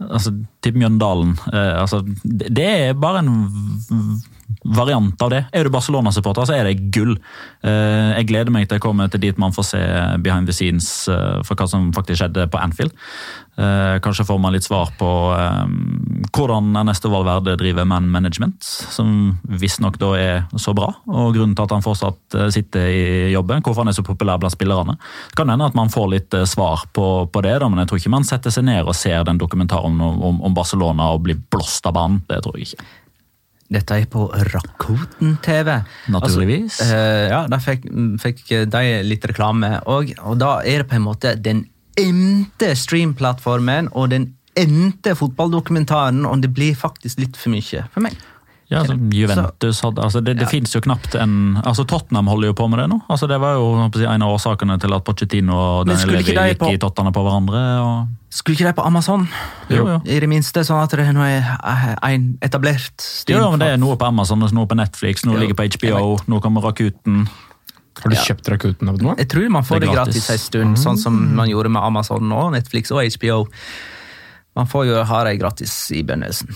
Altså, 0.05 0.33
typ 0.63 0.75
Mjøndalen. 0.75 1.37
Uh, 1.49 1.81
altså, 1.85 2.01
det, 2.27 2.49
det 2.59 2.65
er 2.91 2.97
bare 2.99 3.21
en 3.23 3.29
v- 3.49 4.34
variant 4.65 5.23
av 5.23 5.31
det. 5.33 5.45
Er 5.53 5.67
du 5.67 5.73
Barcelona-supporter, 5.75 6.49
så 6.49 6.57
er 6.57 6.69
det 6.69 6.91
gull. 6.95 7.15
Eh, 7.65 8.11
jeg 8.19 8.29
gleder 8.31 8.55
meg 8.55 8.69
til 8.69 8.79
jeg 8.79 8.85
kommer 8.85 9.11
til 9.13 9.23
dit 9.23 9.41
man 9.41 9.55
får 9.55 9.69
se 9.75 9.81
behind 10.25 10.49
the 10.49 10.57
scenes 10.57 11.09
eh, 11.09 11.41
for 11.47 11.59
hva 11.59 11.69
som 11.71 11.91
faktisk 11.97 12.23
skjedde 12.23 12.47
på 12.53 12.61
Anfield. 12.61 12.95
Eh, 13.55 13.97
kanskje 14.03 14.27
får 14.27 14.41
man 14.43 14.55
litt 14.55 14.67
svar 14.67 14.91
på 14.99 15.11
hvordan 16.35 16.73
Ernesto 16.81 17.11
Valverde 17.13 17.55
driver 17.61 17.87
man 17.87 18.09
management, 18.11 18.65
som 18.65 19.37
visstnok 19.47 20.01
da 20.03 20.11
er 20.19 20.41
så 20.59 20.75
bra, 20.75 20.89
og 21.07 21.37
grunnen 21.37 21.55
til 21.55 21.69
at 21.69 21.77
han 21.77 21.85
fortsatt 21.85 22.39
sitter 22.55 22.89
i 22.91 23.05
jobben, 23.31 23.63
hvorfor 23.63 23.85
han 23.85 23.93
er 23.93 23.97
så 23.97 24.03
populær 24.07 24.41
blant 24.43 24.57
spillerne. 24.57 24.97
Det 25.31 25.39
kan 25.39 25.53
hende 25.53 25.69
at 25.71 25.79
man 25.79 25.93
får 25.93 26.11
litt 26.11 26.37
svar 26.51 26.89
på, 26.97 27.07
på 27.31 27.45
det, 27.47 27.55
da, 27.63 27.71
men 27.71 27.85
jeg 27.85 27.93
tror 27.93 28.03
ikke 28.03 28.15
man 28.17 28.27
setter 28.27 28.55
seg 28.55 28.67
ned 28.67 28.83
og 28.83 28.99
ser 28.99 29.23
den 29.29 29.39
dokumentaren 29.39 30.03
om, 30.03 30.43
om 30.43 30.57
Barcelona 30.57 31.13
og 31.15 31.23
blir 31.29 31.39
blåst 31.39 31.87
av 31.87 31.95
banen. 31.95 32.25
Det 32.27 32.43
tror 32.43 32.59
jeg 32.59 32.73
ikke. 32.73 32.91
Dette 33.71 33.97
er 33.97 34.05
på 34.07 34.27
Rakuten 34.53 35.39
TV. 35.43 35.71
Naturligvis. 36.13 36.81
Altså, 36.81 36.95
eh, 36.97 37.29
ja, 37.31 37.47
Da 37.49 37.57
fikk, 37.59 37.87
fikk 38.21 38.45
de 38.71 38.83
litt 39.03 39.25
reklame, 39.25 39.81
og, 39.87 40.13
og 40.23 40.39
da 40.39 40.59
er 40.63 40.83
det 40.85 40.89
på 40.91 40.97
en 40.99 41.07
måte 41.07 41.35
den 41.41 41.65
endte 41.99 42.75
streamplattformen 42.77 43.89
og 43.95 44.11
den 44.11 44.35
endte 44.59 45.15
fotballdokumentaren, 45.19 46.25
og 46.27 46.43
det 46.43 46.53
blir 46.55 46.75
faktisk 46.79 47.19
litt 47.23 47.37
for 47.39 47.51
mye 47.55 47.85
for 47.95 48.05
meg. 48.05 48.15
Ja, 48.71 48.81
altså, 48.81 48.95
Juventus 49.13 49.81
hadde, 49.85 50.01
altså 50.03 50.21
Det, 50.25 50.37
det 50.39 50.47
Ja. 50.47 50.49
finnes 50.49 50.73
jo 50.73 50.81
knapt 50.81 51.15
en 51.21 51.59
altså 51.65 51.85
Tottenham 51.87 52.27
holder 52.27 52.49
jo 52.49 52.55
på 52.55 52.69
med 52.71 52.79
det 52.81 52.87
nå. 52.89 52.97
altså 53.13 53.29
Det 53.29 53.37
var 53.39 53.55
jo 53.55 53.67
en 54.09 54.23
av 54.23 54.33
årsakene 54.33 54.79
til 54.81 54.95
at 54.95 55.05
Pochettino 55.05 55.53
og 55.53 55.87
Daniel 55.87 56.25
de 56.25 56.33
gikk 56.33 56.59
på- 56.59 56.73
i 56.73 56.79
Tottenham 56.79 57.13
på 57.13 57.23
hverandre. 57.27 57.61
og 57.85 58.09
Skulle 58.35 58.57
ikke 58.59 58.67
de 58.67 58.75
på 58.75 58.83
Amazon? 58.87 59.29
Jo, 59.71 59.85
jo. 59.87 59.97
I 60.11 60.17
det 60.19 60.29
minste, 60.29 60.65
sånn 60.67 60.81
at 60.83 60.91
det 60.99 61.05
nå 61.15 61.23
er 61.23 61.45
eh, 61.55 61.85
en 62.11 62.25
etablert 62.43 62.97
Jo, 62.99 63.07
stream. 63.07 63.39
ja, 63.41 63.51
men 63.53 63.63
Det 63.63 63.69
er 63.77 63.79
noe 63.79 63.97
på 64.01 64.09
Amazon, 64.09 64.43
noe 64.43 64.67
på 64.71 64.75
Netflix, 64.79 65.23
noe 65.25 65.37
Jo, 65.37 65.43
ligger 65.45 65.55
på 65.61 65.69
HBO, 65.77 66.17
noe 66.27 66.43
kommer 66.43 66.65
Rakuten. 66.67 67.29
Har 68.03 68.11
du 68.11 68.17
Ja. 68.17 68.23
kjøpt 68.27 68.49
Rakuten-abonnement? 68.51 69.19
Jeg 69.23 69.29
tror 69.31 69.49
man 69.55 69.63
får 69.63 69.81
Det 69.81 69.87
det 69.89 69.95
gratis 69.95 70.31
en 70.31 70.39
stund, 70.39 70.77
sånn 70.83 70.99
som 70.99 71.37
man 71.37 71.49
gjorde 71.49 71.71
med 71.71 71.83
Amazon 71.83 72.33
og 72.33 72.53
Netflix 72.53 72.91
og 72.91 73.05
HBO. 73.07 73.47
Man 74.57 74.67
får 74.67 74.87
jo 74.87 75.05
ha 75.05 75.25
det 75.25 75.39
gratis 75.39 75.91
i 75.93 76.03
begynnelsen, 76.03 76.51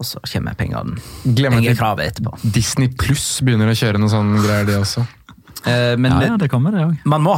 og 0.00 0.04
så 0.06 0.18
kommer 0.32 0.54
pengene. 0.58 0.98
Glemmer 1.24 1.58
Penger 1.62 1.74
til 1.74 1.78
kravet 1.78 2.10
etterpå. 2.12 2.52
Disney 2.52 2.88
Pluss 2.88 3.40
begynner 3.40 3.70
å 3.70 3.78
kjøre 3.78 3.98
noe 4.02 4.08
sånn 4.10 4.34
greier, 4.42 4.66
de 4.66 4.72
også. 4.80 5.06
Eh, 5.66 5.96
Men 5.98 6.12
Ja, 6.12 6.20
ja, 6.32 6.36
det 6.36 6.48
kommer 6.50 6.70
det 6.70 6.84
òg. 6.84 6.96
man 7.04 7.22
må 7.22 7.34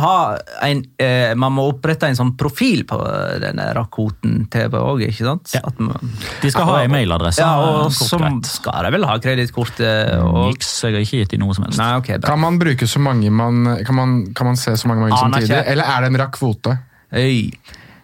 en, 0.62 0.84
eh, 0.98 1.34
man 1.34 1.52
må 1.52 1.68
opprette 1.72 2.08
en 2.08 2.14
sånn 2.14 2.36
profil 2.36 2.84
på 2.84 2.98
denne 3.40 3.72
Rakuten 3.74 4.46
TV 4.50 4.76
òg, 4.76 5.02
ikke 5.08 5.24
sant? 5.24 5.52
Ja. 5.54 5.60
At 5.64 5.78
man, 5.80 5.96
De 6.42 6.50
skal 6.50 6.64
ha 6.64 6.78
Ja, 6.78 6.84
en 6.84 6.90
mailadresse. 6.90 7.38
Ja, 7.38 7.56
og 7.58 7.90
så 7.92 8.18
skal 8.44 8.84
de 8.84 8.90
vel 8.90 9.04
ha 9.04 9.18
kredittkortet 9.18 10.20
og 10.20 10.50
Niks, 10.50 10.82
jeg 10.82 10.92
har 10.94 11.00
ikke 11.00 11.22
gitt 11.24 11.30
dem 11.30 11.40
noe 11.40 11.54
som 11.54 11.64
helst. 11.64 11.78
Nei, 11.78 11.96
okay. 11.96 12.18
Kan 12.18 12.40
man 12.40 12.58
bruke 12.58 12.86
så 12.86 13.00
mange 13.00 13.30
man 13.30 13.84
Kan 13.86 13.94
man, 13.94 14.34
kan 14.34 14.46
man 14.46 14.56
se 14.56 14.72
så 14.76 14.86
mange, 14.88 15.08
man 15.08 15.16
samtidig? 15.18 15.50
ikke. 15.50 15.66
Eller 15.66 15.84
er 15.84 16.00
det 16.00 16.12
en 16.12 16.20
rakkvote? 16.20 16.78
Øy. 17.12 17.52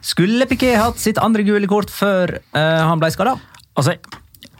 Skulle 0.06 0.46
Piquet 0.46 0.78
hatt 0.78 0.98
sitt 1.02 1.18
andre 1.18 1.42
gule 1.46 1.66
kort 1.66 1.90
før 1.90 2.38
uh, 2.54 2.82
han 2.86 2.98
ble 3.02 3.10
skada? 3.10 3.36
Altså, 3.76 3.96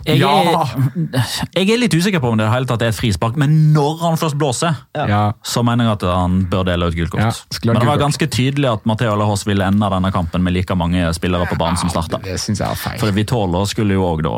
jeg, 0.07 0.19
Ja. 0.21 0.31
er, 0.33 1.33
jeg 1.57 1.71
er 1.75 1.79
litt 1.83 1.95
usikker 1.97 2.21
på 2.23 2.31
om 2.33 2.39
det 2.39 2.47
hele 2.53 2.67
tatt 2.71 2.83
er 2.83 2.93
et 2.93 2.99
frispark, 2.99 3.37
men 3.37 3.73
når 3.75 3.99
han 4.05 4.17
først 4.21 4.39
blåser, 4.39 4.77
Ja. 4.97 5.33
så 5.43 5.63
mener 5.67 5.85
jeg 5.89 5.93
at 5.99 6.07
han 6.15 6.39
bør 6.51 6.65
dele 6.69 6.87
ut 6.91 6.95
gult 6.97 7.11
kort. 7.11 7.21
Ja, 7.21 7.31
skulle 7.51 7.73
ha 7.75 7.79
men 7.79 7.85
det 7.85 7.91
var 7.91 7.99
kort. 7.99 8.07
ganske 8.07 8.29
tydelig 8.31 8.73
at 8.73 8.87
Matheo 8.87 9.17
Lahos 9.17 9.45
ville 9.47 9.65
ende 9.67 9.91
denne 9.91 10.13
kampen 10.15 10.43
med 10.47 10.53
like 10.55 10.75
mange 10.77 11.13
spillere 11.17 11.47
på 11.51 11.59
banen 11.59 11.77
som 11.81 11.91
starta. 11.91 12.23
Det 12.23 12.39
syns 12.41 12.59
jeg 12.63 12.69
er 12.71 12.75
feil. 12.77 12.99
For 13.03 13.11
Vitolo 13.17 13.65
skulle 13.67 13.95
jo 13.99 14.05
òg 14.07 14.23
da 14.23 14.37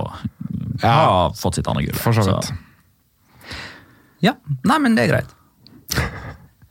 ha 0.86 1.28
fått 1.36 1.54
sitt 1.60 1.68
andre 1.68 1.82
gule. 1.86 1.98
For 1.98 2.12
så 2.12 2.24
vidt. 2.28 2.52
Ja. 4.24 4.32
Nei, 4.66 4.78
men 4.82 4.96
det 4.98 5.06
er 5.08 5.12
greit. 5.12 5.34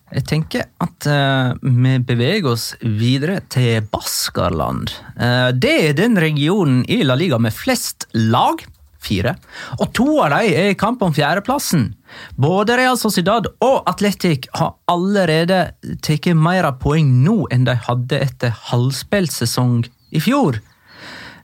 Jeg 0.08 0.24
tenker 0.24 0.62
at 0.80 1.06
eh, 1.12 1.50
vi 1.62 1.98
beveger 2.08 2.46
oss 2.54 2.70
videre 2.80 3.42
til 3.52 3.82
Baskerland. 3.92 4.94
Eh, 5.20 5.50
det 5.52 5.74
er 5.90 5.98
den 5.98 6.16
regionen 6.16 6.86
i 6.88 7.02
La 7.04 7.18
Liga 7.20 7.36
med 7.44 7.52
flest 7.56 8.06
lag. 8.16 8.64
Fire. 9.04 9.36
Og 9.78 9.92
to 9.96 10.08
av 10.24 10.34
dem 10.34 10.54
er 10.58 10.72
i 10.72 10.78
kamp 10.80 11.04
om 11.06 11.14
fjerdeplassen. 11.14 11.92
Både 12.36 12.78
Real 12.80 12.98
Sociedad 13.00 13.50
og 13.64 13.90
Atletic 13.90 14.48
har 14.58 14.76
allerede 14.90 15.60
tatt 16.06 16.32
mer 16.36 16.70
poeng 16.82 17.12
nå 17.24 17.44
enn 17.54 17.68
de 17.68 17.78
hadde 17.88 18.24
etter 18.30 18.56
halvspilt 18.72 19.36
sesong 19.36 19.84
i 20.10 20.24
fjor. 20.24 20.60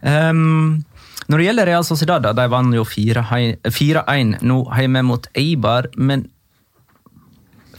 Um, 0.01 0.83
når 1.27 1.39
det 1.39 1.47
gjelder 1.47 1.69
Real 1.69 1.85
Sociedad, 1.87 2.23
da, 2.25 2.33
de 2.35 2.45
vant 2.51 2.75
jo 2.75 2.83
4-1 2.83 4.37
nå 4.43 4.59
hjemme 4.75 5.03
mot 5.07 5.27
Eibar, 5.39 5.87
men 5.95 6.27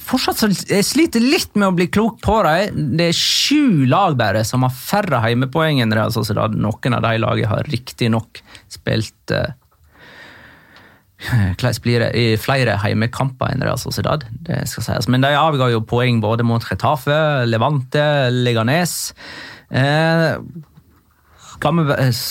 fortsatt 0.04 0.40
så 0.40 0.48
jeg 0.68 0.84
sliter 0.84 1.22
litt 1.22 1.54
med 1.56 1.70
å 1.70 1.76
bli 1.76 1.88
klok 1.92 2.20
på 2.24 2.38
dem. 2.46 2.96
Det 2.98 3.10
er 3.10 3.18
sju 3.18 3.84
lag 3.90 4.16
bare 4.20 4.44
som 4.48 4.64
har 4.66 4.72
færre 4.74 5.20
heimepoeng 5.24 5.82
enn 5.84 5.94
Real 5.96 6.12
Sociedad. 6.14 6.56
Noen 6.56 6.96
av 6.96 7.04
de 7.04 7.20
lagene 7.20 7.52
har 7.52 7.68
riktignok 7.72 8.40
spilt 8.72 9.34
eh, 9.34 9.52
hvordan 11.58 11.80
blir 11.84 12.04
det? 12.04 12.10
I 12.16 12.26
flere 12.40 12.78
heimekamper 12.82 13.54
enn 13.54 13.64
Real 13.64 13.80
Sociedad. 13.80 14.26
det 14.46 14.64
skal 14.70 14.88
sies. 14.88 15.08
Men 15.10 15.24
de 15.24 15.34
avga 15.38 15.70
jo 15.72 15.84
poeng 15.88 16.20
både 16.24 16.46
mot 16.46 16.64
Retafe, 16.70 17.46
Levante, 17.48 18.04
Leganes. 18.30 19.14
Eh, 19.70 20.36
kan 21.60 21.80
vi, 21.80 21.92
eh, 21.92 22.24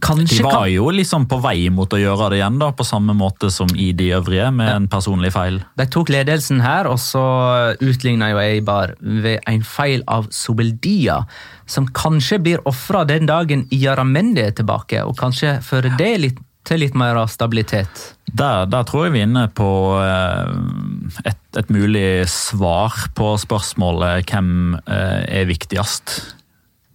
kanskje 0.00 0.36
De 0.36 0.42
var 0.42 0.66
jo 0.66 0.88
liksom 0.90 1.26
på 1.28 1.38
vei 1.42 1.68
mot 1.70 1.92
å 1.92 2.00
gjøre 2.00 2.30
det 2.32 2.40
igjen, 2.40 2.58
da, 2.60 2.70
på 2.72 2.86
samme 2.86 3.14
måte 3.16 3.50
som 3.52 3.70
i 3.76 3.90
de 3.96 4.10
øvrige, 4.16 4.50
med 4.54 4.70
en 4.72 4.88
personlig 4.90 5.32
feil. 5.34 5.60
De 5.78 5.86
tok 5.86 6.10
ledelsen 6.12 6.62
her, 6.64 6.88
og 6.90 6.98
så 7.02 7.76
utligna 7.84 8.32
jo 8.32 8.40
Eibar 8.42 8.94
ved 9.00 9.40
en 9.46 9.62
feil 9.62 10.02
av 10.08 10.28
Sobeldia, 10.34 11.22
som 11.66 11.86
kanskje 11.86 12.40
blir 12.42 12.64
ofra 12.68 13.04
den 13.06 13.28
dagen 13.28 13.66
Iaramendi 13.74 14.42
er 14.46 14.56
tilbake, 14.56 15.04
og 15.04 15.16
kanskje 15.18 15.58
fører 15.64 15.96
det 15.98 16.12
litt, 16.24 16.44
til 16.66 16.82
litt 16.82 16.96
mer 16.98 17.20
stabilitet. 17.30 18.14
Der, 18.28 18.66
der 18.68 18.86
tror 18.88 19.06
jeg 19.06 19.14
vi 19.14 19.22
er 19.22 19.28
inne 19.28 19.46
på 19.56 19.68
eh, 20.02 21.28
et, 21.30 21.40
et 21.56 21.70
mulig 21.72 22.26
svar 22.32 23.08
på 23.16 23.32
spørsmålet 23.40 24.28
hvem 24.28 24.76
eh, 24.82 25.22
er 25.40 25.48
viktigst 25.48 26.18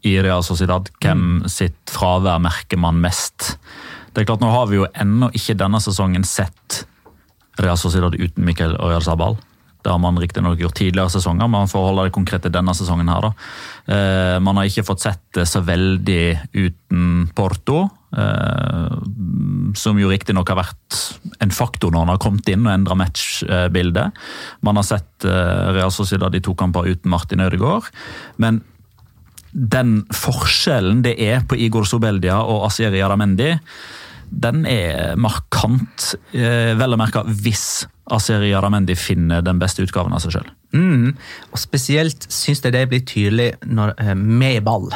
i 0.07 0.17
Real 0.21 0.43
Sociedad. 0.45 0.91
Hvem 1.01 1.45
sitt 1.51 1.93
fravær 1.93 2.41
merker 2.43 2.81
man 2.81 2.99
mest? 3.01 3.55
Det 4.13 4.21
er 4.21 4.29
klart, 4.29 4.43
Nå 4.43 4.51
har 4.53 4.67
vi 4.69 4.81
jo 4.81 4.89
ennå 4.93 5.31
ikke 5.33 5.57
denne 5.57 5.81
sesongen 5.81 6.27
sett 6.27 6.83
Real 7.61 7.79
Sociedad 7.79 8.13
uten 8.13 8.45
Miquel 8.45 8.77
Sabal. 9.01 9.39
Det 9.83 9.91
har 9.91 9.99
man 9.99 10.19
riktignok 10.19 10.61
gjort 10.61 10.77
tidligere 10.79 11.11
sesonger, 11.11 11.49
men 11.51 11.67
for 11.67 11.81
å 11.81 11.89
holde 11.89 12.05
det 12.07 12.15
konkret 12.15 12.45
til 12.45 12.53
denne 12.55 12.71
sesongen. 12.77 13.09
her 13.11 13.25
da. 13.25 13.31
Eh, 13.85 14.37
man 14.39 14.57
har 14.57 14.69
ikke 14.69 14.85
fått 14.87 15.03
sett 15.03 15.23
det 15.35 15.43
så 15.49 15.59
veldig 15.59 16.53
uten 16.53 17.27
Porto, 17.35 17.89
som 19.73 19.97
jo 19.97 20.09
riktignok 20.11 20.51
har 20.51 20.59
vært 20.59 20.99
en 21.43 21.53
faktor 21.53 21.93
når 21.93 22.05
han 22.05 22.11
har 22.13 22.21
kommet 22.21 22.51
inn 22.51 22.67
og 22.67 22.73
endra 22.73 22.97
matchbildet. 22.99 24.19
Man 24.65 24.79
har 24.79 24.85
sett 24.87 25.25
eh, 25.27 25.71
Real 25.75 25.93
Sociedad 25.93 26.35
i 26.35 26.43
to 26.43 26.55
kamper 26.57 26.87
uten 26.89 27.11
Martin 27.13 27.43
Ødegaard. 27.43 27.89
Men 28.41 28.61
den 29.53 30.01
forskjellen 30.13 31.03
det 31.05 31.15
er 31.21 31.43
på 31.45 31.57
Igor 31.61 31.85
Sobeldia 31.89 32.39
og 32.41 32.67
Asieri 32.69 33.03
Aramendi, 33.05 33.53
den 34.33 34.63
er 34.65 35.17
markant. 35.21 36.13
Eh, 36.33 36.73
vel 36.77 36.95
å 36.95 36.99
merke 36.99 37.21
hvis 37.27 37.85
Asieri 38.13 38.51
Aramendi 38.57 38.95
finner 38.97 39.43
den 39.45 39.61
beste 39.61 39.85
utgaven 39.85 40.15
av 40.15 40.23
seg 40.23 40.37
sjøl. 40.37 40.53
Mm. 40.73 41.11
Og 41.53 41.61
spesielt 41.61 42.25
syns 42.33 42.63
jeg 42.63 42.73
det 42.73 42.87
blir 42.89 43.03
tydelig 43.05 43.51
når, 43.69 43.93
eh, 44.01 44.15
med 44.17 44.63
ball. 44.65 44.89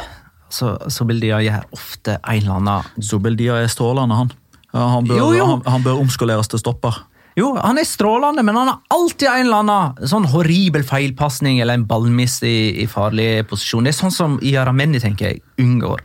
Så, 0.48 0.76
så 0.88 1.06
gjør 1.08 1.64
ofte 1.72 2.18
en 2.22 2.42
eller 2.42 2.56
annen 2.58 3.04
Zubeldia 3.04 3.60
er 3.62 3.68
strålende, 3.72 4.14
han. 4.14 4.32
Han 4.72 5.06
bør, 5.08 5.16
Jo, 5.16 5.28
jo. 5.36 5.46
Han, 5.46 5.62
han 5.66 5.84
bør 5.84 6.00
omskoleres 6.02 6.48
til 6.48 6.60
stopper. 6.60 7.04
Jo, 7.38 7.52
han 7.54 7.78
er 7.78 7.86
strålende, 7.86 8.42
men 8.42 8.56
han 8.58 8.70
har 8.72 8.78
alltid 8.90 9.28
en 9.30 9.46
eller 9.46 9.62
annen 9.62 10.08
sånn 10.10 10.26
horribel 10.32 10.82
feilpasning 10.86 11.60
eller 11.62 11.78
en 11.78 11.86
ballmiss 11.86 12.40
i, 12.42 12.82
i 12.82 12.86
farlig 12.90 13.46
posisjon. 13.50 13.86
Det 13.86 13.92
er 13.94 13.98
sånn 14.00 14.14
som 14.14 14.38
Iaramendi, 14.42 15.00
tenker 15.02 15.30
jeg, 15.32 15.42
unngår 15.62 16.02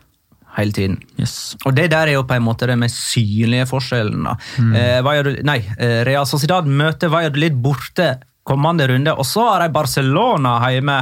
hele 0.53 0.75
tiden. 0.75 0.99
Yes. 1.17 1.55
Og 1.65 1.73
det 1.73 1.87
der 1.93 2.11
er 2.11 2.19
jo 2.19 2.27
på 2.29 2.35
en 2.37 2.45
måte 2.45 2.67
den 2.69 2.83
mest 2.83 2.99
synlige 3.09 3.65
forskjellen. 3.71 4.27
da. 4.27 4.35
Eh, 4.77 5.39
nei, 5.41 5.59
eh, 5.77 6.03
Real 6.05 6.27
Sociedad 6.29 6.69
møter 6.69 7.09
Valladolid 7.09 7.57
borte 7.63 8.11
kommende 8.45 8.87
runde, 8.91 9.15
og 9.17 9.25
så 9.25 9.47
har 9.49 9.63
de 9.63 9.73
Barcelona 9.73 10.59
hjemme. 10.69 10.99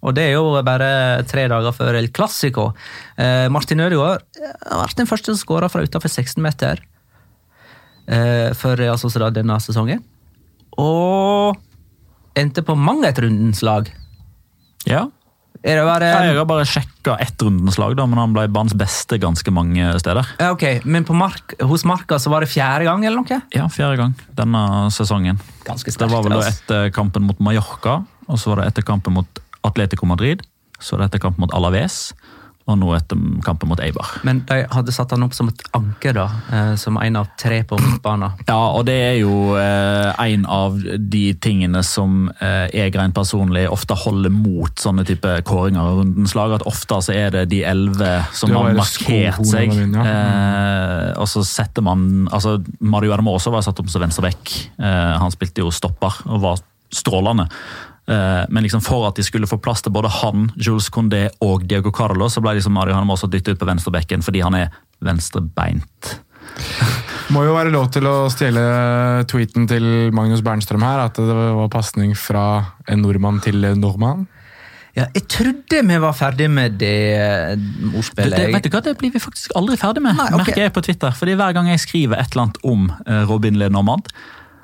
Og 0.00 0.16
det 0.16 0.30
er 0.30 0.36
jo 0.38 0.56
bare 0.64 0.90
tre 1.28 1.44
dager 1.50 1.74
før 1.76 1.98
El 1.98 2.08
Clásico. 2.14 2.70
Eh, 3.20 3.48
Martin 3.52 3.82
Ødegaard 3.84 4.24
eh, 4.40 4.54
vært 4.80 5.00
den 5.00 5.08
første 5.10 5.34
som 5.34 5.40
skåra 5.42 5.68
fra 5.72 5.84
utenfor 5.84 6.08
16 6.08 6.40
meter 6.44 6.80
eh, 8.08 8.50
for 8.56 8.80
Real 8.80 9.00
Sociedad 9.00 9.36
denne 9.36 9.58
sesongen. 9.60 10.00
Og 10.80 11.58
endte 12.38 12.64
på 12.64 12.76
mang 12.78 13.04
et 13.04 13.18
rundens 13.20 13.60
lag. 13.66 13.90
Ja. 14.88 15.08
Er 15.60 15.76
det 15.76 15.84
bare 15.84 16.06
jeg 16.08 16.36
har 16.38 16.46
bare 16.48 16.64
sjekka 16.64 17.18
ett 17.20 17.42
rundens 17.44 17.76
lag, 17.76 17.92
da, 17.98 18.06
men 18.08 18.16
han 18.16 18.32
ble 18.32 18.46
banens 18.48 18.72
beste 18.80 19.18
ganske 19.20 19.52
mange 19.52 19.90
steder. 20.00 20.30
Ja, 20.40 20.54
ok, 20.54 20.86
Men 20.88 21.04
på 21.04 21.12
mark, 21.12 21.52
hos 21.60 21.84
Marka 21.84 22.16
så 22.16 22.32
var 22.32 22.40
det 22.40 22.48
fjerde 22.48 22.86
gang, 22.88 23.04
eller 23.04 23.20
noe? 23.20 23.40
Ja, 23.52 23.66
fjerde 23.68 23.98
gang 24.00 24.14
denne 24.38 24.88
sesongen. 24.94 25.42
Ganske 25.68 25.92
Det 25.92 26.08
var 26.08 26.24
vel 26.24 26.38
altså. 26.38 26.54
etter 26.54 26.88
kampen 26.96 27.28
mot 27.28 27.44
Mallorca, 27.44 27.98
og 28.24 28.40
så 28.40 28.54
var 28.54 28.62
det 28.62 28.70
etter 28.72 28.88
kampen 28.88 29.18
mot 29.18 29.42
Atletico 29.66 30.06
Madrid, 30.06 30.44
så 30.80 30.96
dette 30.96 31.02
det 31.02 31.10
etter 31.10 31.26
kampen 31.26 31.44
mot 31.46 31.54
Alaves, 31.56 32.12
og 32.70 32.76
nå 32.78 32.92
etter 32.94 33.18
kampen 33.42 33.66
mot 33.70 33.80
Eibar. 33.82 34.06
Men 34.22 34.44
de 34.46 34.60
hadde 34.70 34.92
satt 34.94 35.10
han 35.10 35.24
opp 35.26 35.32
som 35.34 35.48
et 35.50 35.62
anker, 35.74 36.12
da. 36.14 36.26
eh, 36.54 36.74
Som 36.78 37.00
en 37.02 37.16
av 37.18 37.32
tre 37.40 37.62
på 37.66 37.74
midtbanen. 37.80 38.36
Ja, 38.46 38.58
og 38.76 38.84
det 38.86 38.94
er 38.94 39.16
jo 39.18 39.56
eh, 39.58 40.12
en 40.22 40.44
av 40.46 40.76
de 40.78 41.22
tingene 41.42 41.82
som 41.82 42.28
eh, 42.38 42.68
jeg 42.76 42.94
rent 42.94 43.16
personlig 43.16 43.64
ofte 43.72 43.96
holder 43.98 44.30
mot 44.30 44.70
sånne 44.78 45.02
type 45.08 45.34
kåringer 45.48 45.82
av 45.82 45.98
rundens 45.98 46.36
lag. 46.38 46.54
At 46.60 46.66
ofte 46.70 47.00
så 47.08 47.16
er 47.16 47.34
det 47.34 47.44
de 47.50 47.64
elleve 47.66 48.12
som 48.38 48.54
har 48.54 48.76
markert 48.78 49.42
seg. 49.50 49.74
Min, 49.74 49.98
ja. 49.98 50.06
eh, 50.06 51.06
og 51.18 51.26
så 51.32 51.42
setter 51.48 51.82
man 51.82 52.28
altså 52.30 52.60
Mario 52.78 53.16
Adamo 53.16 53.34
også 53.40 53.50
var 53.56 53.66
satt 53.66 53.82
opp 53.82 53.90
som 53.90 54.04
venstreback. 54.04 54.56
Eh, 54.78 55.14
han 55.18 55.34
spilte 55.34 55.64
jo 55.64 55.74
stopper 55.74 56.22
og 56.28 56.44
var 56.44 56.62
strålende. 56.94 57.48
Eh, 58.10 58.44
Men 58.48 58.62
liksom 58.62 58.82
for 58.82 59.06
at 59.08 59.18
de 59.18 59.24
skulle 59.26 59.48
få 59.50 59.60
plass 59.62 59.84
til 59.86 59.94
både 59.94 60.10
han, 60.20 60.48
Jules 60.58 60.90
Condé 60.90 61.28
og 61.44 61.66
Diego 61.70 61.92
Carlo, 61.94 62.28
så 62.28 62.42
ble 62.42 62.56
liksom 62.58 62.74
Mario 62.74 62.96
Hermoso 62.96 63.30
dyttet 63.30 63.54
ut 63.54 63.62
på 63.62 63.68
venstrebekken 63.68 64.24
fordi 64.26 64.42
han 64.42 64.56
er 64.58 64.74
venstrebeint. 65.04 66.16
Må 67.34 67.44
jo 67.46 67.54
være 67.54 67.70
lov 67.70 67.92
til 67.94 68.08
å 68.10 68.26
stjele 68.32 68.64
tweeten 69.30 69.68
til 69.70 70.10
Magnus 70.16 70.42
Bernstrøm 70.42 70.82
her, 70.82 71.04
at 71.06 71.20
det 71.20 71.38
var 71.54 71.70
pasning 71.70 72.16
fra 72.18 72.44
en 72.90 73.04
nordmann 73.04 73.38
til 73.44 73.62
en 73.68 73.78
nordmann. 73.78 74.26
Ja, 74.96 75.04
jeg 75.14 75.28
trodde 75.30 75.84
vi 75.86 75.98
var 76.02 76.16
ferdig 76.18 76.48
med 76.50 76.80
det 76.80 76.96
ordspillet. 77.94 78.34
Det, 78.34 78.40
det, 78.40 78.48
vet 78.56 78.66
du 78.66 78.72
hva, 78.74 78.80
det 78.82 78.96
blir 78.98 79.14
vi 79.14 79.22
faktisk 79.22 79.54
aldri 79.54 79.78
ferdig 79.78 80.02
med, 80.02 80.18
Nei, 80.18 80.26
okay. 80.32 80.42
merker 80.42 80.64
jeg 80.64 80.74
på 80.74 80.82
Twitter. 80.88 81.14
Fordi 81.14 81.38
Hver 81.38 81.54
gang 81.54 81.70
jeg 81.70 81.84
skriver 81.84 82.18
et 82.18 82.34
eller 82.34 82.48
annet 82.48 82.58
om 82.66 82.90
Robin 83.30 83.54
Le 83.54 83.68
Lenormand, 83.68 84.10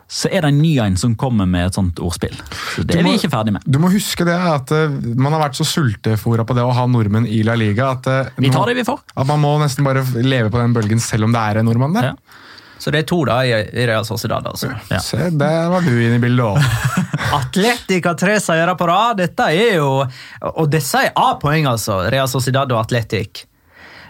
så 0.09 0.31
er 0.31 0.45
det 0.45 0.53
en 0.53 0.59
ny 0.63 0.77
en 0.79 0.97
som 0.97 1.17
kommer 1.19 1.49
med 1.51 1.67
et 1.67 1.75
sånt 1.75 1.99
ordspill. 1.99 2.35
Så 2.77 2.85
Det 2.87 3.01
må, 3.01 3.01
er 3.01 3.07
vi 3.09 3.15
ikke 3.19 3.33
ferdig 3.33 3.57
med. 3.57 3.67
Du 3.67 3.81
må 3.83 3.91
huske 3.91 4.27
det 4.29 4.37
at 4.39 4.71
uh, 4.71 4.95
man 5.19 5.35
har 5.35 5.49
vært 5.49 5.59
så 5.59 5.67
sultefora 5.67 6.47
på 6.47 6.55
det 6.55 6.63
å 6.63 6.71
ha 6.77 6.87
nordmenn 6.87 7.27
i 7.27 7.43
La 7.47 7.57
Liga 7.59 7.91
at, 7.97 8.07
uh, 8.07 8.31
Vi 8.39 8.53
tar 8.55 8.71
det 8.71 8.79
vi 8.79 8.87
får. 8.87 9.03
at 9.17 9.27
man 9.27 9.43
må 9.43 9.57
nesten 9.63 9.87
bare 9.87 10.05
leve 10.23 10.53
på 10.55 10.63
den 10.63 10.77
bølgen 10.77 11.03
selv 11.03 11.27
om 11.27 11.35
det 11.35 11.43
er 11.43 11.61
en 11.63 11.67
nordmann 11.67 11.99
der. 11.99 12.13
Ja. 12.13 12.43
Så 12.79 12.93
det 12.93 13.03
er 13.03 13.07
to 13.09 13.23
da 13.27 13.41
i 13.43 13.51
i 13.57 13.87
Real 13.89 14.05
Sociedad, 14.05 14.47
altså. 14.47 14.69
Ja. 14.93 15.01
Se, 15.03 15.31
der 15.33 15.71
var 15.73 15.83
du 15.83 15.91
inne 15.91 16.21
i 16.21 16.23
bildet 16.23 16.45
òg. 16.45 16.61
Atletic 17.41 18.05
har 18.07 18.19
tre 18.21 18.37
seire 18.39 18.77
på 18.79 18.87
rad. 18.87 19.17
Dette 19.19 19.49
er 19.49 19.79
jo 19.81 19.91
Og 20.53 20.69
disse 20.71 21.01
er 21.09 21.15
A-poeng, 21.17 21.67
altså. 21.67 22.05
Real 22.13 22.29
Sociedad 22.31 22.71
og 22.71 22.85
Atletic. 22.85 23.47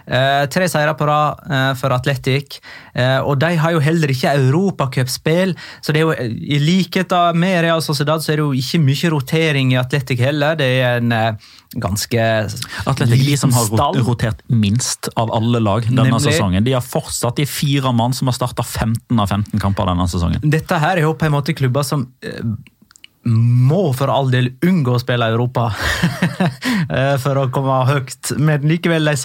Eh, 0.07 0.45
tre 0.47 0.69
seire 0.71 0.93
på 0.95 1.07
rad 1.09 1.41
eh, 1.51 1.71
for 1.79 1.91
Atletic. 1.91 2.61
Eh, 2.95 3.19
og 3.19 3.39
de 3.41 3.51
har 3.59 3.75
jo 3.75 3.81
heller 3.83 4.11
ikke 4.13 4.31
europacupspill. 4.39 5.53
Så 5.83 5.93
det 5.93 6.01
er 6.01 6.07
jo, 6.07 6.31
i 6.31 6.59
likhet 6.63 7.11
med 7.35 7.61
Real 7.65 7.83
Sociedad 7.83 8.23
så 8.23 8.33
er 8.33 8.39
det 8.39 8.45
jo 8.45 8.55
ikke 8.55 8.81
mye 8.85 9.11
rotering 9.13 9.73
i 9.75 9.79
Atletic 9.81 10.23
heller. 10.23 10.55
Det 10.59 10.69
er 10.79 11.01
en 11.01 11.11
eh, 11.11 11.49
ganske 11.75 12.29
Atletic 12.87 13.25
de 13.27 13.37
som 13.43 13.51
har 13.55 13.67
stall. 13.67 13.99
rotert 14.07 14.41
minst 14.47 15.11
av 15.19 15.33
alle 15.35 15.59
lag 15.63 15.83
denne 15.89 16.07
Nemlig. 16.07 16.23
sesongen. 16.29 16.63
De 16.63 16.77
har 16.77 16.85
fortsatt 16.85 17.41
de 17.41 17.45
fire 17.49 17.91
mann 17.95 18.15
som 18.15 18.31
har 18.31 18.37
starta 18.37 18.63
15 18.63 19.19
av 19.19 19.27
15 19.27 19.59
kamper 19.59 19.91
denne 19.91 20.07
sesongen. 20.07 20.41
Dette 20.43 20.79
her 20.79 20.97
er 20.97 21.07
jo 21.07 21.13
på 21.19 21.27
en 21.27 21.35
måte 21.35 21.55
klubber 21.57 21.83
som 21.87 22.07
eh, 22.23 22.41
må 23.27 23.91
for 23.97 24.11
all 24.13 24.29
del 24.31 24.49
unngå 24.63 24.93
å 24.95 25.01
spille 25.01 25.27
i 25.27 25.33
Europa 25.35 25.67
eh, 26.89 27.15
for 27.21 27.39
å 27.41 27.47
komme 27.53 27.81
høyt, 27.89 28.31
men 28.39 28.63
likevel 28.69 29.09
de 29.09 29.15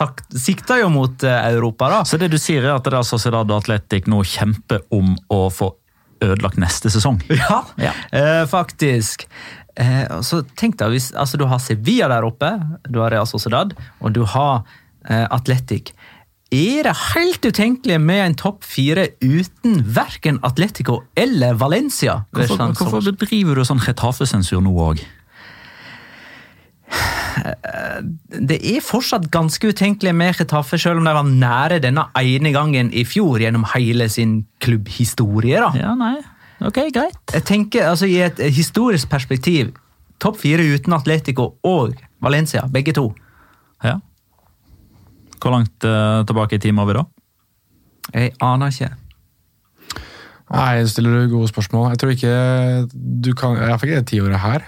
sikter 0.43 0.83
jo 0.83 0.91
mot 0.93 1.25
eh, 1.27 1.49
Europa. 1.53 1.91
da. 1.93 2.01
Så 2.09 2.19
det 2.21 2.33
du 2.33 2.39
sier 2.41 2.65
er 2.67 2.75
at 2.77 2.89
Real 2.91 3.07
Sociedad 3.07 3.47
og 3.51 3.63
Atletic 3.63 4.09
nå 4.11 4.23
kjemper 4.27 4.83
om 4.95 5.15
å 5.33 5.45
få 5.55 5.73
ødelagt 6.23 6.61
neste 6.63 6.91
sesong? 6.93 7.21
Ja, 7.43 7.63
Ja. 7.81 7.93
eh, 8.15 8.45
faktisk. 8.51 9.27
Eh, 9.77 10.05
så 10.27 10.43
tenk 10.59 10.77
deg, 10.83 10.93
hvis 10.97 11.13
altså, 11.17 11.39
du 11.41 11.47
har 11.49 11.63
Sevilla 11.63 12.11
der 12.13 12.27
oppe, 12.29 12.53
du 12.89 13.01
har 13.03 13.15
Real 13.15 13.29
Sociedad, 13.31 13.73
og 14.03 14.13
du 14.17 14.25
har 14.35 14.63
eh, 15.09 15.27
Atletic. 15.31 15.95
Er 16.53 16.85
det 16.85 16.93
helt 17.15 17.47
utenkelig 17.49 17.97
med 18.01 18.21
en 18.27 18.35
topp 18.37 18.67
fire 18.69 19.07
uten 19.25 19.79
verken 19.97 20.37
Atletico 20.45 20.99
eller 21.17 21.57
Valencia? 21.57 22.27
Hvorfor, 22.31 22.75
hvorfor 22.77 23.07
bedriver 23.17 23.57
du 23.57 23.65
sånn 23.65 23.81
Retafe-sensur 23.81 24.61
nå 24.61 24.75
òg? 24.85 25.01
Det 28.37 28.59
er 28.61 28.85
fortsatt 28.85 29.31
ganske 29.33 29.73
utenkelig 29.73 30.13
med 30.15 30.37
Getafe, 30.37 30.77
selv 30.77 31.01
om 31.01 31.09
de 31.09 31.17
var 31.17 31.25
nære 31.25 31.81
denne 31.81 32.05
ene 32.21 32.53
gangen 32.53 32.93
i 32.93 33.07
fjor 33.09 33.41
gjennom 33.41 33.65
hele 33.73 34.11
sin 34.13 34.43
klubbhistorie. 34.61 35.57
da. 35.57 35.73
Ja, 35.79 35.97
nei. 35.97 36.19
Ok, 36.63 36.85
greit. 36.95 37.19
Jeg 37.33 37.49
tenker, 37.49 37.89
altså 37.89 38.07
I 38.07 38.21
et 38.29 38.45
historisk 38.53 39.09
perspektiv, 39.11 39.73
topp 40.21 40.37
fire 40.45 40.69
uten 40.77 40.93
Atletico 40.95 41.55
og 41.65 41.97
Valencia, 42.23 42.69
begge 42.71 42.93
to. 42.93 43.09
Ja. 43.83 43.97
Hvor 45.43 45.57
langt 45.57 45.87
uh, 45.89 46.23
tilbake 46.29 46.59
i 46.59 46.63
tid 46.63 46.75
må 46.77 46.87
vi 46.87 46.95
da? 46.99 47.07
Jeg 48.13 48.35
aner 48.43 48.71
ikke. 48.71 48.93
Nei, 50.53 50.85
stiller 50.91 51.17
du 51.17 51.33
gode 51.33 51.49
spørsmål. 51.49 51.91
Jeg 51.95 52.01
tror 52.03 52.13
ikke 52.13 52.37
du 53.25 53.33
kan 53.39 53.57
Jeg 53.57 53.81
fikk 53.81 53.95
det 53.97 54.07
tiåret 54.13 54.43
her. 54.43 54.67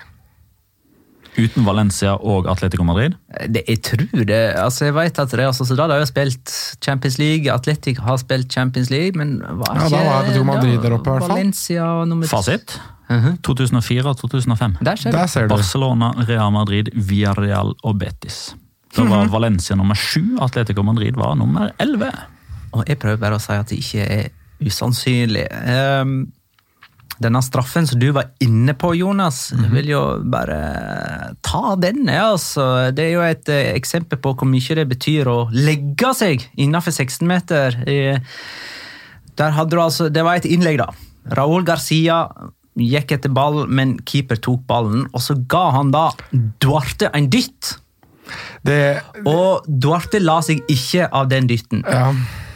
Uten 1.34 1.64
Valencia 1.66 2.12
og 2.14 2.46
Atletico 2.50 2.84
Madrid? 2.86 3.16
Det, 3.50 3.64
jeg 3.66 3.80
tror 3.82 4.22
det. 4.24 4.54
altså 4.54 4.86
Jeg 4.86 4.94
vet 4.94 5.18
at 5.18 5.34
Real 5.34 5.54
Sociedad 5.54 5.90
har 5.90 5.98
jo 5.98 6.06
spilt 6.06 6.52
Champions 6.84 7.18
League, 7.18 7.50
Atletic 7.52 7.98
har 7.98 8.20
spilt 8.22 8.52
Champions 8.52 8.90
League, 8.90 9.18
men 9.18 9.40
var 9.42 9.74
Ja, 9.74 9.88
da 9.90 10.02
var 10.06 10.20
Atletico 10.22 10.44
Madrid 10.46 10.78
der 10.78 10.94
oppe, 10.94 11.10
i 11.10 11.12
hvert 11.12 11.26
fall. 11.26 11.34
Valencia 11.34 11.88
nummer 12.06 12.30
Fasit? 12.30 12.78
Mhm. 13.10 13.38
2004 13.44 14.08
og 14.08 14.16
2005. 14.16 14.76
Der 14.80 14.96
ser 14.96 15.10
du. 15.10 15.16
Der 15.18 15.26
ser 15.26 15.48
du. 15.48 15.56
Barcelona, 15.56 16.14
Real 16.28 16.52
Madrid, 16.52 16.94
Villarreal 16.94 17.74
og 17.82 17.98
Betis. 17.98 18.54
Da 18.94 19.04
var 19.10 19.28
Valencia 19.32 19.76
nummer 19.76 19.98
sju, 19.98 20.36
Atletico 20.44 20.84
Madrid 20.86 21.16
var 21.18 21.34
nummer 21.38 21.72
elleve. 21.82 22.12
Og 22.74 22.86
jeg 22.88 22.98
prøver 23.02 23.20
bare 23.22 23.38
å 23.38 23.42
si 23.42 23.54
at 23.56 23.70
det 23.70 23.78
ikke 23.82 24.06
er 24.06 24.32
usannsynlig. 24.64 25.44
Um, 25.66 26.16
denne 27.22 27.40
straffen 27.46 27.86
som 27.86 28.00
du 28.02 28.08
var 28.14 28.32
inne 28.42 28.74
på, 28.74 28.90
Jonas, 28.98 29.52
jeg 29.54 29.70
vil 29.70 29.92
jo 29.92 30.00
bare 30.30 30.56
ta 31.46 31.76
den. 31.78 32.08
Altså. 32.10 32.90
Det 32.94 33.04
er 33.06 33.12
jo 33.14 33.22
et 33.26 33.50
eh, 33.54 33.70
eksempel 33.78 34.18
på 34.18 34.32
hvor 34.34 34.50
mye 34.50 34.78
det 34.80 34.86
betyr 34.90 35.30
å 35.30 35.36
legge 35.54 36.10
seg 36.18 36.42
innenfor 36.58 36.94
16 36.94 37.28
meter. 37.30 37.78
Eh, 37.86 38.18
Der 39.38 39.54
hadde 39.54 39.74
du 39.74 39.80
altså, 39.82 40.08
Det 40.10 40.22
var 40.26 40.38
et 40.38 40.46
innlegg, 40.50 40.78
da. 40.82 40.90
Raúl 41.38 41.64
Garcia 41.66 42.24
gikk 42.74 43.14
etter 43.14 43.30
ball, 43.30 43.64
men 43.70 43.96
keeper 44.02 44.36
tok 44.42 44.66
ballen, 44.66 45.06
og 45.14 45.22
så 45.22 45.36
ga 45.46 45.68
han 45.76 45.92
da 45.94 46.08
Duarte 46.62 47.10
en 47.14 47.30
dytt. 47.30 47.76
Det 48.64 48.80
Og 49.28 49.66
Duarte 49.68 50.20
la 50.22 50.40
seg 50.44 50.62
ikke 50.70 51.08
av 51.12 51.28
den 51.32 51.48
dytten. 51.50 51.84
Ja. 51.86 52.10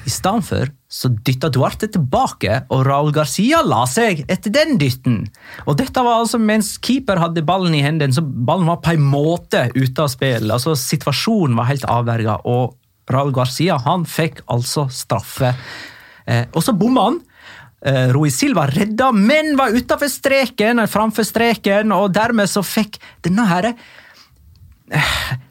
I 0.09 0.13
stedet 0.13 0.47
for 0.47 0.71
så 0.89 1.11
dytta 1.13 1.51
Duarte 1.53 1.85
tilbake, 1.93 2.63
og 2.73 2.87
Raúl 2.89 3.11
Garcia 3.13 3.61
la 3.61 3.83
seg 3.89 4.23
etter 4.33 4.53
den 4.55 4.79
dytten. 4.81 5.19
Og 5.69 5.77
dette 5.77 6.01
var 6.01 6.23
altså 6.23 6.41
mens 6.41 6.79
keeper 6.81 7.21
hadde 7.21 7.45
ballen 7.45 7.77
i 7.77 7.83
hendene, 7.85 8.17
så 8.17 8.25
ballen 8.25 8.71
var 8.71 8.81
på 8.85 8.95
en 8.97 9.05
måte 9.05 9.67
ute 9.77 10.07
av 10.07 10.09
spill. 10.13 10.49
Altså 10.55 10.73
Situasjonen 10.81 11.59
var 11.61 11.69
helt 11.69 11.85
avverga, 11.85 12.39
og 12.49 12.79
Raúl 13.13 13.35
Garcia 13.37 13.77
han 13.85 14.09
fikk 14.09 14.41
altså 14.53 14.87
straffe. 14.93 15.53
Eh, 16.29 16.47
og 16.55 16.65
så 16.65 16.73
bomma 16.77 17.11
han. 17.11 17.21
Eh, 17.85 18.09
Rui 18.17 18.33
Silva 18.33 18.65
redda, 18.73 19.13
men 19.13 19.55
var 19.61 19.77
utafor 19.77 20.09
streken, 20.11 20.81
framfor 20.89 21.29
streken, 21.29 21.93
og 21.95 22.15
dermed 22.17 22.49
så 22.51 22.65
fikk 22.65 22.97
denne 23.25 23.45
herre 23.49 23.77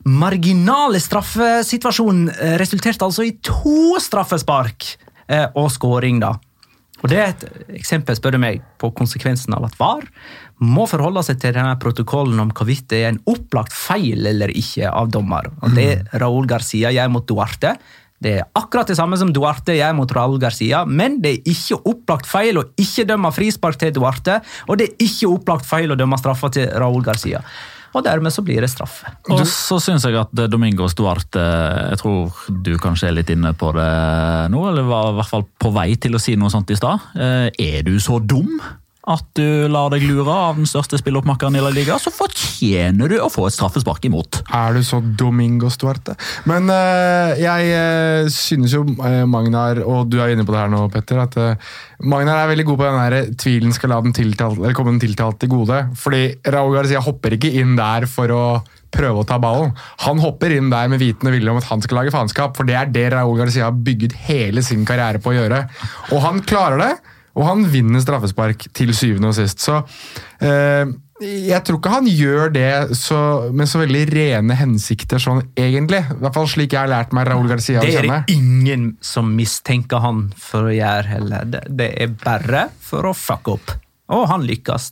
marginale 0.08 1.00
straffesituasjonen 1.04 2.32
eh, 2.34 2.58
resulterte 2.62 3.06
altså 3.06 3.28
i 3.28 3.36
to 3.44 3.98
straffespark 4.02 4.88
eh, 5.28 5.48
og 5.56 5.72
skåring, 5.74 6.22
da. 6.24 6.36
Og 7.04 7.12
Det 7.12 7.18
er 7.22 7.30
et 7.30 7.44
eksempel 7.78 8.18
spør 8.18 8.34
du 8.34 8.42
meg, 8.42 8.64
på 8.82 8.90
konsekvensen 8.98 9.54
av 9.54 9.68
at 9.68 9.76
VAR 9.78 10.08
må 10.66 10.88
forholde 10.90 11.22
seg 11.28 11.38
til 11.44 11.54
denne 11.54 11.76
protokollen 11.78 12.42
om 12.42 12.50
hvorvidt 12.50 12.88
det 12.90 13.04
er 13.04 13.12
en 13.12 13.22
opplagt 13.30 13.76
feil 13.76 14.26
eller 14.26 14.50
ikke 14.50 14.90
av 14.90 15.12
dommer. 15.14 15.52
Og 15.62 15.78
Det 15.78 15.92
Raúl 16.18 16.50
Garcia 16.50 16.90
gjør 16.96 17.14
mot 17.14 17.28
Duarte, 17.30 17.76
det 18.18 18.32
er 18.40 18.48
akkurat 18.58 18.90
det 18.90 18.98
samme 18.98 19.18
som 19.22 19.30
Duarte 19.30 19.76
gjør 19.78 19.94
mot 20.00 20.12
Raúl 20.18 20.40
Garcia, 20.42 20.82
men 20.90 21.20
det 21.22 21.36
er 21.36 21.52
ikke 21.54 21.78
opplagt 21.86 22.26
feil 22.26 22.58
å 22.58 22.66
ikke 22.82 23.06
dømme 23.12 23.30
frispark 23.36 23.78
til 23.78 23.94
Duarte, 23.94 24.40
og 24.66 24.80
det 24.82 24.90
er 24.90 25.06
ikke 25.06 25.30
opplagt 25.30 25.70
feil 25.70 25.94
å 25.94 26.00
dømme 26.00 26.18
straffa 26.18 26.50
til 26.56 26.72
Raúl 26.82 27.06
Garcia. 27.06 27.44
Og 27.96 28.04
dermed 28.06 28.34
så 28.34 28.44
blir 28.46 28.62
det 28.62 28.70
straffe. 28.72 29.10
Og 29.32 29.46
så 29.48 29.80
syns 29.84 30.04
jeg 30.06 30.18
at 30.20 30.34
Domingos 30.52 30.96
Duarte 30.98 31.40
Jeg 31.40 32.00
tror 32.02 32.34
du 32.64 32.74
kanskje 32.82 33.08
er 33.10 33.16
litt 33.20 33.30
inne 33.34 33.54
på 33.58 33.72
det 33.76 33.88
nå, 34.54 34.64
eller 34.70 34.88
var 34.90 35.12
i 35.12 35.18
hvert 35.20 35.32
fall 35.32 35.46
på 35.60 35.72
vei 35.76 35.90
til 35.96 36.18
å 36.18 36.22
si 36.22 36.36
noe 36.40 36.52
sånt 36.54 36.72
i 36.74 36.78
stad. 36.80 37.08
Eh, 37.16 37.48
Er 37.58 37.84
du 37.88 37.96
så 38.04 38.20
dum 38.20 38.60
at 39.08 39.28
du 39.40 39.68
lar 39.72 39.92
deg 39.94 40.04
lure 40.04 40.34
av 40.34 40.58
den 40.60 40.68
største 40.68 41.00
spilleoppmakkeren 41.00 41.56
i 41.56 41.64
La 41.64 41.72
Liga, 41.72 41.96
så 42.02 42.12
fortjener 42.12 43.14
du 43.14 43.18
å 43.24 43.30
få 43.32 43.48
et 43.48 43.56
straffespark 43.56 44.04
imot. 44.10 44.42
Er 44.52 44.76
du 44.76 44.84
så 44.84 45.00
Domingo 45.00 45.72
Stuarte? 45.72 46.18
Men 46.50 46.68
eh, 46.74 47.40
jeg 47.40 47.72
eh, 47.72 48.30
synes 48.34 48.76
jo 48.76 48.84
eh, 48.98 49.24
Magnar, 49.30 49.80
og 49.88 50.12
du 50.12 50.20
er 50.20 50.36
inne 50.36 50.46
på 50.48 50.56
det 50.56 50.64
her 50.66 50.74
nå, 50.74 50.84
Petter, 50.92 51.24
at 51.24 51.40
eh, 51.40 51.70
Magnar 52.04 52.44
er 52.44 52.52
veldig 52.52 52.68
god 52.68 52.82
på 52.82 52.88
den 52.90 53.00
der 53.00 53.38
tvilen 53.40 53.76
skal 53.76 53.96
la 53.96 54.02
den 54.04 54.16
tiltalt, 54.18 54.60
eller 54.60 54.76
komme 54.78 54.96
den 54.96 55.04
tiltalt 55.08 55.40
til 55.42 55.56
gode. 55.56 55.86
Fordi 55.98 56.24
Raúl 56.52 56.76
Garcia 56.76 57.04
hopper 57.04 57.38
ikke 57.38 57.56
inn 57.62 57.78
der 57.80 58.10
for 58.12 58.34
å 58.36 58.44
prøve 58.94 59.24
å 59.24 59.28
ta 59.28 59.40
ballen. 59.42 59.74
Han 60.06 60.20
hopper 60.24 60.54
inn 60.56 60.72
der 60.72 60.92
med 60.92 61.02
vitende 61.02 61.34
vilje 61.34 61.52
om 61.52 61.60
at 61.60 61.68
han 61.72 61.84
skal 61.84 62.02
lage 62.02 62.14
faenskap, 62.14 62.56
for 62.58 62.68
det 62.68 62.78
er 62.80 62.92
det 62.92 63.10
Raúl 63.16 63.40
Garcia 63.40 63.70
har 63.70 63.84
bygget 63.88 64.16
hele 64.28 64.64
sin 64.66 64.86
karriere 64.88 65.22
på 65.24 65.32
å 65.32 65.38
gjøre. 65.38 65.64
Og 66.12 66.24
han 66.24 66.44
klarer 66.48 66.84
det, 66.84 66.94
og 67.38 67.44
han 67.46 67.68
vinner 67.70 68.02
straffespark 68.02 68.68
til 68.76 68.94
syvende 68.98 69.30
og 69.30 69.38
sist. 69.38 69.62
Så 69.62 69.80
eh, 70.42 70.90
jeg 71.22 71.64
tror 71.66 71.80
ikke 71.80 71.94
han 71.94 72.08
gjør 72.10 72.52
det 72.54 72.98
så, 72.98 73.20
med 73.54 73.70
så 73.70 73.82
veldig 73.82 74.04
rene 74.12 74.58
hensikter 74.58 75.22
sånn 75.22 75.44
egentlig. 75.58 76.04
I 76.14 76.20
hvert 76.22 76.38
fall 76.38 76.50
slik 76.50 76.76
jeg 76.76 76.84
har 76.84 76.92
lært 76.92 77.14
meg 77.18 77.30
Raúl 77.30 77.50
Garcia 77.50 77.82
å 77.82 77.86
kjenne. 77.86 78.22
Det 78.28 78.36
er 78.36 78.38
ingen 78.38 78.90
som 79.06 79.32
mistenker 79.38 80.02
han 80.04 80.28
for 80.38 80.70
å 80.70 80.74
gjøre 80.74 81.14
heller. 81.16 81.48
Det, 81.50 81.64
det 81.78 81.92
er 82.06 82.18
bare 82.22 82.68
for 82.86 83.10
å 83.10 83.14
fucke 83.18 83.58
opp. 83.58 83.78
Og 84.14 84.28
han 84.30 84.46
lykkes. 84.48 84.92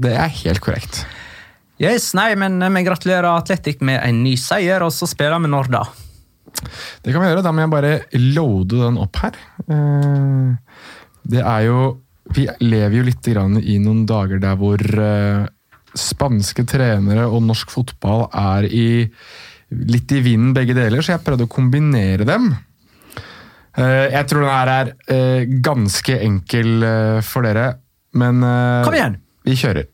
Det 0.00 0.14
er 0.16 0.32
helt 0.42 0.64
korrekt. 0.64 1.02
Yes, 1.80 2.10
nei, 2.16 2.34
men 2.36 2.60
vi 2.60 2.84
gratulerer 2.84 3.28
Atletic 3.30 3.80
med 3.84 4.02
en 4.04 4.20
ny 4.24 4.34
seier, 4.40 4.84
og 4.84 4.92
så 4.92 5.08
spiller 5.08 5.40
vi 5.40 5.48
når 5.48 5.70
da? 5.72 5.84
Det 7.00 7.12
kan 7.12 7.22
vi 7.22 7.30
gjøre. 7.30 7.44
Da 7.44 7.52
må 7.54 7.64
jeg 7.64 7.72
bare 7.72 7.92
loade 8.16 8.80
den 8.80 8.98
opp 9.00 9.20
her. 9.22 9.36
Eh, 9.64 10.88
Det 11.22 11.42
er 11.42 11.66
jo 11.68 11.80
Vi 12.34 12.46
lever 12.62 13.00
jo 13.00 13.06
litt 13.08 13.26
grann 13.26 13.58
i 13.58 13.78
noen 13.82 14.04
dager 14.06 14.38
der 14.42 14.58
hvor 14.60 14.78
uh, 14.78 15.48
spanske 15.98 16.62
trenere 16.70 17.24
og 17.26 17.42
norsk 17.42 17.72
fotball 17.74 18.28
er 18.30 18.68
i 18.70 18.88
litt 19.70 20.12
i 20.14 20.20
vinden 20.22 20.52
begge 20.54 20.74
deler, 20.74 21.02
så 21.02 21.16
jeg 21.16 21.24
prøvde 21.26 21.46
å 21.46 21.50
kombinere 21.50 22.26
dem. 22.28 22.52
Uh, 23.74 24.06
Jeg 24.14 24.28
tror 24.30 24.44
den 24.46 24.54
her 24.54 24.70
er 24.76 24.92
uh, 25.10 25.58
ganske 25.62 26.20
enkel 26.22 26.86
for 27.26 27.46
dere, 27.46 27.80
men 28.14 28.38
Kom 28.86 28.94
igjen! 28.94 29.18
vi 29.46 29.58
kjører. 29.58 29.90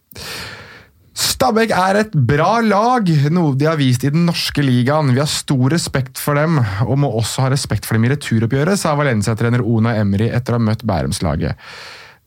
Stabæk 1.36 1.72
er 1.76 1.98
et 2.00 2.14
bra 2.16 2.62
lag, 2.64 3.10
noe 3.28 3.52
de 3.60 3.66
har 3.68 3.76
vist 3.76 4.06
i 4.06 4.10
den 4.14 4.22
norske 4.24 4.62
ligaen. 4.64 5.10
Vi 5.12 5.20
har 5.20 5.28
stor 5.28 5.68
respekt 5.68 6.16
for 6.16 6.38
dem, 6.38 6.56
og 6.86 6.96
må 7.02 7.10
også 7.18 7.44
ha 7.44 7.50
respekt 7.52 7.84
for 7.84 7.98
dem 7.98 8.06
i 8.06 8.10
returoppgjøret, 8.14 8.80
sa 8.80 8.94
Valencia-trener 8.96 9.60
Ona 9.60 9.92
Emry 10.00 10.30
etter 10.32 10.56
å 10.56 10.56
ha 10.56 10.64
møtt 10.64 10.86
Bærumslaget. 10.88 11.60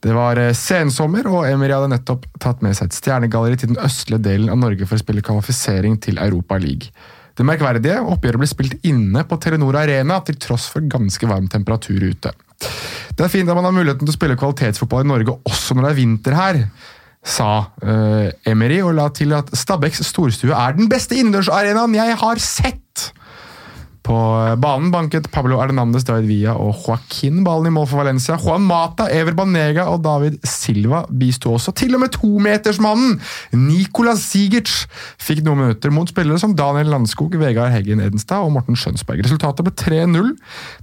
Det 0.06 0.14
var 0.14 0.38
eh, 0.38 0.52
sensommer, 0.54 1.26
og 1.26 1.48
Emry 1.50 1.72
hadde 1.74 1.90
nettopp 1.96 2.28
tatt 2.38 2.62
med 2.62 2.78
seg 2.78 2.92
et 2.92 3.00
stjernegalleri 3.00 3.58
til 3.58 3.72
den 3.72 3.82
østlige 3.82 4.22
delen 4.28 4.54
av 4.54 4.62
Norge 4.62 4.86
for 4.86 5.00
å 5.00 5.02
spille 5.02 5.26
kvalifisering 5.26 5.98
til 6.06 6.22
Europa 6.22 6.62
League. 6.62 6.94
Det 7.34 7.48
merkverdige 7.50 7.98
oppgjøret 8.14 8.44
ble 8.44 8.52
spilt 8.52 8.88
inne 8.92 9.26
på 9.26 9.42
Telenor 9.42 9.80
Arena, 9.82 10.20
til 10.22 10.38
tross 10.38 10.70
for 10.70 10.86
ganske 10.86 11.34
varm 11.34 11.50
temperatur 11.50 12.06
ute. 12.06 12.36
Det 12.62 13.26
er 13.26 13.34
fint 13.34 13.50
at 13.50 13.58
man 13.58 13.72
har 13.72 13.74
muligheten 13.74 14.06
til 14.06 14.14
å 14.14 14.20
spille 14.20 14.38
kvalitetsfotball 14.38 15.08
i 15.08 15.12
Norge 15.16 15.40
også 15.50 15.74
når 15.74 15.90
det 15.90 15.94
er 15.96 16.02
vinter 16.04 16.38
her, 16.44 16.64
sa 17.26 17.50
uh, 17.84 18.30
Emery, 18.48 18.80
og 18.86 18.96
la 18.98 19.10
til 19.14 19.34
at 19.36 19.52
Stabæks 19.58 20.04
storstue 20.08 20.56
er 20.56 20.78
den 20.78 20.90
beste 20.92 21.18
innendørsarenaen 21.20 21.98
jeg 21.98 22.20
har 22.22 22.42
sett! 22.44 23.10
På 24.10 24.18
banen 24.58 24.90
banket 24.90 25.28
Pablo 25.30 25.60
Hernandez, 25.62 26.02
David 26.08 26.26
Villa 26.32 26.56
og 26.58 26.72
Joaquin 26.82 27.44
ballen 27.46 27.70
i 27.70 27.74
mål 27.76 27.86
for 27.92 28.02
Valencia. 28.02 28.40
Juan 28.42 28.64
Mata, 28.66 29.06
Ever 29.14 29.36
Banega 29.38 29.86
og 29.92 30.02
David 30.02 30.40
Silva 30.50 31.04
bisto 31.14 31.52
også. 31.54 31.76
Til 31.78 31.94
og 31.94 32.02
med 32.02 32.16
tometersmannen 32.16 33.20
Nicolas 33.68 34.26
Sigic 34.32 34.72
fikk 35.22 35.44
noen 35.46 35.62
minutter 35.62 35.94
mot 35.94 36.10
spillere 36.10 36.42
som 36.42 36.58
Daniel 36.58 36.90
Landskog, 36.96 37.38
Vegard 37.38 37.70
Heggen 37.76 38.02
Edenstad 38.02 38.42
og 38.42 38.56
Morten 38.58 38.80
Skjønsberg. 38.80 39.22
Resultatet 39.28 39.68
ble 39.68 39.76
3-0 39.78 40.34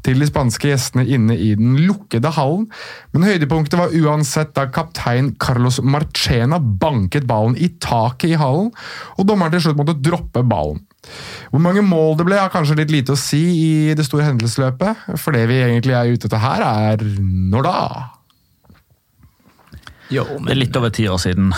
til 0.07 0.22
de 0.22 0.31
spanske 0.31 0.70
gjestene 0.70 1.09
inne 1.11 1.35
i 1.35 1.57
den 1.59 1.81
lukkede 1.83 2.31
hallen. 2.39 2.70
Men 3.11 3.27
høydepunktet 3.27 3.81
var 3.83 3.97
uansett 4.07 4.55
da 4.55 4.68
kaptein 4.70 5.35
Carlos 5.43 5.83
Marchena 5.83 6.62
banket 6.62 7.27
ballen 7.27 7.59
i 7.59 7.74
taket 7.83 8.37
i 8.37 8.39
hallen, 8.39 8.70
og 9.18 9.27
dommeren 9.27 9.59
til 9.59 9.66
slutt 9.66 9.83
måtte 9.83 9.99
droppe 9.99 10.47
ballen. 10.47 10.87
Hvor 11.51 11.62
mange 11.62 11.83
mål 11.87 12.16
det 12.18 12.27
ble, 12.27 12.39
har 12.41 12.53
kanskje 12.53 12.79
litt 12.81 12.93
lite 12.93 13.14
å 13.14 13.16
si 13.21 13.43
i 13.62 13.95
det 13.97 14.07
store 14.07 14.29
hendelsesløpet. 14.29 15.07
For 15.21 15.37
det 15.37 15.47
vi 15.51 15.62
egentlig 15.64 15.97
er 15.97 16.12
ute 16.12 16.29
etter 16.29 16.43
her, 16.43 16.64
er 16.67 17.05
når 17.53 17.67
da? 17.67 17.81
Jo, 20.12 20.25
Det 20.45 20.55
er 20.55 20.61
litt 20.61 20.77
over 20.79 20.93
ti 20.95 21.07
år 21.11 21.19
siden. 21.19 21.51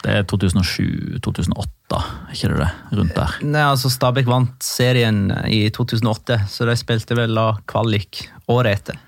Det 0.00 0.14
er 0.16 0.24
2007-2008, 0.28 2.00
ikke 2.32 2.48
det 2.48 2.58
det? 2.62 2.70
Rundt 2.96 3.14
der. 3.16 3.36
Nei, 3.44 3.64
altså 3.68 3.90
Stabæk 3.92 4.28
vant 4.30 4.64
serien 4.64 5.26
i 5.48 5.66
2008, 5.76 6.38
så 6.48 6.68
de 6.68 6.76
spilte 6.80 7.16
vel 7.18 7.36
da 7.36 7.50
kvalik 7.68 8.22
året 8.48 8.80
etter. 8.80 9.00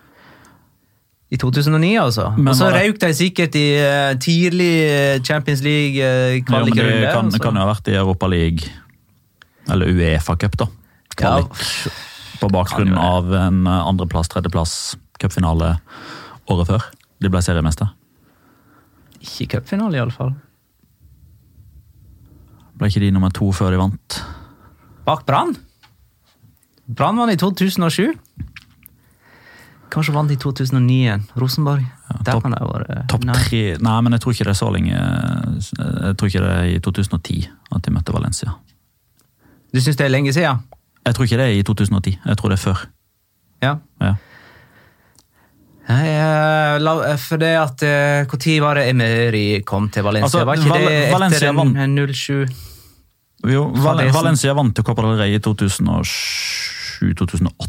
I 1.33 1.39
2009, 1.41 1.95
altså. 1.97 2.27
Men 2.37 2.53
og 2.53 2.59
så 2.59 2.69
røyk 2.75 3.01
de 3.01 3.09
sikkert 3.17 3.57
i 3.57 3.65
uh, 3.81 4.13
tidlig 4.21 4.73
eh, 4.85 5.23
Champions 5.25 5.63
men 5.65 5.71
League-kvalikrunde. 5.71 6.99
det 7.07 7.15
kan, 7.15 7.33
og 7.33 7.41
kan 7.41 7.57
jo 7.57 7.65
ha 7.65 7.71
vært 7.71 7.89
i 7.89 7.97
Europa 7.97 8.29
League, 8.29 8.69
eller 9.73 9.95
Uefa 9.97 10.37
Cup, 10.37 10.59
da. 10.61 10.69
Ja, 11.21 11.43
På 12.41 12.49
bakgrunn 12.51 12.95
av 12.99 13.33
en 13.35 13.67
eh, 13.67 13.87
andreplass, 13.87 14.29
tredjeplass, 14.33 14.97
cupfinale 15.21 15.77
året 16.51 16.67
før. 16.73 16.87
De 17.23 17.29
ble 17.31 17.43
seriemester. 17.43 17.93
ikke 19.23 19.59
cupfinale, 19.61 19.97
iallfall. 20.01 20.33
Ble 22.79 22.89
ikke 22.91 23.03
de 23.05 23.13
nummer 23.15 23.31
to 23.35 23.53
før 23.55 23.71
de 23.75 23.79
vant? 23.79 24.19
Bak 25.07 25.25
Brann? 25.29 25.55
Brann 26.89 27.17
vant 27.21 27.33
i 27.33 27.37
2007. 27.39 28.13
Kanskje 29.93 30.15
vant 30.17 30.31
i 30.33 30.39
2009 30.41 30.95
igjen. 30.97 31.23
Rosenborg. 31.39 31.85
Der 32.25 32.33
topp- 32.33 33.09
Topp 33.09 33.25
Nei. 33.25 33.35
tre 33.35 33.61
Nei, 33.81 34.01
men 34.05 34.13
jeg 34.13 34.21
tror 34.25 34.33
ikke 34.35 34.45
det 34.45 34.53
er 34.53 34.59
så 34.59 34.69
lenge 34.73 34.93
Jeg 34.93 36.17
tror 36.21 36.29
ikke 36.29 36.43
det 36.45 36.51
er 36.53 36.67
i 36.69 36.79
2010 36.81 37.49
at 37.73 37.83
de 37.87 37.91
møtte 37.95 38.13
Valencia. 38.13 38.53
Du 39.73 39.81
syns 39.81 39.97
det 39.97 40.05
er 40.07 40.13
lenge 40.13 40.33
siden? 40.33 40.61
Jeg 41.07 41.15
tror 41.17 41.25
ikke 41.27 41.39
det 41.41 41.47
er 41.49 41.55
i 41.59 41.63
2010. 41.67 42.13
Jeg 42.27 42.37
tror 42.39 42.49
det 42.53 42.59
er 42.59 42.63
før. 42.63 42.79
Ja. 43.63 43.73
Ja. 44.01 44.13
Jeg, 45.89 46.07
eh, 46.15 46.79
for 47.19 47.37
det 47.43 47.57
at 47.59 47.83
Når 48.31 48.61
var 48.63 48.75
det 48.79 48.85
Emery 48.93 49.63
kom 49.67 49.89
til 49.91 50.03
Valencia? 50.07 50.27
Altså, 50.29 50.45
var 50.47 50.55
ikke 50.61 50.71
Val- 50.71 50.85
det 50.87 51.11
Valencia 51.13 51.49
etter 51.51 51.59
vant- 51.59 51.77
en 51.83 51.97
07? 52.15 52.47
Jo, 53.51 53.65
Val. 53.83 53.99
Valencia 54.15 54.55
vant 54.55 54.71
til 54.79 54.85
Copa 54.87 55.03
del 55.03 55.19
Rey 55.19 55.35
i 55.35 55.41
2007-2008. 55.43 57.67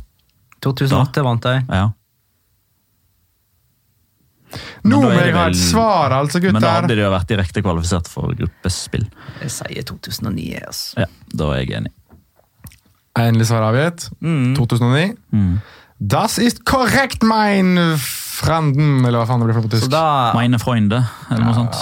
2008 0.61 1.23
vant 1.25 1.41
de. 1.49 1.55
Ja. 1.73 1.89
Nå 4.85 4.99
da 5.01 5.07
må 5.07 5.09
er 5.15 5.25
jeg 5.25 5.33
ha 5.33 5.47
et 5.49 5.57
svar, 5.57 6.13
altså, 6.13 6.37
gutter! 6.43 6.53
Men 6.53 6.61
da 6.61 6.73
hadde 6.75 6.93
de 6.93 7.01
jo 7.01 7.09
vært 7.09 7.25
direkte 7.31 7.63
kvalifisert 7.65 8.05
for 8.11 8.35
gruppespill. 8.37 9.07
Jeg 9.41 9.49
sier 9.55 9.81
2009, 9.89 10.51
altså. 10.61 10.93
Ja, 11.01 11.07
Da 11.33 11.47
er 11.55 11.63
jeg 11.63 11.73
enig. 11.79 11.89
Endelig 13.19 13.45
svar 13.47 13.61
avgitt. 13.69 14.09
Mm. 14.21 14.55
2009. 14.57 15.15
Mm. 15.33 15.57
Das 15.99 16.37
ist 16.41 16.63
korrekt, 16.65 17.23
mein 17.23 17.77
Franden! 17.97 19.05
Eller 19.05 19.19
hva 19.21 19.25
faen 19.29 19.39
det 19.39 19.45
blir 19.47 19.55
på 19.61 19.67
på 19.69 19.77
Så 19.79 19.87
da 19.93 20.31
Meine 20.33 20.57
Freunde, 20.59 21.03
eller 21.31 21.45
noe 21.45 21.53
sånt. 21.53 21.75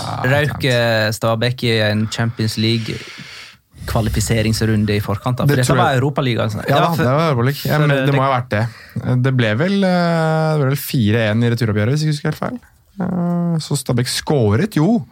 eh, 0.68 1.10
Stabæk 1.16 1.64
i 1.64 1.72
en 1.88 2.08
Champions 2.12 2.58
League-kvalifiseringsrunde 2.60 4.90
i 4.94 5.00
forkant. 5.02 5.38
da. 5.38 5.44
For 5.48 5.56
Det 5.56 5.66
dette 5.66 5.76
var 5.78 5.94
Europaligaen. 5.96 6.50
altså. 6.52 6.64
Ja, 6.70 6.90
Det 6.96 7.06
var 7.06 7.30
Europaligaen. 7.32 7.62
for- 7.62 7.70
Ja, 7.72 7.78
men 7.80 7.90
det 8.06 8.14
må 8.14 8.22
ha 8.22 8.30
vært 8.42 8.50
det. 8.50 8.68
Det 9.24 9.36
ble 9.38 9.56
vel, 9.56 9.84
eh, 9.84 10.54
det 10.54 10.60
ble 10.62 10.70
vel 10.70 10.78
4-1 10.78 11.44
i 11.44 11.50
returoppgjøret, 11.56 11.90
hvis 11.96 12.04
jeg 12.04 12.12
husker 12.14 12.30
helt 12.30 12.40
feil. 12.40 12.60
Eh, 13.00 13.58
Så 13.60 13.76
Stabæk 13.78 14.08
skåret 14.08 14.76
jo 14.76 15.06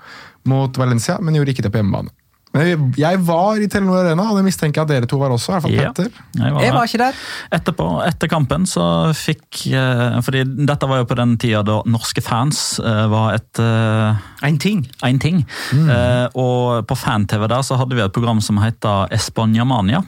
mot 0.46 0.78
Valencia, 0.78 1.18
men 1.22 1.34
gjorde 1.36 1.50
ikke 1.56 1.62
det 1.64 1.72
på 1.72 1.78
hjemmebane. 1.82 2.10
Men 2.52 2.94
jeg- 2.98 3.20
var 3.28 3.60
i 3.62 3.68
Telenor 3.68 4.00
Arena, 4.04 4.24
og 4.32 4.38
det 4.40 4.44
mistenker 4.48 4.82
jeg 4.82 4.82
at 4.82 4.88
dere 4.90 5.06
to 5.08 5.18
var 5.22 5.30
også. 5.30 5.50
i 5.50 5.54
hvert 5.54 5.62
fall 5.62 5.72
Ja. 5.72 5.92
Petter. 5.92 6.10
Jeg 6.36 6.54
var 6.54 6.62
Jeg 6.64 6.74
var 6.74 6.84
ikke 6.88 6.98
der. 6.98 7.14
Etterpå, 7.52 7.88
etter 8.08 8.28
kampen 8.28 8.66
så 8.66 9.14
fikk 9.14 9.68
eh, 9.72 10.20
fordi 10.26 10.44
Dette 10.66 10.88
var 10.90 10.98
jo 10.98 11.06
på 11.06 11.16
den 11.16 11.38
tida 11.38 11.62
da 11.64 11.82
norske 11.86 12.24
fans 12.26 12.80
eh, 12.80 13.08
var 13.08 13.36
et 13.36 13.60
eh, 13.60 14.16
En 14.48 14.58
ting. 14.58 14.88
en 15.04 15.20
ting. 15.20 15.46
Eh, 15.74 16.28
og 16.34 16.88
på 16.88 16.98
fan-TV 16.98 17.48
der 17.48 17.62
så 17.62 17.78
hadde 17.78 17.94
vi 17.96 18.02
et 18.02 18.14
program 18.14 18.42
som 18.42 18.58
heter 18.58 19.08
Espanjamania. 19.12 20.02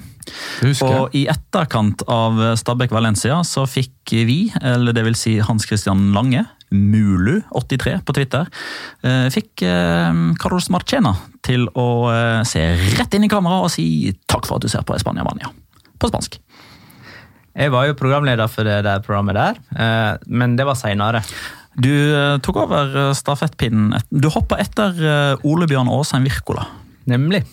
Og 0.82 1.10
i 1.18 1.28
etterkant 1.28 2.02
av 2.08 2.38
Stabæk 2.58 2.92
Valencia 2.94 3.42
så 3.44 3.66
fikk 3.70 4.12
vi, 4.26 4.52
eller 4.62 4.94
det 4.94 5.04
vil 5.04 5.16
si 5.16 5.38
Hans 5.40 5.66
Christian 5.66 6.12
Lange, 6.14 6.46
Mulu83 6.72 7.98
på 8.08 8.16
Twitter, 8.16 8.48
eh, 9.04 9.28
fikk 9.34 9.64
eh, 9.68 10.12
Carlos 10.40 10.70
Marchena 10.72 11.14
til 11.44 11.68
å 11.76 11.88
eh, 12.12 12.42
se 12.48 12.64
rett 12.98 13.18
inn 13.18 13.28
i 13.28 13.32
kamera 13.32 13.62
og 13.66 13.72
si 13.74 13.86
takk 14.32 14.48
for 14.48 14.58
at 14.58 14.66
du 14.66 14.72
ser 14.72 14.86
på 14.88 14.96
Spania-Mania 15.02 15.52
På 16.00 16.10
spansk. 16.12 16.40
Jeg 17.52 17.74
var 17.74 17.90
jo 17.90 17.98
programleder 18.00 18.48
for 18.48 18.64
det 18.64 18.80
der 18.88 19.02
programmet 19.04 19.36
der, 19.36 19.58
men 20.32 20.54
det 20.56 20.64
var 20.64 20.78
seinere. 20.80 21.20
Du 21.76 21.92
tok 22.40 22.62
over 22.64 23.12
stafettpinnen. 23.12 23.98
Du 24.08 24.30
hoppa 24.32 24.56
etter 24.64 24.96
Ole 25.44 25.68
Bjørn 25.68 25.92
Aasheim 25.92 26.24
Wirkola. 26.24 26.64
Nemlig. 27.12 27.44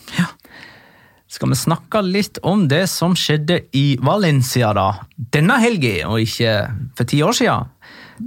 Skal 1.27 1.51
vi 1.51 1.59
snakke 1.59 1.99
litt 2.01 2.39
om 2.47 2.63
det 2.71 2.85
som 2.89 3.11
skjedde 3.11 3.59
i 3.75 3.99
Valencia 3.99 4.71
da, 4.73 4.87
denne 5.35 5.59
helga, 5.59 6.07
og 6.07 6.23
ikke 6.23 6.55
for 6.95 7.11
ti 7.11 7.19
år 7.25 7.35
siden? 7.35 7.67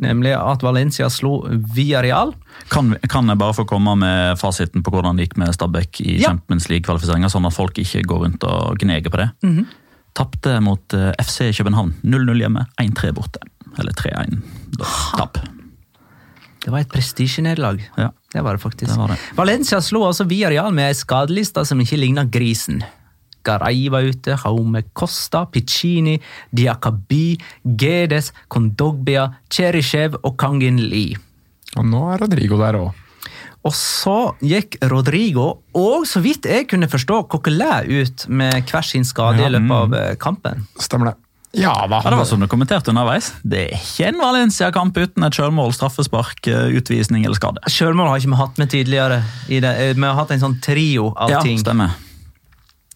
Nemlig 0.01 0.33
at 0.39 0.63
Valencia 0.65 1.09
slo 1.13 1.43
Villarreal. 1.75 2.33
Kan, 2.73 2.95
kan 3.11 3.29
jeg 3.29 3.39
bare 3.39 3.55
få 3.55 3.65
komme 3.69 3.95
med 4.01 4.39
fasiten 4.41 4.83
på 4.83 4.91
hvordan 4.95 5.17
det 5.19 5.29
gikk 5.29 5.37
med 5.43 5.53
Stabæk 5.55 6.01
i 6.01 6.19
Ja. 6.21 6.29
Champions 6.31 6.69
League-kvalifiseringa, 6.71 7.29
sånn 7.33 7.47
at 7.47 7.55
folk 7.57 7.79
ikke 7.83 8.03
går 8.09 8.25
rundt 8.27 8.45
og 8.49 8.79
gneger 8.81 9.11
på 9.13 9.21
det? 9.21 9.31
Tapte 10.17 10.59
mot 10.61 10.95
eh, 10.97 11.11
FC 11.23 11.51
København 11.57 11.95
0-0 12.05 12.41
hjemme, 12.45 12.67
1-3 12.81 13.13
borte. 13.17 13.41
Eller 13.81 13.93
3-1 13.97 14.41
da. 14.77 14.85
tap. 15.17 15.39
Det 16.63 16.71
var 16.71 16.85
et 16.85 16.91
prestisjenederlag. 16.93 17.81
Ja. 17.99 18.11
Det 18.33 18.43
var 18.45 18.55
det 18.57 18.63
faktisk. 18.63 18.93
Det 18.93 18.99
var 19.01 19.09
det. 19.15 19.17
Valencia 19.37 19.81
slo 19.83 20.05
altså 20.07 20.25
Villarreal 20.29 20.73
med 20.77 20.91
ei 20.93 20.95
skadeliste 20.97 21.65
som 21.67 21.81
ikke 21.83 21.99
ligna 21.99 22.25
grisen. 22.29 22.83
Garay 23.45 23.89
var 23.93 24.03
ute, 24.07 24.37
Jaume 24.45 24.83
Costa, 24.95 25.45
Piccini, 25.51 26.19
Diakabi, 26.55 27.37
Gedes, 27.65 28.33
Kondogbia, 28.53 29.29
Cherishev 29.51 30.19
og 30.23 30.37
Kangin 30.41 30.79
Lee. 30.89 31.17
Og 31.77 31.87
nå 31.89 32.03
er 32.13 32.21
Rodrigo 32.23 32.59
der 32.61 32.79
òg. 32.83 32.93
Og 33.63 33.75
så 33.79 34.33
gikk 34.43 34.81
Rodrigo 34.91 35.45
og, 35.79 36.03
så 36.11 36.19
vidt 36.25 36.49
jeg 36.51 36.67
kunne 36.71 36.89
forstå, 36.91 37.21
Coquelin 37.31 37.87
ut 38.03 38.25
med 38.29 38.65
hver 38.67 38.83
sin 38.87 39.05
skade 39.07 39.39
Ja, 39.39 39.47
i 39.47 39.53
løpet 39.55 39.77
av 39.77 39.95
eh, 39.95 40.17
kampen. 40.19 40.65
Stemmer 40.83 41.13
det. 41.13 41.15
Ja. 41.53 41.75
Ja, 41.85 42.01
det 42.09 42.17
var 42.17 42.25
som 42.25 42.41
du 42.41 42.47
kommenterte 42.49 42.91
underveis. 42.91 43.27
Det 43.45 43.59
er 43.69 43.75
ikke 43.77 44.07
en 44.09 44.19
Valencia-kamp 44.23 44.97
uten 44.97 45.27
et 45.29 45.37
sjølmål, 45.37 45.75
straffespark, 45.77 46.41
eh, 46.49 46.71
utvisning 46.81 47.27
eller 47.29 47.37
skade. 47.39 47.61
Sjølmål 47.71 48.09
har 48.09 48.23
ikke 48.23 48.33
vi 48.33 48.39
hatt 48.41 48.59
med 48.63 48.71
tidligere. 48.73 49.19
I 49.53 49.61
det. 49.61 49.73
Eh, 49.85 49.93
Vi 49.95 50.03
har 50.09 50.17
hatt 50.17 50.33
en 50.33 50.41
sånn 50.43 50.59
trio 50.65 51.13
av 51.15 51.31
Ja, 51.31 51.43
ting. 51.45 51.59
stemmer. 51.61 51.93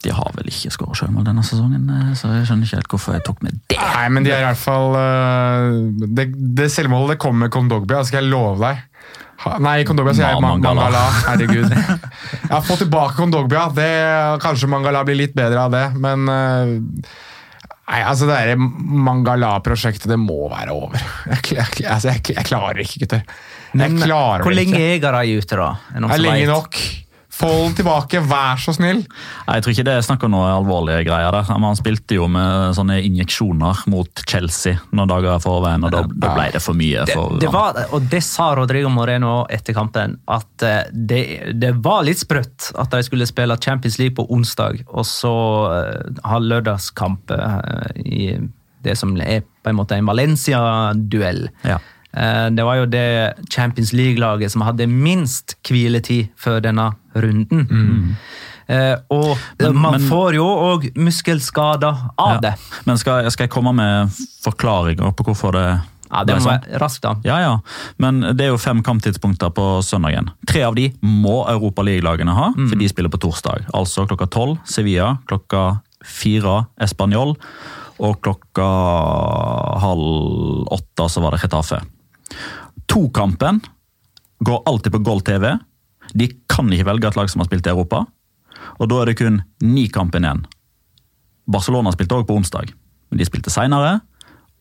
De 0.04 0.10
har 0.12 0.32
vel 0.36 0.50
ikke 0.50 0.70
skåret 0.74 0.98
sjømål 1.00 1.24
denne 1.24 1.42
sesongen, 1.46 1.86
eh, 1.90 2.10
så 2.18 2.28
jeg 2.34 2.46
skjønner 2.50 2.66
ikke 2.68 2.76
helt 2.80 2.90
hvorfor 2.92 3.16
jeg 3.16 3.24
tok 3.26 3.38
med 3.46 3.54
det. 3.56 3.78
Nei, 3.80 4.08
men 4.12 4.26
de 4.26 4.30
er 4.34 4.42
i 4.42 4.48
hvert 4.50 4.60
fall 4.60 4.96
øh, 5.00 5.78
Det, 6.18 6.26
det 6.58 6.66
selvmålet 6.74 7.14
det 7.14 7.18
kommer 7.22 7.46
med 7.46 7.54
Kondogbia, 7.54 8.02
skal 8.04 8.20
jeg 8.22 8.30
love 8.32 8.58
deg. 8.60 8.82
Nei, 9.62 9.76
Kondogbia 9.88 10.14
sier 10.16 10.30
jeg. 10.32 10.40
Man- 10.42 10.60
Mangala. 10.60 10.88
Mangala. 10.88 11.04
Herregud. 11.28 11.70
Jeg 12.46 12.50
har 12.52 12.62
fått 12.64 12.80
tilbake 12.84 13.16
Kondogbia. 13.18 13.66
Det, 13.76 13.88
kanskje 14.42 14.68
Mangala 14.72 15.02
blir 15.06 15.18
litt 15.20 15.34
bedre 15.36 15.64
av 15.66 15.74
det, 15.74 15.84
men 16.00 16.28
øh, 16.32 16.70
Nei, 17.86 18.00
altså 18.02 18.26
Det 18.26 18.56
Mangala-prosjektet, 18.58 20.08
det 20.10 20.16
må 20.18 20.48
være 20.50 20.72
over. 20.74 20.98
Jeg, 21.30 21.42
jeg, 21.54 21.86
altså, 21.86 22.10
jeg, 22.14 22.22
jeg 22.34 22.46
klarer 22.48 22.80
ikke, 22.82 23.04
gutter. 23.04 23.22
Jeg 23.22 23.78
Men 23.78 23.98
ikke. 24.00 24.08
Hvor 24.42 24.56
lenge 24.56 24.80
er 24.82 24.98
Garay 25.04 25.36
ute, 25.38 25.56
da? 25.60 25.68
Er 25.94 26.02
det 26.02 26.10
er 26.16 26.22
lenge 26.24 26.40
vet? 26.40 26.50
nok. 26.50 26.80
Få 27.36 27.50
den 27.66 27.74
tilbake, 27.76 28.20
vær 28.24 28.60
så 28.60 28.72
snill. 28.76 29.02
Nei, 29.46 29.56
Jeg 29.58 29.64
tror 29.64 29.74
ikke 29.74 29.86
det 29.88 29.96
er 29.96 30.04
snakk 30.06 30.24
om 30.24 30.32
noe 30.32 30.48
alvorlige 30.54 31.04
greier. 31.08 31.32
der. 31.32 31.50
Men 31.52 31.68
Han 31.70 31.78
spilte 31.78 32.16
jo 32.16 32.28
med 32.32 32.76
sånne 32.78 32.98
injeksjoner 33.04 33.82
mot 33.92 34.22
Chelsea 34.26 34.78
noen 34.92 35.10
dager 35.10 35.40
forveien, 35.44 35.84
og 35.84 35.92
da, 35.92 36.02
da 36.08 36.32
ble 36.36 36.48
det 36.54 36.62
for 36.64 36.78
mye. 36.78 37.04
For 37.12 37.36
det 37.36 37.46
det 37.46 37.52
var, 37.54 37.78
og 37.94 38.08
det 38.10 38.22
sa 38.26 38.50
Rodrigo 38.58 38.90
Moreno 38.90 39.46
etter 39.52 39.76
kampen, 39.76 40.16
at 40.26 40.64
eh, 40.66 40.88
det, 40.92 41.22
det 41.60 41.74
var 41.84 42.02
litt 42.08 42.24
sprøtt 42.24 42.72
at 42.74 42.90
de 42.90 43.02
skulle 43.06 43.28
spille 43.28 43.56
Champions 43.62 43.98
League 44.00 44.16
på 44.16 44.26
onsdag, 44.32 44.82
og 44.88 45.06
så 45.06 45.34
eh, 45.76 46.22
ha 46.26 46.40
lørdagskamp 46.42 47.30
eh, 47.36 48.00
i 48.02 48.22
det 48.86 48.96
som 48.98 49.14
er 49.20 49.42
på 49.62 49.70
en 49.70 49.78
måte 49.78 49.96
en 49.98 50.06
Valencia-duell. 50.06 51.46
Ja. 51.66 51.78
Eh, 52.16 52.48
Det 52.50 52.64
var 52.64 52.76
jo 52.80 52.86
det 52.86 53.34
Champions 53.52 53.92
League-laget 53.92 54.50
som 54.50 54.62
hadde 54.62 54.86
minst 54.88 55.56
hviletid 55.68 56.28
før 56.36 56.60
denne 56.64 56.90
runden. 57.14 58.16
Eh, 58.68 58.96
og 59.10 59.36
man 59.74 59.92
men- 60.00 60.08
får 60.08 60.34
jo 60.34 60.44
òg 60.46 60.88
muskelskader 60.96 62.10
av 62.18 62.32
Ja. 62.42 62.50
det. 62.50 62.54
Men 62.84 62.98
skal, 62.98 63.30
skal 63.30 63.44
jeg 63.44 63.50
komme 63.50 63.72
med 63.74 64.08
forklaringer 64.42 65.12
på 65.14 65.24
hvorfor 65.24 65.52
det 65.52 65.80
Ja, 66.10 66.22
det 66.24 66.34
ble 66.36 66.40
må 66.44 66.50
sånn? 66.50 66.62
være 66.62 66.78
raskt, 66.80 67.00
da. 67.02 67.14
Ja, 67.24 67.38
ja. 67.40 67.58
Men 67.98 68.20
det 68.20 68.40
er 68.40 68.48
jo 68.52 68.56
fem 68.58 68.80
kamptidspunkter 68.82 69.50
på 69.52 69.82
søndagen. 69.82 70.30
Tre 70.46 70.62
av 70.62 70.74
de 70.74 70.90
må 71.02 71.46
Europaligalagene 71.48 72.32
ha, 72.34 72.52
for 72.68 72.76
de 72.76 72.88
spiller 72.88 73.08
på 73.10 73.18
torsdag. 73.18 73.66
Altså 73.74 74.06
klokka 74.06 74.26
tolv 74.30 74.58
Sevilla, 74.64 75.18
klokka 75.26 75.80
fire 76.04 76.66
Español, 76.80 77.36
og 77.98 78.20
klokka 78.22 79.80
halv 79.80 80.66
åtte 80.70 81.08
så 81.10 81.20
var 81.22 81.32
det 81.32 81.42
Retafe. 81.42 81.80
Tokampen 82.90 83.60
går 84.44 84.62
alltid 84.66 84.92
på 84.92 85.02
Gold 85.06 85.24
TV. 85.26 85.56
De 86.14 86.28
kan 86.50 86.68
ikke 86.72 86.88
velge 86.88 87.08
et 87.10 87.18
lag 87.18 87.30
som 87.30 87.42
har 87.42 87.48
spilt 87.48 87.66
i 87.66 87.72
Europa, 87.72 88.04
og 88.76 88.90
da 88.90 89.00
er 89.00 89.10
det 89.10 89.18
kun 89.20 89.40
ni 89.64 89.86
kampen 89.92 90.26
igjen. 90.26 90.44
Barcelona 91.46 91.92
spilte 91.94 92.18
også 92.18 92.28
på 92.28 92.36
onsdag, 92.40 92.72
men 93.10 93.20
de 93.20 93.26
spilte 93.28 93.52
senere. 93.54 93.98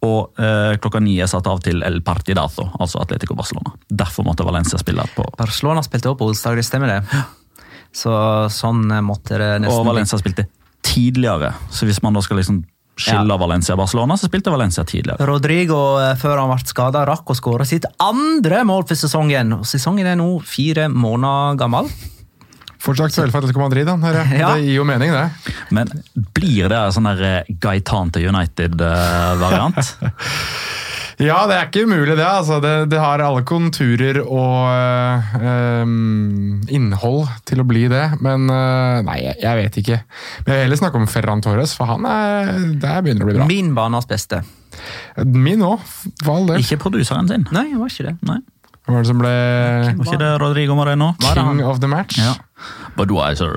Og 0.06 0.38
eh, 0.42 0.76
klokka 0.82 1.00
ni 1.02 1.16
er 1.24 1.30
satt 1.30 1.48
av 1.50 1.62
til 1.66 1.82
El 1.86 2.02
Partidazo, 2.06 2.68
altså 2.78 3.02
Atletico 3.02 3.38
Barcelona. 3.38 3.74
Derfor 3.90 4.28
måtte 4.28 4.46
Valencia 4.46 4.78
spille 4.78 5.06
på 5.16 5.26
Barcelona 5.40 5.82
spilte 5.86 6.12
også 6.12 6.20
på 6.20 6.30
onsdag, 6.30 6.60
det 6.60 6.68
stemmer 6.68 6.92
det. 6.92 7.24
Så 7.96 8.12
sånn 8.52 8.90
måtte 9.08 9.40
det 9.40 9.50
nesten 9.64 9.80
Og 9.80 9.88
Valencia 9.88 10.20
spilte 10.20 10.50
tidligere, 10.86 11.54
så 11.74 11.88
hvis 11.88 12.02
man 12.04 12.14
da 12.14 12.22
skal 12.22 12.38
liksom 12.42 12.62
skille 12.96 13.28
Ja. 13.28 13.38
Valencia 13.38 13.76
og 13.76 13.80
Barcelona, 13.84 14.16
så 14.18 14.30
spilte 14.30 14.52
Valencia 14.54 14.84
tidligere. 14.88 15.26
Rodrigo, 15.28 16.00
eh, 16.00 16.16
før 16.16 16.40
han 16.40 16.52
ble 16.54 16.66
skada, 16.66 17.06
rakk 17.06 17.26
å 17.26 17.36
skåre 17.36 17.66
sitt 17.68 17.86
andre 18.00 18.64
mål 18.64 18.88
for 18.88 18.96
sesongen. 18.96 19.54
Og 19.60 19.66
Sesongen 19.66 20.08
er 20.08 20.16
nå 20.16 20.30
fire 20.44 20.88
måneder 20.90 21.58
gammel. 21.60 21.90
Fortsatt 22.86 23.10
aktuell 23.10 23.32
for 23.32 23.42
Atletico 23.42 23.60
Madrid, 23.64 23.88
da. 23.88 23.98
Ja. 24.40 24.54
Det 24.56 24.64
gir 24.64 24.78
jo 24.80 24.86
mening, 24.88 25.12
det. 25.12 25.56
Men 25.72 25.90
blir 26.38 26.70
det 26.70 26.82
sånn 26.94 27.10
der 27.10 27.24
eh, 27.24 28.12
til 28.12 28.30
United-variant? 28.30 29.96
Ja, 31.22 31.38
det 31.48 31.56
er 31.56 31.68
ikke 31.70 31.86
umulig, 31.88 32.16
det. 32.18 32.26
altså. 32.28 32.58
Det, 32.64 32.74
det 32.92 33.00
har 33.00 33.22
alle 33.24 33.44
konturer 33.48 34.18
og 34.26 35.38
øh, 35.40 35.94
innhold 36.76 37.30
til 37.48 37.62
å 37.64 37.68
bli 37.68 37.86
det. 37.92 38.04
Men 38.26 38.50
øh, 38.52 39.00
nei, 39.08 39.20
jeg, 39.24 39.38
jeg 39.44 39.62
vet 39.62 39.80
ikke. 39.84 40.00
Men 40.44 40.52
jeg 40.52 40.58
vil 40.60 40.66
heller 40.66 40.82
snakke 40.82 41.00
om 41.00 41.08
Ferran 41.12 41.44
Torres, 41.46 41.76
for 41.78 41.88
han 41.94 42.08
er, 42.10 42.52
der 42.82 43.00
begynner 43.06 43.24
å 43.28 43.30
bli 43.32 43.38
bra. 43.40 43.48
Min 43.50 43.72
banas 43.78 44.10
beste. 44.10 44.42
Min 45.24 45.64
òg, 45.64 45.80
for 46.24 46.34
all 46.36 46.50
del. 46.52 46.66
ikke 46.66 46.82
produseren 46.84 47.30
sin. 47.32 47.48
Nei, 47.56 47.70
det 47.72 47.80
var 47.80 47.94
ikke 47.94 48.10
det. 48.10 48.18
Nei, 48.28 48.42
Hvem 48.86 48.94
var 48.94 49.02
det 49.02 49.10
som 49.10 49.18
ble 49.24 49.30
Var 49.32 50.04
ikke 50.06 50.20
det 50.22 50.34
Rodrigo 50.44 50.76
Moreno? 50.78 51.14
King 51.24 51.64
of 51.66 51.80
the 51.82 51.90
match? 51.90 52.20
Ja. 52.22 52.36
Budweiser. 53.00 53.56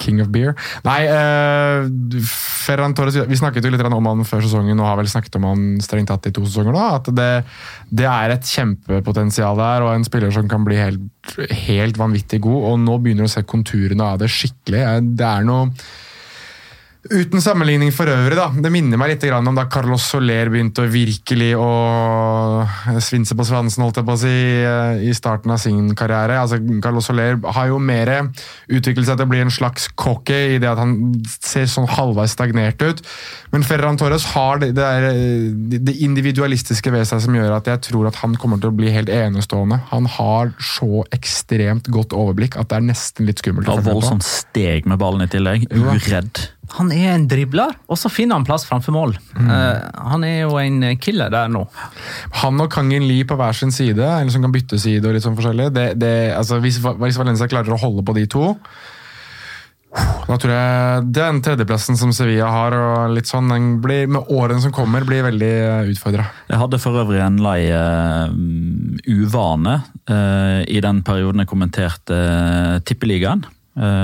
King 0.00 0.22
of 0.24 0.30
beer. 0.34 0.54
Nei, 0.86 0.98
øh, 1.06 1.88
Ferran 2.24 2.94
Torres 2.96 3.18
Vi 3.28 3.38
snakket 3.38 3.66
jo 3.66 3.72
litt 3.74 3.84
om 3.84 4.10
han 4.10 4.26
før 4.28 4.44
sesongen 4.44 4.80
og 4.80 4.88
har 4.88 5.00
vel 5.00 5.10
snakket 5.10 5.38
om 5.38 5.48
han 5.50 5.64
strengt 5.84 6.10
tatt 6.10 6.30
i 6.30 6.34
to 6.34 6.44
sesonger 6.46 6.76
nå. 6.76 6.84
At 6.98 7.10
det, 7.16 7.30
det 7.92 8.08
er 8.10 8.34
et 8.34 8.52
kjempepotensial 8.56 9.60
der, 9.60 9.86
og 9.86 9.94
en 9.94 10.06
spiller 10.06 10.32
som 10.34 10.48
kan 10.50 10.66
bli 10.66 10.78
helt, 10.80 11.34
helt 11.66 12.00
vanvittig 12.00 12.42
god. 12.46 12.70
Og 12.72 12.78
nå 12.84 13.00
begynner 13.00 13.28
du 13.28 13.30
å 13.30 13.34
se 13.36 13.46
konturene 13.48 14.14
av 14.14 14.22
det 14.22 14.30
skikkelig. 14.32 14.86
Det 15.18 15.26
er 15.26 15.46
noe 15.48 15.68
Uten 17.08 17.40
sammenligning 17.40 17.94
for 17.96 18.10
øvrig, 18.12 18.36
da. 18.36 18.50
Det 18.52 18.68
minner 18.72 18.98
meg 19.00 19.14
litt 19.14 19.22
om 19.32 19.56
da 19.56 19.64
Carlos 19.72 20.04
Soler 20.10 20.50
begynte 20.52 20.82
å 20.84 20.90
virkelig 20.90 21.54
å 21.56 21.68
svinse 23.00 23.32
på 23.32 23.46
svansen, 23.48 23.86
holdt 23.86 24.02
jeg 24.02 24.04
på 24.04 24.16
å 24.18 24.20
si, 24.20 24.34
eh, 24.60 25.08
i 25.08 25.14
starten 25.16 25.50
av 25.54 25.56
sin 25.62 25.94
karriere. 25.96 26.36
Altså, 26.36 26.58
Carlos 26.84 27.08
Soler 27.08 27.38
har 27.40 27.68
jo 27.68 27.78
mer 27.78 28.28
utviklet 28.68 29.06
seg 29.06 29.16
til 29.16 29.24
å 29.24 29.30
bli 29.30 29.40
en 29.40 29.54
slags 29.54 29.88
cocky 29.96 30.56
i 30.56 30.58
det 30.60 30.68
at 30.68 30.76
han 30.76 31.24
ser 31.40 31.64
sånn 31.64 31.88
halvveis 31.88 32.36
stagnert 32.36 32.84
ut. 32.84 33.00
Men 33.50 33.64
Ferran 33.64 33.96
Torres 33.96 34.28
har 34.34 34.60
det, 34.60 34.74
der, 34.74 35.08
eh, 35.08 35.48
det 35.80 35.96
individualistiske 36.04 36.92
ved 36.92 37.08
seg 37.08 37.24
som 37.24 37.32
gjør 37.32 37.56
at 37.56 37.64
jeg 37.64 37.80
tror 37.88 38.08
at 38.08 38.16
han 38.16 38.36
kommer 38.36 38.60
til 38.60 38.68
å 38.68 38.76
bli 38.76 38.92
helt 38.92 39.08
enestående. 39.08 39.80
Han 39.88 40.04
har 40.04 40.52
så 40.60 41.06
ekstremt 41.16 41.88
godt 41.88 42.12
overblikk 42.12 42.60
at 42.60 42.68
det 42.68 42.76
er 42.76 42.88
nesten 42.92 43.24
litt 43.24 43.40
skummelt. 43.40 43.66
voldsomt 43.66 44.22
steg 44.22 44.84
med 44.84 44.98
ballen 44.98 45.22
i 45.22 45.32
tillegg. 45.32 45.64
Uredd. 45.72 46.50
Han 46.76 46.92
er 46.94 47.14
en 47.14 47.26
dribler, 47.30 47.74
og 47.90 47.98
så 47.98 48.10
finner 48.12 48.38
han 48.38 48.46
plass 48.46 48.66
framfor 48.68 48.94
mål. 48.94 49.16
Eh, 49.36 49.80
han 50.12 50.26
er 50.26 50.44
jo 50.44 50.54
en 50.60 50.84
killer 51.02 51.32
der 51.32 51.50
nå. 51.50 51.64
Han 52.44 52.62
og 52.62 52.70
Kangin 52.72 53.08
Lee 53.08 53.26
på 53.26 53.38
hver 53.40 53.56
sin 53.56 53.74
side, 53.74 53.98
eller 53.98 54.30
som 54.30 54.46
kan 54.46 54.54
bytte 54.54 54.78
side 54.80 55.06
og 55.06 55.16
litt 55.16 55.26
sånn 55.26 55.38
forskjellig. 55.38 55.70
Det, 55.74 55.88
det, 56.00 56.14
altså, 56.36 56.60
hvis, 56.62 56.78
hvis 56.78 57.20
Valencia 57.20 57.50
klarer 57.50 57.74
å 57.74 57.82
holde 57.82 58.06
på 58.06 58.16
de 58.16 58.26
to, 58.30 58.54
da 59.90 60.36
tror 60.38 60.52
jeg 60.54 61.06
den 61.16 61.40
tredjeplassen 61.42 61.96
som 61.98 62.12
Sevilla 62.14 62.46
har, 62.54 62.74
og 62.78 63.14
litt 63.16 63.26
sånn, 63.26 63.50
den 63.50 63.70
blir, 63.82 64.06
med 64.06 64.28
årene 64.30 64.62
som 64.62 64.74
kommer, 64.74 65.02
blir 65.06 65.24
veldig 65.26 65.54
utfordra. 65.90 66.28
Jeg 66.46 66.60
hadde 66.60 66.78
for 66.82 67.00
øvrig 67.02 67.18
en 67.24 67.40
lei 67.42 67.64
uh, 67.74 68.30
uvane 69.10 69.80
uh, 70.06 70.60
i 70.62 70.78
den 70.84 71.02
perioden 71.06 71.42
jeg 71.42 71.50
kommenterte 71.50 72.14
uh, 72.14 72.76
Tippeligaen, 72.86 73.42
eh, 73.42 73.56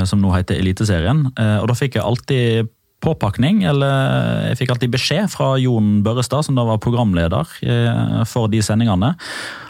som 0.06 0.22
nå 0.22 0.32
heter 0.34 0.60
Eliteserien. 0.60 1.26
Eh, 1.34 1.58
og 1.60 1.68
da 1.70 1.76
fikk 1.78 1.98
jeg 1.98 2.06
alltid 2.06 2.72
påpakning, 3.04 3.60
eller 3.68 4.48
jeg 4.50 4.60
fikk 4.62 4.72
alltid 4.72 4.94
beskjed 4.94 5.30
fra 5.30 5.52
Jon 5.60 6.00
Børrestad, 6.06 6.46
som 6.46 6.56
da 6.56 6.64
var 6.66 6.80
programleder 6.82 7.50
eh, 7.66 8.22
for 8.28 8.50
de 8.52 8.62
sendingene, 8.64 9.12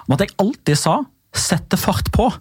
om 0.06 0.14
at 0.14 0.22
jeg 0.22 0.36
alltid 0.42 0.78
sa 0.78 1.00
'sette 1.36 1.76
fart 1.76 2.08
på'. 2.14 2.32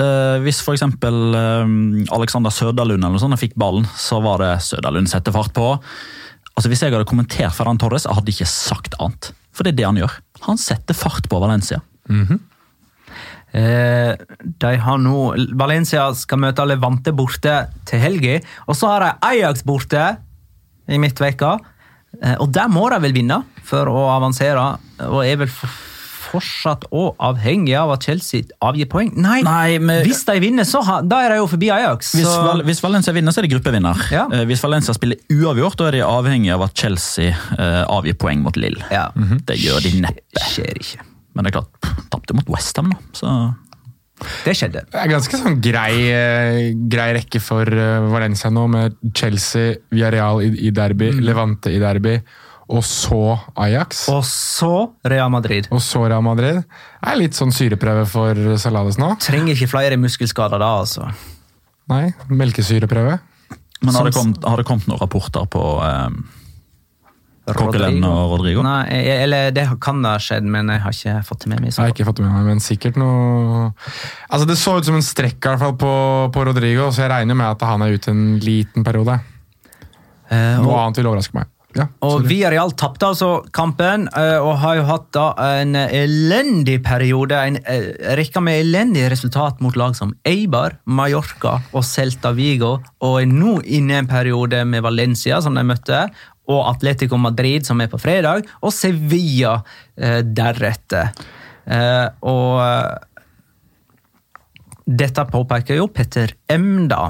Uh, 0.00 0.40
hvis 0.40 0.62
f.eks. 0.64 0.82
Um, 1.04 2.06
Alexander 2.16 2.50
Søderlund 2.54 3.02
eller 3.02 3.12
noe 3.12 3.20
sånt 3.20 3.36
fikk 3.40 3.58
ballen, 3.60 3.84
så 3.98 4.22
var 4.24 4.40
det 4.40 4.62
'Søderlund 4.62 5.10
setter 5.10 5.34
fart 5.34 5.52
på'. 5.52 5.74
Altså 6.56 6.68
Hvis 6.68 6.82
jeg 6.82 6.92
hadde 6.92 7.08
kommentert 7.08 7.54
Ferran 7.56 7.78
Torres, 7.80 8.06
jeg 8.06 8.14
hadde 8.14 8.32
ikke 8.32 8.48
sagt 8.48 8.94
annet. 9.00 9.32
For 9.52 9.64
det 9.64 9.72
er 9.72 9.76
det 9.80 9.88
han 9.88 10.00
gjør. 10.00 10.14
Han 10.48 10.60
setter 10.60 10.96
fart 10.96 11.28
på 11.28 11.40
Valencia. 11.40 11.80
Eh, 12.08 12.38
de 13.52 14.72
har 14.80 14.98
nå 14.98 15.34
Valencia 15.60 16.06
skal 16.16 16.38
møte 16.40 16.64
Levante 16.66 17.12
borte 17.12 17.56
til 17.88 18.00
helga, 18.00 18.38
og 18.66 18.74
så 18.78 18.88
har 18.94 19.00
de 19.04 19.10
Ajax 19.28 19.62
borte 19.68 20.06
i 20.88 20.98
midtveka. 20.98 21.58
Eh, 22.22 22.34
og 22.40 22.50
der 22.52 22.68
må 22.68 22.88
de 22.92 22.98
vel 23.00 23.12
vinne 23.16 23.42
for 23.64 23.88
å 23.88 24.06
avansere, 24.16 24.64
og 25.08 25.22
er 25.24 25.36
vel 25.44 25.48
fortsatt 26.32 26.86
òg 26.96 27.16
avhengig 27.20 27.74
av 27.76 27.90
at 27.92 28.04
Chelsea 28.08 28.42
avgir 28.64 28.88
poeng. 28.88 29.10
Nei, 29.20 29.42
Nei, 29.44 29.78
men- 29.78 30.02
hvis 30.06 30.24
de 30.24 30.38
vinner, 30.40 30.64
så 30.64 30.80
ha, 30.84 31.00
da 31.04 31.18
er 31.26 31.28
de 31.34 31.36
jo 31.42 31.46
forbi 31.46 31.68
Ajax. 31.72 32.12
Hvis, 32.16 32.24
Val 32.46 32.62
hvis 32.64 32.80
Valencia 32.82 33.12
vinner, 33.12 33.32
så 33.32 33.42
er 33.42 33.48
de 33.48 33.52
gruppevinner. 33.54 34.00
Ja. 34.10 34.26
Eh, 34.32 34.44
Hvis 34.48 34.62
Valencia 34.64 34.94
spiller 34.96 35.16
uavgjort, 35.30 35.76
da 35.76 35.88
er 35.88 35.98
de 35.98 36.02
avhengig 36.08 36.52
av 36.54 36.62
at 36.62 36.74
Chelsea 36.74 37.28
eh, 37.58 37.84
avgir 37.84 38.14
poeng 38.16 38.40
mot 38.42 38.56
Lill. 38.56 38.76
ja, 38.90 39.10
Det 39.14 39.58
gjør 39.60 39.82
de 39.82 40.00
neppe. 40.00 40.40
skjer 40.40 40.72
ikke. 40.80 41.00
Men 41.32 41.46
det 41.46 41.52
er 41.52 41.60
klart, 41.60 41.92
tapte 42.12 42.36
mot 42.36 42.48
Westham, 42.52 42.92
da. 42.92 43.00
Så 43.16 43.32
Det 44.44 44.54
skjedde. 44.54 44.84
Det 44.92 45.00
er 45.00 45.10
ganske 45.10 45.38
sånn 45.40 45.56
grei, 45.64 45.94
eh, 46.12 46.70
grei 46.92 47.08
rekke 47.16 47.40
for 47.42 47.66
eh, 47.66 48.04
Valencia 48.12 48.52
nå, 48.54 48.68
med 48.70 48.98
Chelsea, 49.16 49.80
Villarreal 49.90 50.44
i, 50.44 50.52
i 50.68 50.70
derby, 50.74 51.10
Levante 51.24 51.72
i 51.74 51.80
derby, 51.82 52.18
og 52.72 52.84
så 52.86 53.34
Ajax. 53.58 54.04
Og 54.12 54.22
så 54.28 54.70
Real 55.10 55.32
Madrid. 55.32 55.66
Og 55.74 55.82
så 55.82 56.04
Real 56.06 56.22
Madrid. 56.24 56.62
Det 56.62 57.10
er 57.10 57.18
litt 57.18 57.36
sånn 57.36 57.50
syreprøve 57.52 58.06
for 58.08 58.38
Salades 58.62 59.00
nå. 59.00 59.14
Trenger 59.24 59.56
ikke 59.56 59.72
flere 59.74 59.98
muskelskader 60.00 60.62
da, 60.62 60.70
altså. 60.84 61.08
Nei, 61.90 62.12
melkesyreprøve. 62.30 63.18
Men 63.82 63.98
har 63.98 64.06
det, 64.06 64.14
kommet, 64.14 64.44
har 64.46 64.60
det 64.60 64.68
kommet 64.68 64.86
noen 64.86 65.00
rapporter 65.02 65.48
på 65.50 65.64
eh, 65.82 66.06
Coquelin 67.58 68.04
og 68.08 68.34
Rodrigo? 68.34 68.64
Nei, 68.66 68.84
eller 69.24 69.52
det 69.54 69.66
kan 69.82 70.02
ha 70.06 70.16
skjedd, 70.22 70.46
men 70.48 70.70
jeg 70.72 70.84
har 70.84 70.96
ikke 70.96 71.16
fått 71.28 71.44
det 71.44 71.52
med 71.52 71.64
meg. 71.64 71.72
Jeg 71.72 71.80
har 71.80 71.94
ikke 71.94 72.08
fått 72.08 72.20
det 72.20 72.26
med 72.26 72.34
meg, 72.36 72.48
men 72.52 72.62
sikkert 72.64 73.00
noe 73.00 73.70
Altså 74.32 74.46
Det 74.48 74.58
så 74.60 74.76
ut 74.78 74.88
som 74.88 74.96
en 74.98 75.04
strekk 75.04 75.38
i 75.38 75.50
hvert 75.50 75.62
fall 75.62 75.76
på, 75.80 75.94
på 76.34 76.46
Rodrigo, 76.48 76.90
så 76.92 77.06
jeg 77.06 77.12
regner 77.14 77.38
med 77.38 77.50
at 77.52 77.66
han 77.68 77.84
er 77.84 77.96
ute 77.96 78.12
en 78.12 78.24
liten 78.42 78.86
periode. 78.86 79.18
Eh, 80.32 80.62
Noe 80.62 80.78
annet 80.80 81.02
vil 81.02 81.10
overraske 81.12 81.36
meg. 81.36 81.50
Ja, 81.72 81.86
og. 82.04 82.26
Villarreal 82.28 82.74
tapte 82.76 83.08
altså 83.08 83.30
kampen, 83.56 84.04
eh, 84.18 84.36
og 84.36 84.58
har 84.60 84.76
jo 84.76 84.84
hatt 84.90 85.06
da 85.16 85.26
en 85.60 85.76
elendig 85.76 86.78
periode. 86.84 87.38
En 87.38 87.56
eh, 87.64 87.92
rekke 88.18 88.42
med 88.44 88.60
elendige 88.60 89.08
resultat 89.14 89.62
mot 89.64 89.76
lag 89.80 89.96
som 89.96 90.12
Eibar, 90.28 90.76
Mallorca 90.84 91.58
og 91.72 91.86
Celta 91.88 92.34
Vigo. 92.36 92.74
Og 93.04 93.22
er 93.22 93.30
nå 93.30 93.58
inne 93.64 93.96
i 93.96 94.02
en 94.02 94.10
periode 94.10 94.64
med 94.68 94.84
Valencia, 94.84 95.40
som 95.44 95.56
de 95.56 95.64
møtte, 95.66 96.04
og 96.50 96.60
Atletico 96.66 97.18
Madrid, 97.20 97.66
som 97.66 97.80
er 97.80 97.90
på 97.92 98.00
fredag, 98.02 98.48
og 98.62 98.74
Sevilla 98.74 99.60
eh, 99.96 100.20
deretter. 100.26 101.12
Eh, 101.64 102.06
og 102.26 102.62
eh, 102.64 103.12
dette 104.82 105.24
påpeker 105.30 105.78
jo 105.78 105.86
Petter 105.94 106.34
M, 106.50 106.88
da. 106.90 107.04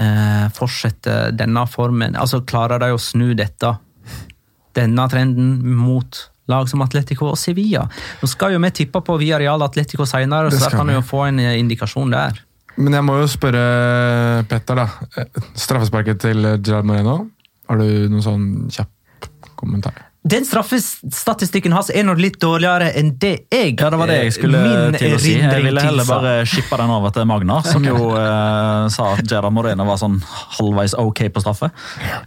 Eh, 0.00 0.46
fortsetter 0.56 1.34
denne 1.36 1.66
formen 1.68 2.16
Altså, 2.16 2.40
klarer 2.48 2.80
de 2.80 2.88
å 2.94 3.00
snu 3.00 3.34
dette? 3.38 3.74
Denne 4.74 5.06
trenden 5.12 5.58
mot 5.76 6.18
lag 6.50 6.68
som 6.70 6.82
Atletico 6.82 7.28
og 7.30 7.38
Sevilla. 7.38 7.84
Nå 8.20 8.28
skal 8.30 8.54
jo 8.54 8.60
vi 8.62 8.70
tippe 8.74 9.02
på 9.06 9.16
Via 9.20 9.38
Real 9.38 9.62
Atletico 9.62 10.06
senere, 10.08 10.50
så 10.50 10.64
da 10.64 10.70
kan 10.74 10.88
vi 10.90 10.96
jo 10.96 11.02
få 11.06 11.26
en 11.28 11.42
eh, 11.42 11.58
indikasjon 11.62 12.10
der. 12.14 12.40
Men 12.80 12.96
jeg 12.96 13.06
må 13.06 13.18
jo 13.20 13.28
spørre 13.30 13.62
Petter, 14.50 14.82
da. 14.82 14.88
Eh, 15.20 15.44
Straffesparket 15.54 16.22
til 16.26 16.54
Gerard 16.58 16.88
Moreno. 16.88 17.20
Har 17.70 17.78
du 17.78 18.08
noen 18.10 18.22
sånn 18.24 18.46
kjapp 18.74 19.28
kommentar? 19.54 19.94
Den 20.30 20.44
straffestatistikken 20.44 21.72
hans 21.72 21.88
er 21.94 22.04
nå 22.04 22.12
litt 22.18 22.36
dårligere 22.42 22.90
enn 22.98 23.14
det 23.22 23.46
jeg 23.48 23.76
Ja, 23.78 23.88
det 23.88 24.00
var 24.02 24.10
det 24.10 24.18
jeg 24.18 24.34
skulle 24.36 24.60
til 24.98 25.14
å 25.16 25.20
si. 25.22 25.32
Jeg 25.38 25.64
ville 25.64 25.84
heller 25.84 26.08
bare 26.08 26.32
skippe 26.50 26.76
den 26.76 26.92
over 26.92 27.14
til 27.14 27.24
Magnar, 27.30 27.64
som 27.64 27.86
jo 27.86 28.10
eh, 28.18 28.88
sa 28.92 29.14
at 29.14 29.24
Gerard 29.24 29.54
Moreno 29.56 29.86
var 29.88 30.00
sånn 30.02 30.18
halvveis 30.58 30.96
ok 31.00 31.24
på 31.32 31.44
straffe. 31.44 31.70
Ja, 32.04 32.20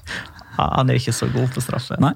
Han 0.79 0.89
er 0.89 0.97
ikke 0.97 1.13
så 1.13 1.29
god 1.33 1.53
på 1.53 1.61
straffe. 1.61 1.99
Nei. 2.01 2.15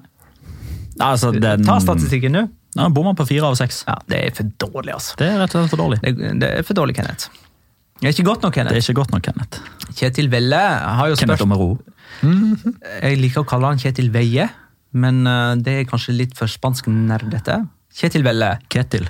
Altså, 0.98 1.30
den, 1.36 1.62
Ta 1.68 1.78
statistikken 1.84 2.34
nå. 2.34 2.48
Ja, 2.74 2.88
Bomma 2.90 3.14
på 3.14 3.28
fire 3.28 3.46
av 3.46 3.54
seks. 3.58 3.84
Ja, 3.86 4.00
det 4.10 4.18
er 4.18 4.34
for 4.34 4.50
dårlig, 4.66 4.96
altså. 4.96 5.14
Det 5.20 5.28
er 5.30 5.38
rett 5.44 5.54
og 5.54 5.62
slett 5.62 5.76
for 5.76 5.84
dårlig. 5.84 6.00
Det, 6.02 6.32
det 6.42 6.50
er 6.58 6.66
for 6.66 6.78
dårlig, 6.78 6.98
Kenneth. 6.98 7.30
Det 7.98 8.06
er 8.06 8.14
ikke 8.14 8.24
godt 8.28 8.42
nok, 8.46 8.54
Det 8.54 8.60
er 8.62 8.68
Kenneth. 8.68 8.84
ikke 8.88 8.94
godt 9.00 9.10
nok, 9.12 9.22
Kenneth. 9.26 9.60
Kjetil 9.98 10.28
Velle 10.30 10.56
har 10.58 11.08
jo 11.10 11.16
Kenneth 11.18 11.40
spørsmål 11.42 11.58
Omero. 11.58 11.78
Jeg 13.02 13.18
liker 13.18 13.42
å 13.42 13.46
kalle 13.48 13.72
han 13.72 13.78
Kjetil 13.82 14.10
Veie, 14.14 14.48
men 14.94 15.26
eh, 15.26 15.54
det 15.62 15.74
er 15.80 15.88
kanskje 15.90 16.14
litt 16.14 16.36
for 16.38 16.46
spansk 16.50 16.86
nerdete. 16.92 17.58
Kjetil 17.98 18.22
Velle. 18.26 18.52
Ketil. 18.70 19.08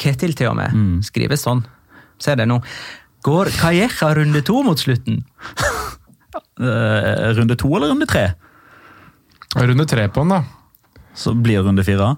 Ketil 0.00 0.34
til 0.36 0.50
og 0.52 0.56
med. 0.60 0.72
Mm. 0.76 0.98
Skrives 1.06 1.46
sånn. 1.46 1.64
Se 2.20 2.34
det 2.36 2.46
nå. 2.48 2.60
Går 3.24 3.50
Calleja 3.56 4.12
runde 4.16 4.42
to 4.44 4.62
mot 4.64 4.80
slutten? 4.80 5.22
Eh, 6.60 7.32
runde 7.36 7.56
to 7.56 7.70
eller 7.76 7.88
runde 7.94 8.06
tre? 8.08 8.26
Runde 9.56 9.86
tre 9.88 10.06
på 10.12 10.20
han, 10.26 10.28
da. 10.36 10.42
Så 11.16 11.32
blir 11.34 11.64
runde 11.64 11.84
fire. 11.84 12.12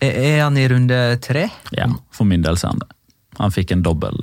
Er 0.00 0.44
han 0.44 0.56
i 0.56 0.68
runde 0.70 1.18
tre? 1.20 1.48
Ja, 1.76 1.90
for 2.14 2.24
min 2.30 2.42
del 2.46 2.56
så 2.56 2.68
er 2.70 2.76
han 2.76 2.82
det. 2.84 2.90
Han 3.40 3.52
fikk 3.54 3.74
en 3.74 3.82
dobbel 3.84 4.16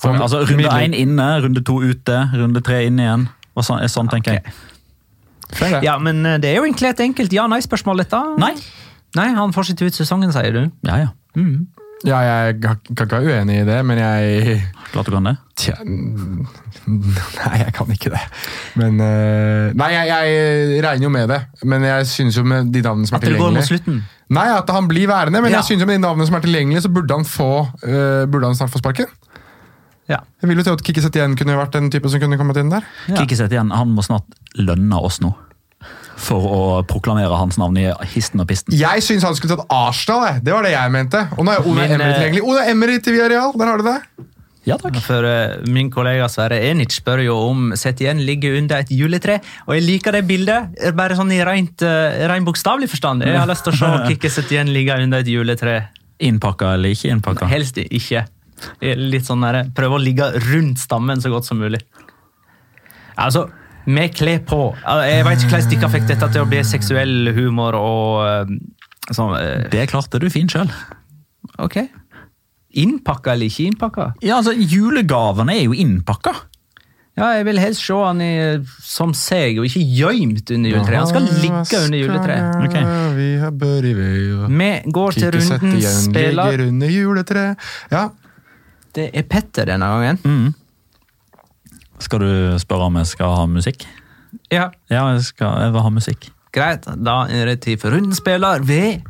For- 0.00 0.16
Altså, 0.16 0.40
Runde 0.48 0.70
én 0.80 0.94
inne, 0.96 1.28
runde 1.44 1.62
to 1.64 1.80
ute, 1.84 2.18
runde 2.34 2.62
tre 2.64 2.86
inne 2.88 3.02
igjen. 3.04 3.28
Og 3.56 3.64
sånn, 3.66 3.82
sånn 3.92 4.08
tenker 4.08 4.38
jeg. 4.38 4.54
Ja, 5.84 5.98
men 5.98 6.24
eh, 6.24 6.38
det 6.40 6.52
er 6.52 6.60
jo 6.60 6.64
egentlig 6.64 6.88
et 6.92 7.00
enkelt 7.04 7.32
ja-nei-spørsmål, 7.34 8.04
dette. 8.04 8.20
Nei. 8.40 8.54
Nei, 9.18 9.28
han 9.34 9.52
fortsetter 9.52 9.90
ut 9.90 9.96
sesongen, 9.98 10.30
sier 10.32 10.52
du. 10.54 10.62
Ja, 10.86 10.96
ja. 11.04 11.08
Ja, 12.06 12.20
jeg 12.24 12.60
kan 12.62 12.78
kan 12.96 13.04
ikke 13.10 13.18
være 13.18 13.34
uenig 13.42 13.58
i 13.60 13.64
det, 13.68 13.80
men 13.84 13.98
jeg 14.00 14.62
Klart 14.92 15.06
du 15.10 15.12
kan 15.12 15.26
det. 15.28 15.34
Tja, 15.60 15.74
Nei, 15.84 17.58
jeg 17.60 17.74
kan 17.76 17.90
ikke 17.92 18.12
det. 18.14 18.22
Men 18.80 18.96
eh, 19.04 19.74
Nei, 19.76 19.90
jeg, 19.92 20.08
jeg 20.08 20.80
regner 20.86 21.04
jo 21.06 21.10
med 21.12 21.28
det. 21.28 21.40
Men 21.68 21.84
jeg 21.84 22.06
synes 22.08 22.38
jo 22.40 22.44
med 22.46 22.70
de 22.72 22.80
navnene 22.86 23.10
som 23.10 23.18
er 23.18 23.26
tilgjengelige 23.26 23.36
At 23.36 23.36
det 23.36 23.42
går 23.44 23.58
mot 23.58 23.68
slutten. 23.68 24.00
Nei, 24.38 24.46
at 24.54 24.70
han 24.72 24.88
blir 24.88 25.10
værende, 25.10 25.42
men 25.44 25.52
Ja. 25.52 25.58
jeg 25.60 25.68
synes 25.72 25.84
jo 25.84 25.90
med 25.90 25.98
de 26.00 26.04
navnene 26.06 26.26
som 26.30 26.38
er 26.38 26.44
tilgjengelige, 26.46 26.82
så 26.86 26.92
burde 26.94 27.18
han 27.20 27.26
få 27.28 27.50
uh, 27.84 28.24
Burde 28.30 28.46
han 28.48 28.56
snart 28.56 28.72
få 28.72 28.80
sparken. 28.80 29.10
Ja. 30.10 30.24
Jeg 30.42 30.50
vil 30.50 30.58
jo 30.58 30.66
tro 30.66 30.74
at 30.78 30.82
Kikki 30.86 31.04
Setien 31.04 31.36
kunne 31.38 31.58
vært 31.58 31.76
den 31.76 31.90
type 31.92 32.10
som 32.10 32.22
kunne 32.22 32.38
kommet 32.40 32.58
inn 32.60 32.72
der. 32.72 32.86
Ja. 33.06 33.20
Kikkiset 33.20 33.54
igjen, 33.54 33.70
han 33.74 33.94
må 33.94 34.04
snart 34.06 34.26
lønne 34.58 34.98
oss 34.98 35.20
nå. 35.22 35.32
For 36.20 36.44
å 36.44 36.62
proklamere 36.84 37.32
hans 37.40 37.56
navn 37.60 37.78
i 37.80 37.86
histen 38.12 38.42
og 38.42 38.50
pisten. 38.50 38.74
Jeg 38.76 39.04
syns 39.06 39.24
han 39.24 39.36
skulle 39.38 39.56
tatt 39.56 39.70
Arsenal, 39.72 40.26
jeg. 40.26 40.42
det 40.44 40.52
var 40.52 40.66
det 40.66 40.74
jeg 40.74 40.92
mente. 40.92 41.22
Og 41.38 41.46
nå 41.46 41.54
er 41.54 41.64
Ole 41.70 41.86
Emery 41.86 42.10
eh, 42.10 42.18
tilgjengelig. 42.18 42.42
Ona 42.50 42.66
Emery 42.74 42.98
til 43.00 43.16
Villarreal, 43.16 43.54
der 43.56 43.70
har 43.70 43.80
du 43.80 43.86
det. 43.88 44.26
Ja 44.68 44.76
takk. 44.76 44.98
For 45.00 45.24
uh, 45.24 45.62
min 45.72 45.88
kollega 45.92 46.26
Sverre 46.28 46.58
Enic 46.68 46.92
spør 46.98 47.22
jo 47.24 47.36
om 47.46 47.70
Setien 47.80 48.20
ligger 48.26 48.58
under 48.58 48.82
et 48.84 48.92
juletre. 48.92 49.38
Og 49.64 49.78
jeg 49.78 49.86
liker 49.86 50.18
det 50.18 50.26
bildet, 50.28 50.76
bare 50.98 51.16
sånn 51.16 51.32
i 51.32 51.40
rent, 51.46 51.80
uh, 51.86 52.18
ren 52.28 52.44
bokstavelig 52.44 52.90
forstand. 52.92 53.24
Jeg 53.24 53.40
har 53.40 53.48
lyst 53.48 53.64
til 53.64 53.72
å 53.72 53.80
se 53.80 53.94
Kikki 54.10 54.32
Setien 54.34 54.74
ligge 54.74 54.98
under 55.00 55.24
et 55.24 55.32
juletre. 55.32 55.78
Innpakka 56.20 56.74
eller 56.76 56.92
ikke 56.92 57.14
innpakka? 57.14 57.48
Helst 57.48 57.80
ikke. 57.80 58.26
Litt 58.80 59.26
sånn 59.28 59.40
der, 59.46 59.64
Prøve 59.76 59.98
å 59.98 60.02
ligge 60.02 60.28
rundt 60.50 60.78
stammen 60.82 61.20
så 61.22 61.30
godt 61.32 61.48
som 61.48 61.58
mulig. 61.60 61.80
Altså, 63.20 63.46
med 63.86 64.14
kle 64.16 64.38
på. 64.46 64.60
Altså, 64.84 65.06
Jeg 65.10 65.24
vet 65.26 65.42
ikke 65.44 65.54
hvordan 65.56 65.70
dere 65.80 65.90
fikk 65.94 66.06
dette 66.10 66.28
til 66.34 66.42
å 66.44 66.48
bli 66.50 66.60
seksuell 66.64 67.32
humor 67.36 67.76
og 67.78 68.26
eh, 68.26 68.54
sånn. 69.16 69.34
eh, 69.40 69.66
Det 69.72 69.88
klarte 69.90 70.20
du 70.22 70.28
fint 70.32 70.52
sjøl. 70.52 70.70
Ok. 71.58 71.80
Innpakka 72.80 73.32
eller 73.34 73.50
ikke 73.50 73.66
innpakka? 73.72 74.12
Ja, 74.22 74.36
altså, 74.38 74.52
julegavene 74.54 75.56
er 75.58 75.64
jo 75.66 75.74
innpakka. 75.74 76.36
Ja, 77.18 77.32
jeg 77.36 77.44
vil 77.50 77.58
helst 77.60 77.82
se 77.84 77.96
han 77.98 78.20
i, 78.22 78.28
som 78.86 79.10
seg, 79.18 79.58
og 79.60 79.66
ikke 79.66 79.82
gjemt 79.82 80.52
under 80.54 80.70
juletreet. 80.70 81.00
Han 81.02 81.08
skal 81.10 81.26
ligge 81.42 81.80
under 81.82 81.98
juletreet. 81.98 82.60
Okay. 82.68 82.84
Vi 83.18 83.26
har 83.42 83.50
Børi 83.60 83.90
Vei 83.98 84.20
og 84.38 84.46
Vi 84.54 84.68
går 84.94 85.18
til 85.18 85.36
igjen, 85.40 85.98
spiller. 86.06 86.52
ligger 86.54 86.62
under 86.70 86.94
juletreet. 86.94 87.66
Ja, 87.92 88.04
Det 88.96 89.10
er 89.14 89.26
Petter 89.30 89.70
denne 89.70 89.86
gangen. 89.86 90.20
Mm. 90.24 90.54
Skal 92.00 92.22
du 92.22 92.30
spørre 92.60 92.88
om 92.88 92.98
jeg 93.00 93.10
skal 93.12 93.34
ha 93.36 93.46
musikk? 93.50 93.86
Ja, 94.50 94.70
Ja, 94.90 95.08
jeg, 95.12 95.24
skal, 95.26 95.58
jeg 95.64 95.74
vil 95.74 95.84
ha 95.84 95.90
musikk. 95.94 96.30
Greit, 96.54 96.86
da 96.98 97.24
er 97.30 97.46
det 97.46 97.60
tid 97.62 97.78
for 97.82 97.94
rundspiller 97.94 98.62
ved 98.66 99.04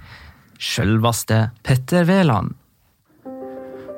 sjølveste 0.60 1.46
Petter 1.64 2.04
Wæland. 2.08 2.56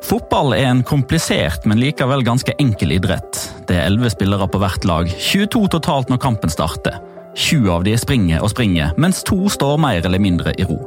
Fotball 0.03 0.55
er 0.57 0.67
en 0.67 0.83
komplisert, 0.87 1.65
men 1.67 1.79
likevel 1.79 2.25
ganske 2.27 2.55
enkel 2.63 2.95
idrett. 2.97 3.39
Det 3.69 3.79
er 3.79 3.87
11 3.87 4.15
spillere 4.17 4.49
på 4.51 4.59
hvert 4.63 4.87
lag, 4.87 5.11
22 5.11 5.69
totalt 5.77 6.11
når 6.11 6.23
kampen 6.23 6.51
starter. 6.51 6.99
20 7.35 7.71
av 7.73 7.85
de 7.85 7.95
springer 7.99 8.43
og 8.43 8.51
springer, 8.53 8.93
mens 9.01 9.23
to 9.27 9.39
står 9.51 9.79
mer 9.81 10.05
eller 10.05 10.21
mindre 10.23 10.55
i 10.59 10.67
ro. 10.69 10.79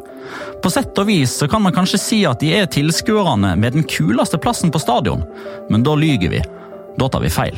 På 0.61 0.71
sett 0.73 0.97
og 0.97 1.07
vis 1.09 1.35
så 1.39 1.47
kan 1.49 1.61
man 1.61 1.73
kanskje 1.75 2.01
si 2.01 2.19
at 2.25 2.41
de 2.41 2.51
er 2.57 2.69
tilskuerne 2.71 3.55
med 3.59 3.77
den 3.77 3.85
kuleste 3.89 4.39
plassen 4.41 4.73
på 4.73 4.81
stadion, 4.81 5.25
men 5.69 5.85
da 5.85 5.95
lyger 5.97 6.33
vi. 6.33 6.41
Da 6.97 7.09
tar 7.09 7.23
vi 7.25 7.33
feil. 7.33 7.57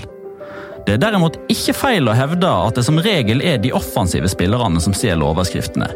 Det 0.87 0.95
er 0.95 1.01
derimot 1.03 1.35
ikke 1.51 1.75
feil 1.75 2.07
å 2.07 2.15
hevde 2.15 2.47
at 2.47 2.77
det 2.79 2.85
som 2.87 2.99
regel 3.03 3.43
er 3.43 3.57
de 3.59 3.73
offensive 3.75 4.29
spillerne 4.31 4.79
som 4.83 4.95
stjeler 4.95 5.27
overskriftene. 5.27 5.89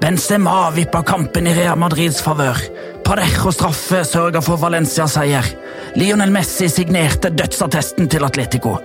Benzema 0.00 0.70
vipper 0.72 1.04
kampen 1.04 1.48
i 1.50 1.52
Real 1.52 1.76
Madrids 1.76 2.22
favør. 2.24 2.56
Parejo 3.04 3.52
straffe 3.52 4.00
sørger 4.08 4.40
for 4.40 4.56
Valencia-seier. 4.62 5.44
Lionel 6.00 6.32
Messi 6.32 6.70
signerte 6.72 7.28
dødsattesten 7.36 8.08
til 8.08 8.24
Atletico. 8.24 8.78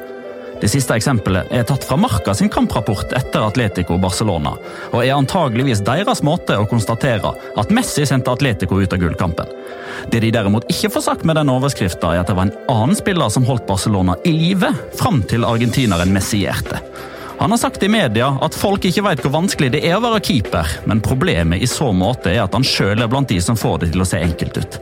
Det 0.62 0.70
siste 0.72 0.96
eksempelet 0.96 1.50
er 1.52 1.66
tatt 1.68 1.84
fra 1.84 1.98
Marca 2.00 2.34
sin 2.38 2.50
kamprapport 2.50 3.12
etter 3.18 3.44
Atletico 3.44 3.98
Barcelona, 4.02 4.54
og 4.92 5.02
er 5.02 5.16
antageligvis 5.16 5.84
deres 5.86 6.24
måte 6.24 6.56
å 6.58 6.68
konstatere 6.70 7.34
at 7.60 7.74
Messi 7.76 8.06
sendte 8.08 8.32
Atletico 8.32 8.80
ut 8.80 8.94
av 8.96 9.02
gullkampen. 9.02 9.52
Det 10.12 10.22
de 10.24 10.32
derimot 10.32 10.68
ikke 10.72 10.94
får 10.94 11.04
sagt 11.10 11.26
med 11.28 11.36
denne 11.40 11.56
overskrifta, 11.58 12.14
er 12.14 12.24
at 12.24 12.32
det 12.32 12.38
var 12.38 12.48
en 12.48 12.72
annen 12.72 12.96
spiller 12.96 13.34
som 13.34 13.48
holdt 13.48 13.68
Barcelona 13.68 14.16
i 14.24 14.32
live 14.36 14.72
fram 14.96 15.22
til 15.28 15.48
argentineren 15.48 16.14
messierte. 16.16 16.80
Han 17.38 17.52
har 17.52 17.60
sagt 17.60 17.84
i 17.84 17.92
media 17.92 18.30
at 18.42 18.56
folk 18.56 18.86
ikke 18.88 19.04
vet 19.10 19.26
hvor 19.26 19.34
vanskelig 19.36 19.74
det 19.74 19.84
er 19.84 19.98
å 19.98 20.04
være 20.06 20.24
keeper, 20.24 20.78
men 20.88 21.04
problemet 21.04 21.60
i 21.60 21.68
så 21.68 21.92
måte 21.92 22.32
er 22.32 22.46
at 22.46 22.56
han 22.56 22.64
sjøl 22.64 23.04
er 23.04 23.12
blant 23.12 23.28
de 23.28 23.42
som 23.44 23.60
får 23.60 23.84
det 23.84 23.92
til 23.92 24.06
å 24.06 24.08
se 24.08 24.24
enkelt 24.24 24.62
ut. 24.62 24.80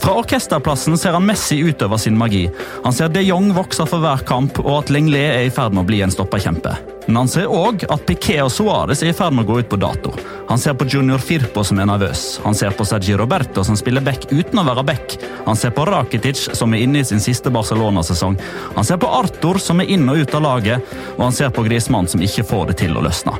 Fra 0.00 0.14
orkesterplassen 0.20 0.96
ser 0.98 1.16
han 1.16 1.26
Messi 1.26 1.60
utøve 1.62 1.98
sin 2.00 2.16
magi. 2.18 2.46
Han 2.84 2.94
ser 2.96 3.12
de 3.12 3.24
Jong 3.26 3.52
vokse 3.56 3.86
for 3.88 4.02
hver 4.02 4.24
kamp, 4.28 4.60
og 4.64 4.82
at 4.82 4.94
Lenglet 4.94 5.28
er 5.34 5.46
i 5.46 5.52
ferd 5.52 5.74
med 5.74 5.84
å 5.84 5.90
bli 5.90 6.02
en 6.04 6.14
stopperkjempe. 6.14 6.74
Men 7.06 7.22
han 7.22 7.30
ser 7.30 7.50
òg 7.50 7.82
at 7.90 8.04
Piquet 8.06 8.44
og 8.44 8.52
Suárez 8.54 9.02
er 9.02 9.10
i 9.10 9.16
ferd 9.16 9.34
med 9.34 9.44
å 9.44 9.50
gå 9.50 9.62
ut 9.62 9.70
på 9.72 9.78
dato. 9.80 10.12
Han 10.48 10.60
ser 10.60 10.76
på 10.78 10.86
Junior 10.86 11.22
Firpo 11.22 11.64
som 11.66 11.80
er 11.82 11.88
nervøs. 11.90 12.38
Han 12.44 12.54
ser 12.54 12.74
på 12.76 12.86
Sergi 12.86 13.16
Roberto 13.18 13.64
som 13.66 13.78
spiller 13.78 14.04
back 14.04 14.28
uten 14.30 14.60
å 14.62 14.66
være 14.68 14.86
back. 14.86 15.16
Han 15.46 15.58
ser 15.58 15.74
på 15.74 15.86
Rakitic 15.88 16.44
som 16.54 16.74
er 16.74 16.84
inne 16.84 17.02
i 17.02 17.08
sin 17.08 17.22
siste 17.22 17.50
Barcelona-sesong. 17.50 18.38
Han 18.76 18.86
ser 18.86 19.02
på 19.02 19.10
Arthur 19.10 19.58
som 19.62 19.82
er 19.82 19.90
inn 19.90 20.06
og 20.12 20.22
ut 20.22 20.38
av 20.38 20.46
laget, 20.46 20.94
og 21.16 21.26
han 21.26 21.36
ser 21.36 21.50
på 21.54 21.66
Griezmann 21.66 22.10
som 22.10 22.22
ikke 22.22 22.46
får 22.46 22.70
det 22.70 22.80
til 22.84 22.94
å 22.96 23.04
løsne. 23.04 23.34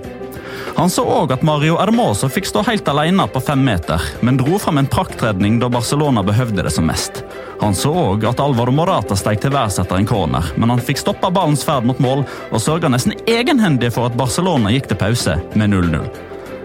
Han 0.76 0.90
så 0.90 1.04
òg 1.04 1.32
at 1.34 1.42
Mario 1.44 1.76
Hermoso 1.76 2.30
fikk 2.32 2.46
stå 2.48 2.62
helt 2.64 2.88
alene 2.88 3.26
på 3.28 3.42
fem 3.44 3.60
meter, 3.64 4.00
men 4.24 4.38
dro 4.40 4.56
fram 4.58 4.80
en 4.80 4.88
praktredning 4.88 5.58
da 5.60 5.68
Barcelona 5.72 6.24
behøvde 6.24 6.64
det 6.64 6.72
som 6.72 6.86
mest. 6.88 7.22
Han 7.60 7.76
så 7.76 7.92
òg 7.92 8.24
at 8.30 8.40
Alvaro 8.40 8.72
Morata 8.74 9.16
steg 9.18 9.42
til 9.42 9.52
værs 9.54 9.78
etter 9.82 10.00
en 10.00 10.08
corner, 10.08 10.48
men 10.56 10.72
han 10.72 10.82
fikk 10.82 11.02
stoppa 11.02 11.30
ballens 11.30 11.64
ferd 11.66 11.86
mot 11.86 12.00
mål 12.02 12.24
og 12.24 12.62
sørga 12.62 12.90
nesten 12.90 13.14
egenhendig 13.28 13.92
for 13.94 14.08
at 14.08 14.16
Barcelona 14.18 14.72
gikk 14.72 14.88
til 14.90 15.00
pause 15.04 15.36
med 15.54 15.74
0-0. 15.76 16.08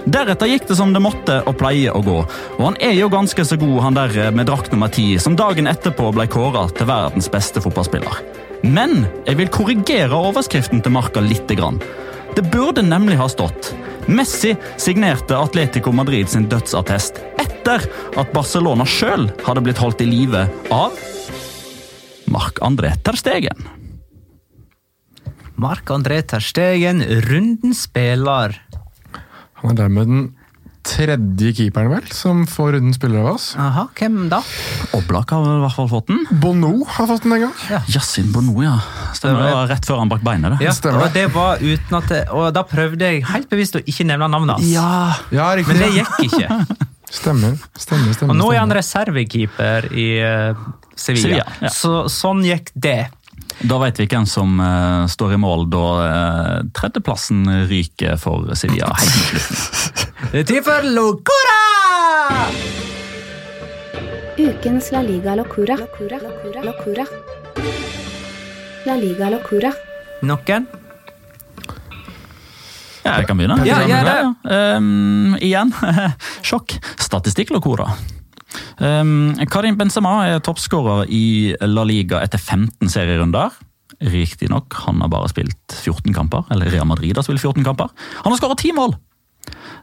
Deretter 0.08 0.48
gikk 0.48 0.70
det 0.70 0.80
som 0.80 0.94
det 0.96 1.04
måtte 1.04 1.42
og 1.44 1.58
pleie 1.60 1.92
å 1.92 2.00
gå, 2.00 2.18
og 2.56 2.64
han 2.64 2.80
er 2.80 2.96
jo 2.96 3.12
ganske 3.12 3.44
så 3.44 3.60
god, 3.60 3.78
han 3.84 3.98
der 3.98 4.32
med 4.32 4.48
drakt 4.48 4.72
nummer 4.72 4.88
ti, 4.88 5.18
som 5.20 5.36
dagen 5.36 5.68
etterpå 5.68 6.14
ble 6.16 6.30
kåra 6.32 6.70
til 6.72 6.88
verdens 6.88 7.28
beste 7.34 7.60
fotballspiller. 7.60 8.22
Men 8.64 9.04
jeg 9.28 9.38
vil 9.42 9.52
korrigere 9.54 10.16
overskriften 10.32 10.80
til 10.82 10.96
Marka 10.96 11.22
lite 11.22 11.60
grann. 11.60 11.82
Det 12.38 12.44
burde 12.52 12.84
nemlig 12.86 13.16
ha 13.18 13.26
stått 13.30 13.72
Messi 14.06 14.52
signerte 14.78 15.34
Atletico 15.38 15.90
Madrid 15.92 16.30
sin 16.30 16.44
dødsattest 16.46 17.18
etter 17.42 17.82
at 18.14 18.30
Barcelona 18.30 18.86
sjøl 18.86 19.26
hadde 19.42 19.64
blitt 19.66 19.82
holdt 19.82 20.04
i 20.06 20.08
live 20.12 20.44
av 20.70 20.94
Marc-André 22.30 22.92
Terstegen. 23.02 23.66
Marc-André 25.58 26.22
Terstegen, 26.30 27.02
rundens 27.26 27.88
spiller. 27.88 28.54
Han 29.64 29.74
er 29.74 29.80
dermed 29.82 30.12
den 30.12 30.24
tredje 30.88 31.52
keeperen 31.58 31.92
vel, 31.92 32.06
som 32.16 32.46
får 32.48 32.72
runden 32.78 32.94
spiller 32.96 33.20
av 33.26 33.34
oss. 33.36 33.50
Aha, 33.60 33.88
hvem 34.00 34.30
da? 34.32 34.40
Oblak 34.98 35.34
har 35.36 35.44
i 35.44 35.58
hvert 35.66 35.76
fall 35.76 35.90
fått 35.92 36.08
den. 36.12 36.22
Bono 36.42 36.72
har 36.96 37.10
fått 37.10 37.26
den 37.28 37.36
en 37.38 37.44
gang. 37.48 37.84
Yasin 37.92 38.32
Bono, 38.32 38.56
ja. 38.64 38.78
Stemmer, 39.18 39.44
det 39.44 39.54
var 39.58 39.70
rett 39.74 39.88
før 39.90 40.02
han 40.02 40.12
brakk 40.12 40.24
beinet. 40.26 40.56
det. 40.56 40.66
Ja, 40.68 40.74
Stemmer 40.78 41.08
og 41.08 41.16
det 41.18 41.26
var 41.36 41.60
uten 41.64 42.00
at 42.00 42.08
det, 42.12 42.22
Og 42.36 42.50
da 42.56 42.64
prøvde 42.68 43.12
jeg 43.12 43.26
helt 43.28 43.50
bevisst 43.52 43.76
å 43.80 43.84
ikke 43.84 44.08
nevne 44.08 44.30
navnet 44.32 44.58
hans. 44.58 44.72
Ja, 44.72 45.16
Ja, 45.36 45.52
riktig. 45.60 45.76
Men 45.76 45.84
det 45.84 45.94
gikk 46.00 46.30
ikke. 46.32 46.86
Stemmer, 47.18 47.54
stemmer, 47.80 48.12
stemmer. 48.12 48.34
Og 48.34 48.36
nå 48.36 48.50
er 48.52 48.60
han 48.60 48.74
reservekeeper 48.76 49.86
i 49.96 50.08
uh, 50.20 50.58
Sevilla. 50.92 51.22
Sevilla, 51.24 51.46
ja. 51.64 51.70
Så, 51.72 51.92
sånn 52.12 52.42
gikk 52.44 52.74
det. 52.76 52.98
Da 53.60 53.78
vet 53.82 54.00
vi 54.00 54.06
hvem 54.06 54.26
som 54.30 54.60
uh, 54.62 55.08
står 55.10 55.34
i 55.34 55.38
mål 55.42 55.66
da 55.74 55.86
uh, 55.98 56.58
tredjeplassen 56.78 57.48
ryker 57.70 58.18
for 58.22 58.54
Sevilla. 58.56 58.94
Det 60.32 60.44
er 60.44 60.48
tid 60.50 60.66
for 60.66 60.86
Locura! 60.86 61.62
Ukens 64.38 64.92
La 64.92 65.02
Liga 65.02 65.36
Locura. 65.36 65.78
Locura. 65.80 66.20
Locura. 66.22 66.64
Locura. 66.64 67.06
La 68.86 68.96
Liga 68.96 69.30
Locura. 69.30 69.72
Noen? 70.22 70.68
Ja, 73.08 73.16
jeg 73.22 73.28
kan 73.30 73.40
begynne. 73.40 73.58
Ja, 73.66 73.80
ja, 73.88 74.04
ja. 74.04 74.78
Um, 74.78 75.38
igjen, 75.40 75.74
sjokk. 76.48 76.76
Statistikk, 77.00 77.54
Locora. 77.56 77.88
Um, 77.94 78.17
Karim 79.52 79.76
Benzema 79.80 80.14
er 80.28 80.44
toppskårer 80.46 81.10
i 81.12 81.56
La 81.68 81.84
Liga 81.88 82.22
etter 82.24 82.40
15 82.40 82.92
serierunder. 82.94 83.50
Riktignok, 84.04 84.74
han 84.86 85.02
har 85.02 85.10
bare 85.12 85.30
spilt 85.32 85.74
14 85.74 86.14
kamper. 86.14 86.44
Eller 86.54 86.70
Real 86.72 86.88
Madrid 86.88 87.18
har 87.18 87.24
spilt 87.26 87.42
14 87.42 87.64
kamper. 87.66 87.88
Han 88.24 88.32
har 88.32 88.40
skåret 88.40 88.64
10 88.64 88.74
mål! 88.78 88.94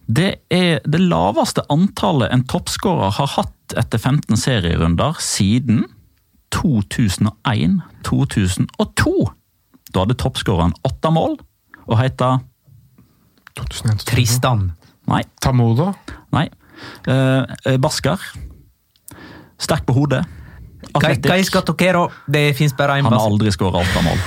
Det 0.05 0.45
er 0.53 0.85
det 0.85 1.01
laveste 1.01 1.65
antallet 1.73 2.29
en 2.33 2.45
toppskårer 2.45 3.11
har 3.17 3.27
hatt 3.39 3.75
etter 3.81 3.99
15 3.99 4.37
serierunder 4.37 5.17
siden 5.25 5.85
2001-2002. 6.55 9.31
Da 9.95 10.01
hadde 10.03 10.15
toppskåreren 10.21 10.75
åtte 10.85 11.11
mål 11.15 11.39
og 11.85 11.99
2001. 13.59 14.05
Tristan. 14.09 14.73
Nei. 15.11 15.23
Tamodo. 15.43 15.93
Nei. 16.35 16.47
Eh, 17.07 17.43
eh, 17.65 17.79
Basker. 17.79 18.19
Sterk 19.61 19.87
på 19.87 19.97
hodet. 19.97 20.25
Atletikk. 20.95 21.31
Det 22.27 22.45
fins 22.59 22.75
bare 22.77 22.99
én 23.01 23.07
Han 23.07 23.13
har 23.17 23.27
aldri 23.27 23.53
skåra 23.55 23.83
åtte 23.83 24.03
mål. 24.05 24.21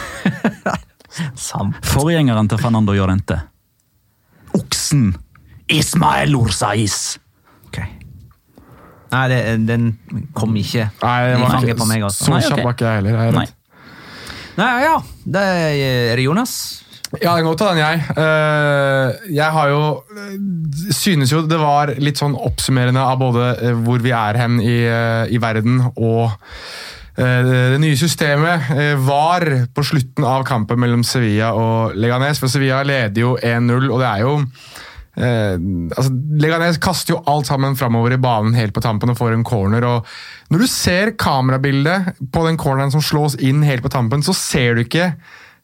Forgjengeren 1.93 2.49
til 2.49 2.59
Fernando 2.61 2.93
Llorente. 2.93 3.39
Oksen! 4.57 5.15
Ismael 5.67 6.35
Orsais! 6.35 7.17
Ok. 7.67 7.79
Nei, 9.11 9.27
det, 9.31 9.39
den 9.67 9.91
kom 10.35 10.55
ikke 10.59 10.89
Nei, 11.01 11.17
det 11.31 11.39
var 11.39 11.61
ikke, 11.63 11.77
på 11.79 11.87
meg. 11.87 12.03
altså. 12.03 12.27
så 12.27 12.41
kjapp 12.43 12.63
var 12.65 12.75
ikke 12.75 12.87
jeg 12.87 13.01
heller. 13.01 13.17
Jeg 13.17 13.31
er 13.31 13.37
Nei. 13.37 13.47
Nei, 14.57 14.69
ja, 14.83 14.95
det 15.37 15.43
er 16.17 16.23
Jonas. 16.23 16.53
Ja, 17.15 17.37
jeg 17.37 17.43
kan 17.43 17.47
godt 17.47 17.61
ta 17.61 17.69
den, 17.71 17.79
jeg. 17.79 18.01
Eh, 18.19 19.31
jeg 19.37 19.53
har 19.55 19.69
jo 19.71 19.83
eh, 20.11 20.33
Synes 20.91 21.31
jo 21.31 21.39
det 21.47 21.59
var 21.61 21.93
litt 22.03 22.19
sånn 22.19 22.35
oppsummerende 22.35 22.99
av 22.99 23.21
både 23.21 23.47
eh, 23.55 23.79
hvor 23.85 24.03
vi 24.03 24.11
er 24.11 24.39
hen 24.41 24.59
i, 24.59 24.77
i 25.31 25.39
verden, 25.41 25.81
og 25.95 26.35
det 27.17 27.79
nye 27.81 27.97
systemet 27.97 28.67
var 29.01 29.41
på 29.73 29.83
slutten 29.89 30.21
av 30.29 30.43
kampen 30.45 30.77
mellom 30.77 31.01
Sevilla 31.01 31.47
og 31.57 31.95
Leganes. 31.97 32.37
For 32.37 32.45
Sevilla 32.45 32.83
leder 32.85 33.23
jo 33.23 33.31
1-0, 33.41 33.87
og 33.87 34.03
det 34.03 34.09
er 34.11 34.21
jo 34.21 34.35
eh, 35.17 35.55
altså 35.97 36.11
Leganes 36.43 36.77
kaster 36.83 37.15
jo 37.15 37.23
alt 37.25 37.49
sammen 37.49 37.73
framover 37.79 38.13
i 38.13 38.21
banen 38.21 38.53
helt 38.59 38.75
på 38.75 38.85
tampen 38.85 39.09
og 39.09 39.17
får 39.17 39.33
en 39.33 39.47
corner. 39.49 39.87
og 39.89 40.05
Når 40.53 40.61
du 40.61 40.67
ser 40.69 41.15
kamerabildet 41.17 42.21
på 42.29 42.45
den 42.45 42.61
corneren 42.61 42.93
som 42.93 43.01
slås 43.01 43.39
inn 43.41 43.65
helt 43.65 43.81
på 43.81 43.93
tampen, 43.97 44.21
så 44.21 44.37
ser 44.37 44.77
du 44.77 44.85
ikke 44.85 45.15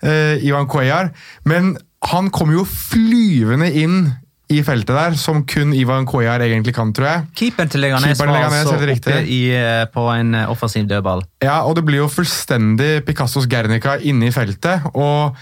eh, 0.04 0.44
Ivan 0.46 0.68
Cuellar, 0.70 1.14
men 1.50 1.74
han 2.12 2.30
kommer 2.36 2.60
jo 2.60 2.68
flyvende 2.68 3.72
inn 3.80 4.12
i 4.52 4.60
feltet 4.66 4.92
der, 4.92 5.16
som 5.18 5.42
kun 5.50 5.72
Ivan 5.76 6.06
Cuellar 6.10 6.44
egentlig 6.46 6.76
kan, 6.76 6.92
tror 6.96 7.08
jeg. 7.10 7.26
Keeperen 7.40 7.72
til 7.72 7.84
Leganes 7.84 8.20
var 8.20 8.34
altså 8.44 8.76
oppe 8.76 9.18
i, 9.24 9.42
eh, 9.56 9.86
på 9.94 10.06
en 10.12 10.36
eh, 10.38 10.52
offensiv 10.52 10.86
dødball. 10.90 11.24
Ja, 11.44 11.62
og 11.64 11.78
det 11.78 11.86
blir 11.88 12.04
jo 12.04 12.10
fullstendig 12.12 13.06
Picassos 13.08 13.48
Guernica 13.50 13.98
inne 14.02 14.30
i 14.30 14.36
feltet. 14.36 14.84
og 14.94 15.38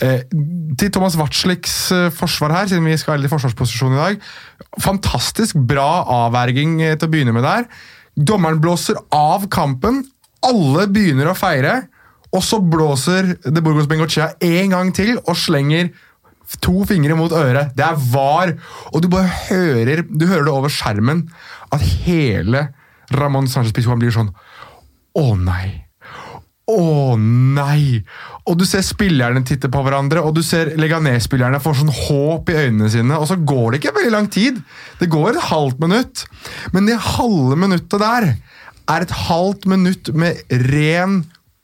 eh, 0.00 0.24
til 0.80 0.90
Thomas 0.90 1.18
Watzliks 1.20 1.76
eh, 1.92 2.08
forsvar 2.16 2.56
her, 2.56 2.72
siden 2.72 2.88
vi 2.88 2.96
skal 3.00 3.22
i 3.22 3.30
forsvarsposisjon 3.30 3.94
i 3.94 4.02
dag. 4.02 4.28
Fantastisk 4.80 5.60
bra 5.68 6.06
avverging 6.24 6.78
til 6.80 7.06
å 7.06 7.12
begynne 7.12 7.36
med 7.36 7.46
der. 7.46 7.68
Dommeren 8.16 8.60
blåser 8.60 8.98
av 9.14 9.46
kampen. 9.52 10.02
Alle 10.42 10.88
begynner 10.90 11.30
å 11.30 11.36
feire. 11.38 11.82
Og 12.36 12.44
så 12.46 12.60
blåser 12.62 13.34
De 13.42 13.62
Burgos 13.62 13.88
Bengochea 13.90 14.32
en 14.46 14.76
gang 14.76 14.94
til 14.94 15.16
og 15.24 15.36
slenger 15.38 15.90
to 16.62 16.84
fingre 16.88 17.14
mot 17.18 17.32
øret. 17.32 17.74
Det 17.76 17.84
er 17.86 17.98
var, 18.10 18.54
og 18.90 19.02
du 19.02 19.08
bare 19.10 19.30
hører 19.50 20.02
du 20.06 20.26
hører 20.26 20.48
det 20.48 20.54
over 20.54 20.72
skjermen 20.72 21.28
at 21.70 21.84
hele 22.06 22.68
Ramón 23.14 23.50
Sánchez 23.50 23.74
Pizjuan 23.74 24.00
blir 24.02 24.14
sånn 24.14 24.32
Å 25.18 25.26
nei! 25.38 25.86
Å 26.70 27.16
nei! 27.18 28.02
Og 28.46 28.58
du 28.58 28.64
ser 28.66 28.84
spillerne 28.86 29.42
titte 29.46 29.70
på 29.70 29.82
hverandre, 29.82 30.22
og 30.22 30.36
du 30.36 30.42
ser 30.46 30.72
Leganes-spillerne 30.78 31.58
får 31.62 31.80
sånn 31.80 31.90
håp 31.94 32.50
i 32.52 32.58
øynene 32.64 32.90
sine, 32.92 33.18
og 33.18 33.26
så 33.30 33.38
går 33.38 33.72
det 33.72 33.80
ikke 33.80 33.96
veldig 33.98 34.12
lang 34.14 34.28
tid. 34.30 34.60
Det 35.00 35.10
går 35.10 35.32
et 35.32 35.48
halvt 35.50 35.82
minutt, 35.82 36.24
men 36.74 36.86
det 36.86 37.00
halve 37.16 37.58
minuttet 37.58 38.02
der 38.02 38.28
er 38.90 39.04
et 39.04 39.16
halvt 39.26 39.66
minutt 39.70 40.12
med 40.18 40.40
ren 40.70 41.20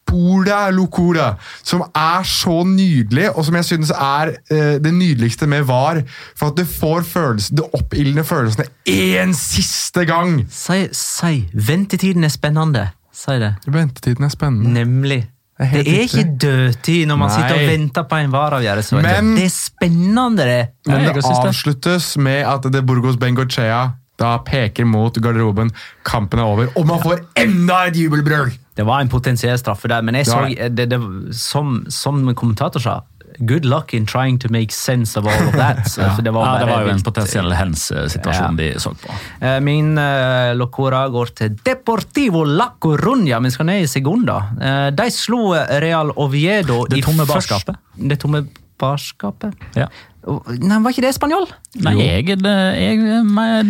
pura 0.07 0.71
locura, 0.71 1.35
som 1.63 1.83
er 1.95 2.23
så 2.29 2.63
nydelig, 2.65 3.31
og 3.35 3.45
som 3.45 3.59
jeg 3.59 3.65
synes 3.65 3.91
er 3.91 4.35
eh, 4.51 4.77
det 4.83 4.95
nydeligste 4.95 5.47
med 5.51 5.67
VAR. 5.69 6.03
For 6.37 6.53
at 6.53 6.59
du 6.61 6.65
får 6.65 7.03
følelsen, 7.11 7.57
det 7.57 7.67
oppildende 7.75 8.25
følelsene 8.25 8.69
én 8.89 9.35
siste 9.37 10.07
gang! 10.09 10.45
Si, 10.51 10.87
si 10.93 11.49
ventetiden 11.53 12.25
er 12.25 12.35
spennende. 12.35 12.89
Si 13.17 13.39
det. 13.41 13.55
Ventetiden 13.67 14.25
er 14.25 14.35
spennende. 14.35 14.73
Nemlig. 14.77 15.25
Det 15.57 15.67
er 15.67 15.83
Det 15.83 15.93
er 15.95 16.03
ikke 16.05 16.37
dødtid 16.37 17.07
når 17.09 17.17
man 17.17 17.31
Nei. 17.31 17.37
sitter 17.37 17.55
og 17.63 17.71
venter 17.71 18.03
på 18.03 18.17
en 18.17 18.33
vareavgjørelse. 18.33 18.97
det 18.97 19.45
er 19.45 19.49
spennende, 19.49 20.43
det. 20.45 20.69
Men 20.87 21.01
det 21.01 21.15
det. 21.15 21.25
avsluttes 21.25 22.17
med 22.17 22.45
at 22.45 22.73
det 22.73 22.87
Burgos 22.87 23.17
Bengochea 23.17 23.87
da 24.21 24.37
peker 24.45 24.89
mot 24.89 25.17
garderoben. 25.23 25.73
Kampen 26.07 26.41
er 26.41 26.53
over, 26.53 26.71
og 26.77 26.87
man 26.89 27.03
får 27.03 27.27
enda 27.43 27.83
et 27.91 27.99
jubelbrøl! 28.01 28.55
Det 28.77 28.85
var 28.85 29.01
en 29.01 29.09
potensiell 29.09 29.57
straffe 29.59 29.89
der, 29.89 30.05
men 30.05 30.19
jeg 30.19 30.29
så, 30.29 30.43
det. 30.69 30.89
det, 30.91 31.01
som, 31.37 31.85
som 31.93 32.25
kommentator 32.37 32.83
sa 32.83 33.03
Good 33.39 33.67
luck 33.69 33.93
in 33.93 34.07
trying 34.07 34.39
to 34.39 34.49
make 34.49 34.73
sense 34.73 35.17
of 35.19 35.27
all 35.27 35.49
of 35.49 35.57
that. 35.57 35.85
Så, 35.93 36.01
for 36.17 36.23
det 36.23 36.33
var, 36.33 36.47
Ja, 36.47 36.65
det 36.65 36.73
var 36.73 36.87
jo 36.87 36.93
en 36.95 37.03
potensiell 37.05 37.53
hens-situasjon 37.53 38.57
de 38.57 38.71
så 38.81 38.95
på. 38.97 39.13
Eh, 39.45 39.59
Min 39.61 39.91
uh, 39.99 40.55
locora 40.57 41.03
går 41.13 41.33
til 41.37 41.59
Deportivo 41.61 42.47
La 42.49 42.71
Coruña. 42.81 43.43
Vi 43.45 43.51
skal 43.53 43.69
ned 43.69 43.85
i 43.85 43.91
Segunda. 43.91 44.39
Uh, 44.57 44.89
de 44.97 45.11
slo 45.13 45.51
Real 45.53 46.15
Oviedo 46.17 46.87
Det 46.89 47.03
i 47.03 47.05
tomme 47.05 47.29
barskapet. 47.29 47.77
Det 47.97 48.17
tomme 48.23 48.47
barskapet? 48.81 49.69
Ja. 49.77 49.91
Nei, 50.27 50.79
var 50.83 50.91
ikke 50.95 51.05
det 51.07 51.13
spanjol? 51.17 51.47
Nei, 51.87 51.95
jeg, 52.03 52.37
jeg 52.43 52.99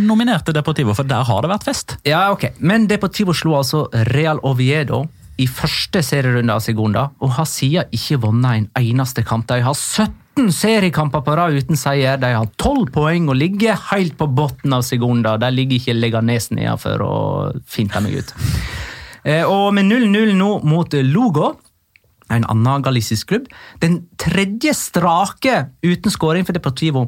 nominerte 0.01 0.55
Deportivo, 0.57 0.95
for 0.97 1.05
der 1.09 1.27
har 1.29 1.45
det 1.45 1.51
vært 1.53 1.67
fest. 1.69 1.97
Ja, 2.09 2.31
ok. 2.33 2.49
Men 2.65 2.87
Deportivo 2.89 3.35
slo 3.37 3.59
altså 3.59 3.87
Real 4.13 4.41
Oviedo 4.47 5.05
i 5.37 5.45
første 5.53 6.01
serierunde 6.01 6.55
av 6.55 6.63
Segunda, 6.65 7.11
og 7.21 7.35
har 7.37 7.45
siden 7.51 7.91
ikke 7.93 8.17
vunnet 8.23 8.63
en 8.63 8.69
eneste 8.81 9.21
kamp. 9.29 9.45
De 9.51 9.59
har 9.61 9.77
17 9.77 10.49
seriekamper 10.53 11.21
på 11.27 11.35
rad 11.37 11.53
uten 11.59 11.77
seier. 11.77 12.17
De 12.21 12.31
har 12.33 12.49
12 12.61 12.89
poeng 12.95 13.29
og 13.29 13.37
ligger 13.37 13.77
helt 13.91 14.17
på 14.17 14.29
bunnen 14.33 14.79
av 14.79 14.85
Segunda. 14.89 15.37
De 15.41 15.51
ligger 15.53 15.77
ikke 15.81 15.97
Leganes 15.99 16.49
nede 16.57 16.79
for 16.81 17.05
å 17.05 17.13
finte 17.69 18.01
meg 18.05 18.23
ut. 18.23 18.33
Eh, 19.27 19.45
Og 19.45 19.75
med 19.77 19.89
0-0 19.93 20.33
nå 20.41 20.51
mot 20.65 20.93
Lugo, 21.05 21.53
en 22.33 22.49
annen 22.51 22.83
galisisk 22.85 23.31
klubb, 23.31 23.47
den 23.83 24.03
tredje 24.20 24.74
strake 24.74 25.66
uten 25.85 26.12
skåring 26.12 26.47
for 26.47 26.57
Deportivo, 26.57 27.07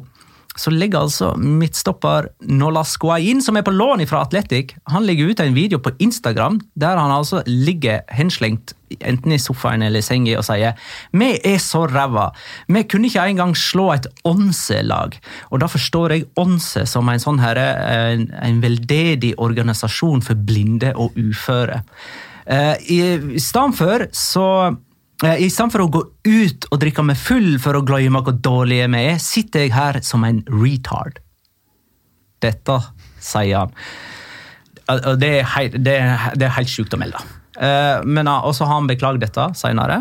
så 0.59 0.71
legger 0.73 1.05
altså 1.05 1.29
midtstopper 1.37 2.29
Nolascoain, 2.49 3.39
som 3.43 3.57
er 3.57 3.63
på 3.63 3.73
lån 3.73 4.03
fra 4.09 4.23
Atletic, 4.25 4.73
han 4.91 5.05
legger 5.07 5.31
ut 5.31 5.43
en 5.43 5.55
video 5.55 5.79
på 5.79 5.93
Instagram 6.03 6.59
der 6.79 6.99
han 6.99 7.13
altså 7.13 7.43
ligger 7.47 8.01
henslengt 8.11 8.73
enten 9.05 9.35
i 9.35 9.39
sofaen 9.39 9.85
eller 9.85 10.01
i 10.01 10.05
senga 10.05 10.39
og 10.39 10.45
sier 10.47 10.73
vi 11.13 11.29
er 11.45 11.59
så 11.61 11.83
ræva. 11.87 12.29
Vi 12.67 12.83
kunne 12.89 13.07
ikke 13.07 13.27
engang 13.29 13.53
slå 13.57 13.91
et 13.93 14.07
Onse-lag. 14.27 15.13
Og 15.53 15.61
da 15.61 15.69
forstår 15.69 16.15
jeg 16.15 16.27
Onse 16.41 16.87
som 16.89 17.09
en 17.09 17.21
sånn 17.21 17.39
herre, 17.43 17.67
en, 18.09 18.25
en 18.33 18.59
veldedig 18.63 19.35
organisasjon 19.37 20.25
for 20.25 20.41
blinde 20.49 20.95
og 20.97 21.15
uføre. 21.19 21.83
Eh, 22.49 22.75
I, 22.89 22.99
stedet 23.37 23.77
for 23.77 24.07
så 24.15 24.47
i 25.19 25.49
stedet 25.51 25.73
for 25.73 25.83
å 25.83 25.89
gå 25.91 26.01
ut 26.29 26.67
og 26.71 26.79
drikke 26.79 27.03
meg 27.03 27.17
full 27.19 27.57
for 27.59 27.75
å 27.75 27.81
glemme 27.83 28.21
hvor 28.23 28.37
dårlig 28.39 28.77
jeg 28.85 28.93
er, 29.01 29.17
sitter 29.19 29.65
jeg 29.65 29.73
her 29.75 29.99
som 30.05 30.23
en 30.23 30.39
retard. 30.47 31.19
Dette 32.39 32.77
sier 33.19 33.57
han. 33.65 33.73
Eh, 34.87 35.15
Det 35.19 35.31
er 35.41 35.49
helt, 35.57 35.75
det 35.83 35.97
er, 35.99 36.29
det 36.39 36.47
er 36.47 36.55
helt 36.55 36.71
sjukt 36.71 36.95
å 36.95 37.01
melde. 37.01 37.19
Eh, 37.59 37.99
Men 38.05 38.27
eh, 38.31 38.47
også 38.47 38.65
har 38.69 38.79
han 38.79 38.87
beklagd 38.87 39.19
dette 39.25 39.49
det. 39.91 39.99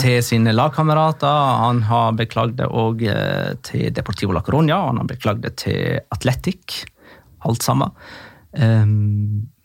til 0.00 0.18
sine 0.24 0.52
lagkamerater. 0.52 1.42
Han 1.66 1.82
har 1.88 2.12
beklagd 2.16 2.56
det 2.58 2.66
òg 2.68 3.00
til 3.64 3.86
Deportivo 3.96 4.32
La 4.36 4.42
Coruña, 4.44 4.76
og 4.82 4.90
han 4.92 4.98
har 5.00 5.08
beklagd 5.08 5.40
det 5.46 5.54
til 5.62 6.00
Atletic. 6.12 6.82
Alt 7.48 7.62
sammen. 7.64 7.92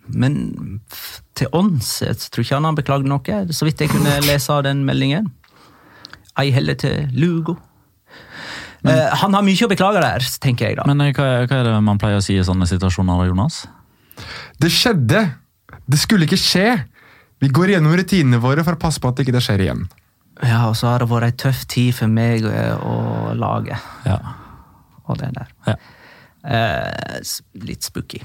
Men 0.09 0.79
til 1.37 1.49
oss 1.55 1.97
jeg 2.03 2.17
tror 2.31 2.45
ikke 2.45 2.57
han 2.59 2.67
har 2.69 2.77
beklaget 2.77 3.09
noe, 3.11 3.39
så 3.53 3.67
vidt 3.67 3.81
jeg 3.83 3.91
kunne 3.91 4.19
lese 4.25 4.53
av 4.53 4.63
den 4.67 4.83
meldingen. 4.87 5.31
Ei 6.37 6.51
heller 6.53 6.77
til 6.79 7.07
Lugo. 7.17 7.57
Eh, 8.87 9.07
han 9.21 9.33
har 9.33 9.43
mye 9.43 9.65
å 9.65 9.69
beklage 9.71 10.03
der, 10.03 10.27
tenker 10.43 10.69
jeg 10.69 10.77
da. 10.79 10.85
Men 10.87 11.01
eh, 11.03 11.13
hva, 11.15 11.25
hva 11.49 11.59
er 11.59 11.67
det 11.67 11.75
man 11.83 11.99
pleier 12.01 12.21
å 12.21 12.23
si 12.23 12.37
i 12.37 12.45
sånne 12.45 12.67
situasjoner, 12.69 13.25
Jonas? 13.27 13.63
Det 14.61 14.69
skjedde! 14.73 15.23
Det 15.87 15.99
skulle 15.99 16.27
ikke 16.27 16.39
skje! 16.39 16.67
Vi 17.41 17.49
går 17.53 17.75
gjennom 17.75 17.93
rutinene 17.97 18.39
våre 18.41 18.63
for 18.65 18.77
å 18.77 18.81
passe 18.81 19.01
på 19.01 19.09
at 19.11 19.19
det 19.19 19.27
ikke 19.27 19.43
skjer 19.43 19.65
igjen. 19.67 19.83
ja, 20.41 20.63
Og 20.69 20.77
så 20.77 20.89
har 20.89 21.03
det 21.03 21.09
vært 21.11 21.27
ei 21.29 21.37
tøff 21.43 21.65
tid 21.69 21.93
for 21.97 22.09
meg 22.09 22.45
og 22.45 23.35
laget. 23.37 23.83
Ja. 24.07 24.17
Og 25.07 25.19
det 25.21 25.33
der. 25.35 25.53
ja. 25.67 25.77
Eh, 26.47 27.19
litt 27.67 27.83
spooky 27.83 28.21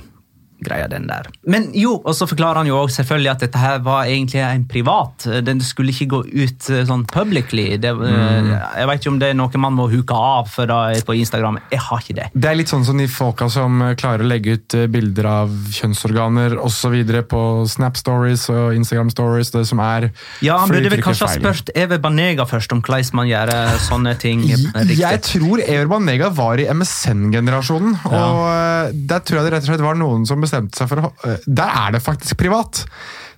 greia, 0.64 0.88
den 0.90 1.08
der. 1.10 1.28
Men 1.44 1.70
jo, 1.76 1.96
og 2.00 2.16
så 2.16 2.28
forklarer 2.30 2.62
han 2.62 2.70
jo 2.70 2.78
også 2.80 3.02
selvfølgelig 3.02 3.32
at 3.34 3.44
dette 3.46 3.62
her 3.62 3.82
var 3.84 4.10
egentlig 4.10 4.42
en 4.44 4.66
privat. 4.68 5.26
Den 5.46 5.62
skulle 5.64 5.94
ikke 5.94 6.10
gå 6.12 6.22
ut 6.28 6.70
eh, 6.70 6.84
sånn 6.88 7.04
publicly. 7.10 7.68
Det, 7.82 7.92
mm. 7.96 8.50
Jeg 8.50 8.90
vet 8.90 9.02
ikke 9.02 9.12
om 9.14 9.20
det 9.22 9.32
er 9.32 9.38
noe 9.38 9.62
man 9.62 9.76
må 9.76 9.88
huke 9.92 10.16
av 10.16 10.48
for 10.50 10.70
da, 10.70 10.80
på 11.06 11.16
Instagram. 11.18 11.60
Jeg 11.72 11.82
har 11.86 12.02
ikke 12.02 12.16
det. 12.18 12.28
Det 12.34 12.50
er 12.50 12.58
litt 12.58 12.72
sånn 12.72 12.86
som 12.86 12.98
de 12.98 13.08
folka 13.10 13.48
som 13.52 13.82
eh, 13.84 13.94
klarer 13.98 14.24
å 14.24 14.30
legge 14.30 14.56
ut 14.56 14.76
eh, 14.78 14.88
bilder 14.92 15.28
av 15.28 15.52
kjønnsorganer 15.76 16.56
osv. 16.62 16.96
på 17.28 17.42
Snap 17.70 17.98
Stories 18.00 18.48
og 18.52 18.76
Instagram 18.76 19.12
Stories. 19.12 19.52
Det 19.54 19.64
som 19.68 19.82
er 19.84 20.10
Ja, 20.44 20.58
Han 20.62 20.70
burde 20.70 20.86
de 20.86 20.94
vel 20.96 21.04
kanskje 21.04 21.28
ha 21.28 21.36
spurt 21.36 21.72
Ever 21.78 22.00
Banega 22.02 22.46
først 22.48 22.72
om 22.74 22.82
hvordan 22.82 23.18
man 23.18 23.28
gjør 23.30 23.52
eh, 23.54 23.76
sånne 23.86 24.14
ting 24.20 24.44
riktig. 24.46 24.98
Jeg 25.00 25.22
tror 25.26 25.62
Ever 25.64 25.90
Banega 25.90 26.30
var 26.34 26.60
i 26.62 26.68
MSN-generasjonen. 26.70 27.96
og 28.10 28.40
eh, 28.48 28.94
Der 29.10 29.24
tror 29.24 29.40
jeg 29.40 29.48
det 29.48 29.54
rett 29.56 29.66
og 29.66 29.72
slett 29.72 29.84
var 29.84 29.98
noen 29.98 30.26
som 30.28 30.42
bestemte 30.42 30.51
seg 30.52 30.88
for 30.90 31.02
å 31.02 31.12
eh, 31.28 31.44
Der 31.46 31.76
er 31.82 31.96
det 31.96 32.02
faktisk 32.04 32.40
privat! 32.40 32.84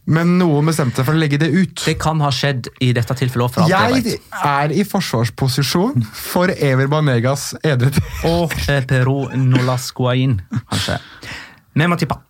Men 0.04 0.34
noen 0.36 0.66
bestemte 0.68 1.00
seg 1.00 1.06
for 1.08 1.16
å 1.16 1.20
legge 1.20 1.38
det 1.40 1.48
ut. 1.48 1.80
Det 1.80 1.94
kan 2.00 2.18
ha 2.20 2.28
skjedd 2.34 2.68
i 2.84 2.90
dette 2.96 3.14
tilfellet 3.16 3.56
alt 3.62 3.72
jeg 3.72 4.02
Jeg 4.04 4.18
er 4.50 4.74
i 4.76 4.84
forsvarsposisjon 4.84 6.04
for 6.12 6.52
Ever 6.52 6.90
Banegas 6.92 7.54
edret. 7.64 7.96
Og 8.28 8.52
Peru 8.90 9.30
Nolascoain, 9.32 10.36
kanskje. 10.68 11.00
Vi 11.74 11.88
må 11.88 11.96
tippe. 11.98 12.20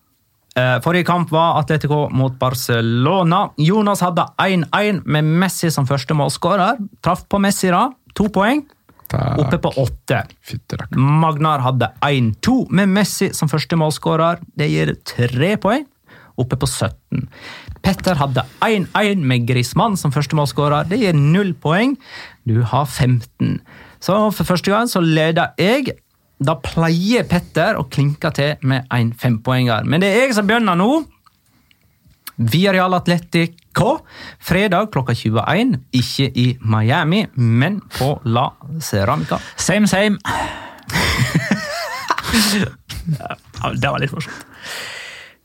Eh, 0.54 0.76
Forrige 0.84 1.08
kamp 1.08 1.32
var 1.34 1.58
Atletico 1.58 2.04
mot 2.14 2.38
Barcelona. 2.38 3.48
Jonas 3.58 4.04
hadde 4.06 4.28
1-1 4.38 5.02
med 5.04 5.26
Messi 5.42 5.70
som 5.74 5.88
første 5.88 6.14
målskårer. 6.14 6.78
Traff 7.02 7.26
på 7.26 7.42
Messi, 7.42 7.72
da. 7.74 7.88
To 8.14 8.30
poeng. 8.30 8.62
Oppe 9.12 9.58
på 9.62 9.72
åtte. 9.82 10.22
Magnar 10.96 11.62
hadde 11.64 11.90
1-2 12.00 12.54
med 12.74 12.88
Messi 12.88 13.30
som 13.36 13.50
første 13.50 13.76
målskårer. 13.78 14.40
Det 14.56 14.70
gir 14.70 14.94
tre 15.04 15.56
poeng. 15.60 15.86
oppe 16.34 16.56
på 16.58 16.66
17. 16.66 17.28
Petter 17.84 18.18
hadde 18.18 18.42
1-1 18.64 19.20
med 19.22 19.44
Grismann 19.46 19.94
som 19.96 20.10
første 20.10 20.34
målskårer. 20.34 20.88
Det 20.90 20.98
gir 20.98 21.14
null 21.14 21.52
poeng. 21.54 21.94
Du 22.42 22.62
har 22.62 22.86
15. 22.86 23.60
Så 24.02 24.16
for 24.34 24.48
første 24.48 24.72
gang 24.72 24.90
så 24.90 25.02
leder 25.04 25.54
jeg. 25.60 25.94
Da 26.42 26.56
pleier 26.58 27.22
Petter 27.30 27.78
å 27.78 27.86
klinke 27.86 28.32
til 28.34 28.56
med 28.66 28.88
en 28.90 29.12
fempoenger. 29.14 29.86
Men 29.86 30.02
det 30.02 30.10
er 30.10 30.24
jeg 30.24 30.34
som 30.34 30.48
begynner 30.48 30.74
nå. 30.74 31.04
Villarreal 32.34 32.98
Atletico. 33.74 34.06
Fredag 34.40 34.92
klokka 34.92 35.14
21. 35.14 35.78
Ikke 35.92 36.30
i 36.34 36.58
Miami, 36.60 37.26
men 37.34 37.80
på 37.98 38.20
La 38.24 38.50
Ceramica. 38.80 39.38
Same, 39.56 39.86
same. 39.86 40.18
Ja, 43.04 43.36
det 43.70 43.90
var 43.90 44.00
litt 44.02 44.10
morsomt. 44.10 44.34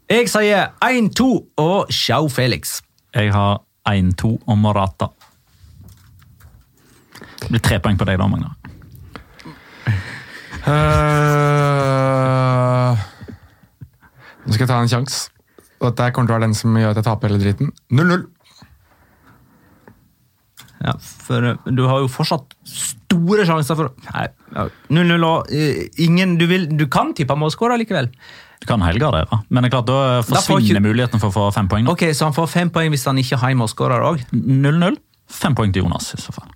Jeg 0.09 0.29
sier 0.31 0.71
1-2 0.81 1.25
og 1.61 1.91
Sjau 1.93 2.29
Felix. 2.33 2.81
Jeg 3.13 3.29
har 3.33 3.59
1-2 3.85 4.31
og 4.47 4.57
Morata. 4.57 5.07
Det 7.43 7.49
blir 7.51 7.59
tre 7.61 7.79
poeng 7.83 7.97
på 7.99 8.05
deg, 8.09 8.17
da, 8.17 8.27
Magna. 8.31 8.55
Uh, 10.65 10.73
Nå 14.47 14.53
skal 14.55 14.63
jeg 14.65 14.71
ta 14.71 14.81
en 14.81 14.89
sjanse. 14.89 15.38
Og 15.79 15.93
Dette 15.95 16.11
kommer 16.11 16.27
til 16.27 16.35
å 16.35 16.39
være 16.39 16.47
den 16.49 16.57
som 16.59 16.75
gjør 16.75 16.91
at 16.91 16.99
jeg 16.99 17.07
taper 17.07 17.31
hele 17.31 17.39
driten. 17.43 17.71
0-0. 17.95 18.25
Ja, 20.79 20.93
for 20.99 21.43
eh, 21.43 21.57
du 21.75 21.81
har 21.89 21.99
jo 22.03 22.07
fortsatt 22.11 22.53
store 22.63 23.43
sjanser 23.47 23.75
for 23.75 23.89
Nei, 24.13 24.27
ja, 24.55 24.63
0-0 24.95 25.25
og 25.27 25.49
eh, 25.51 25.81
ingen 26.05 26.37
Du, 26.39 26.45
vil, 26.47 26.69
du 26.71 26.85
kan 26.91 27.11
tippe 27.17 27.35
målskårer 27.35 27.81
likevel. 27.81 28.07
Du 28.63 28.67
kan 28.67 28.79
helgardere, 28.83 29.41
men 29.49 29.63
det 29.63 29.69
er 29.69 29.73
klart, 29.77 29.87
da 29.87 29.97
forsvinner 30.23 30.45
forsvinner 30.45 30.79
ikke- 30.79 30.85
muligheten 30.87 31.19
for 31.23 31.31
å 31.31 31.35
få 31.35 31.43
fem 31.55 31.67
poeng. 31.71 31.85
da. 31.87 31.91
Ok, 31.95 32.05
Så 32.15 32.27
han 32.27 32.35
får 32.35 32.47
fem 32.51 32.69
poeng 32.75 32.91
hvis 32.91 33.05
han 33.07 33.19
ikke 33.19 33.39
har 33.39 33.55
målskårer 33.59 34.03
òg? 34.07 34.23
0-0. 34.35 34.97
Fem 35.31 35.55
poeng 35.55 35.71
til 35.71 35.83
Jonas, 35.83 36.13
i 36.15 36.19
så 36.19 36.33
fall. 36.35 36.49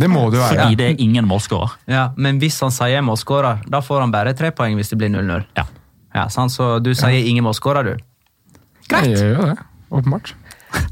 Det 0.00 0.08
må 0.08 0.30
det 0.32 0.38
jo 0.40 0.44
være. 0.44 0.56
Fordi 0.62 0.76
det 0.80 0.86
er 0.88 1.02
ingen 1.04 1.26
målskårer. 1.28 1.74
Ja, 1.92 2.06
men 2.16 2.40
hvis 2.40 2.56
han 2.64 2.72
sier 2.72 3.04
målskårer, 3.04 3.64
da 3.68 3.80
får 3.84 4.00
han 4.00 4.10
bare 4.14 4.32
tre 4.34 4.50
poeng 4.56 4.76
hvis 4.80 4.88
det 4.92 4.98
blir 4.98 5.12
0-0. 5.12 5.44
Ja. 5.56 5.64
Ja, 6.12 6.26
sant? 6.32 6.52
Så 6.52 6.76
du 6.84 6.92
sier 6.96 7.28
ingen 7.28 7.44
målskårer, 7.46 7.92
du? 7.92 8.58
Greit! 8.90 9.08
Jeg 9.08 9.16
gjør 9.16 9.32
jo 9.32 9.46
det, 9.52 9.68
åpenbart. 9.90 10.34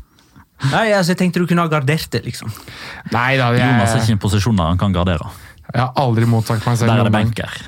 Nei, 0.75 0.87
altså, 0.93 1.13
Jeg 1.13 1.21
tenkte 1.25 1.43
du 1.43 1.49
kunne 1.51 1.67
ha 1.67 1.73
gardert 1.73 2.09
det, 2.15 2.23
liksom. 2.29 2.53
Nei 3.13 3.35
da, 3.41 3.51
Jonas 3.57 3.91
er 3.91 4.01
jeg, 4.01 4.07
ikke 4.07 4.15
i 4.15 4.17
en 4.19 4.25
posisjon 4.25 4.61
der 4.61 4.73
han 4.73 4.81
kan 4.81 4.97
gardere. 4.97 5.29
jeg 5.73 5.83
har 5.83 5.93
aldri 6.01 6.29
motsagt 6.31 6.67
meg 6.69 6.81
selv. 6.81 6.93
Der 6.95 7.05
er 7.05 7.11
det 7.11 7.17
benker 7.17 7.61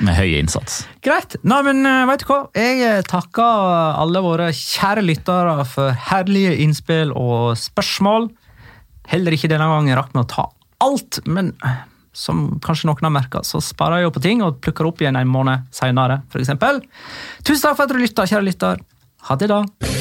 med 0.00 0.16
høy 0.16 0.38
innsats. 0.38 0.86
Greit. 1.04 1.36
Nei, 1.44 1.58
men 1.66 1.84
eh, 1.84 2.04
vet 2.08 2.22
du 2.24 2.30
hva? 2.30 2.38
Jeg 2.56 2.80
eh, 2.86 3.02
takker 3.04 3.98
alle 4.00 4.22
våre 4.24 4.48
kjære 4.56 5.04
lyttere 5.04 5.66
for 5.68 5.92
herlige 6.08 6.54
innspill 6.64 7.12
og 7.12 7.52
spørsmål. 7.60 8.30
Heller 9.12 9.36
ikke 9.36 9.50
denne 9.52 9.68
gangen 9.68 9.98
rakk 9.98 10.14
vi 10.14 10.22
å 10.22 10.28
ta 10.30 10.46
alt, 10.82 11.20
men 11.28 11.52
eh, 11.66 11.82
som 12.12 12.44
kanskje 12.64 12.90
noen 12.90 13.08
har 13.08 13.14
merka, 13.14 13.42
så 13.46 13.60
sparer 13.64 14.04
jeg 14.04 14.14
på 14.14 14.24
ting 14.24 14.44
og 14.44 14.60
plukker 14.64 14.88
opp 14.88 15.02
igjen 15.02 15.18
en 15.18 15.32
måned 15.32 15.68
seinere, 15.74 16.22
f.eks. 16.32 16.52
Tusen 17.42 17.64
takk 17.64 17.78
for 17.78 17.86
at 17.86 17.92
du 17.92 18.00
lytta, 18.00 18.28
kjære 18.28 18.48
lytter. 18.50 18.86
Ha 19.28 19.38
det, 19.38 19.52
da. 19.52 19.91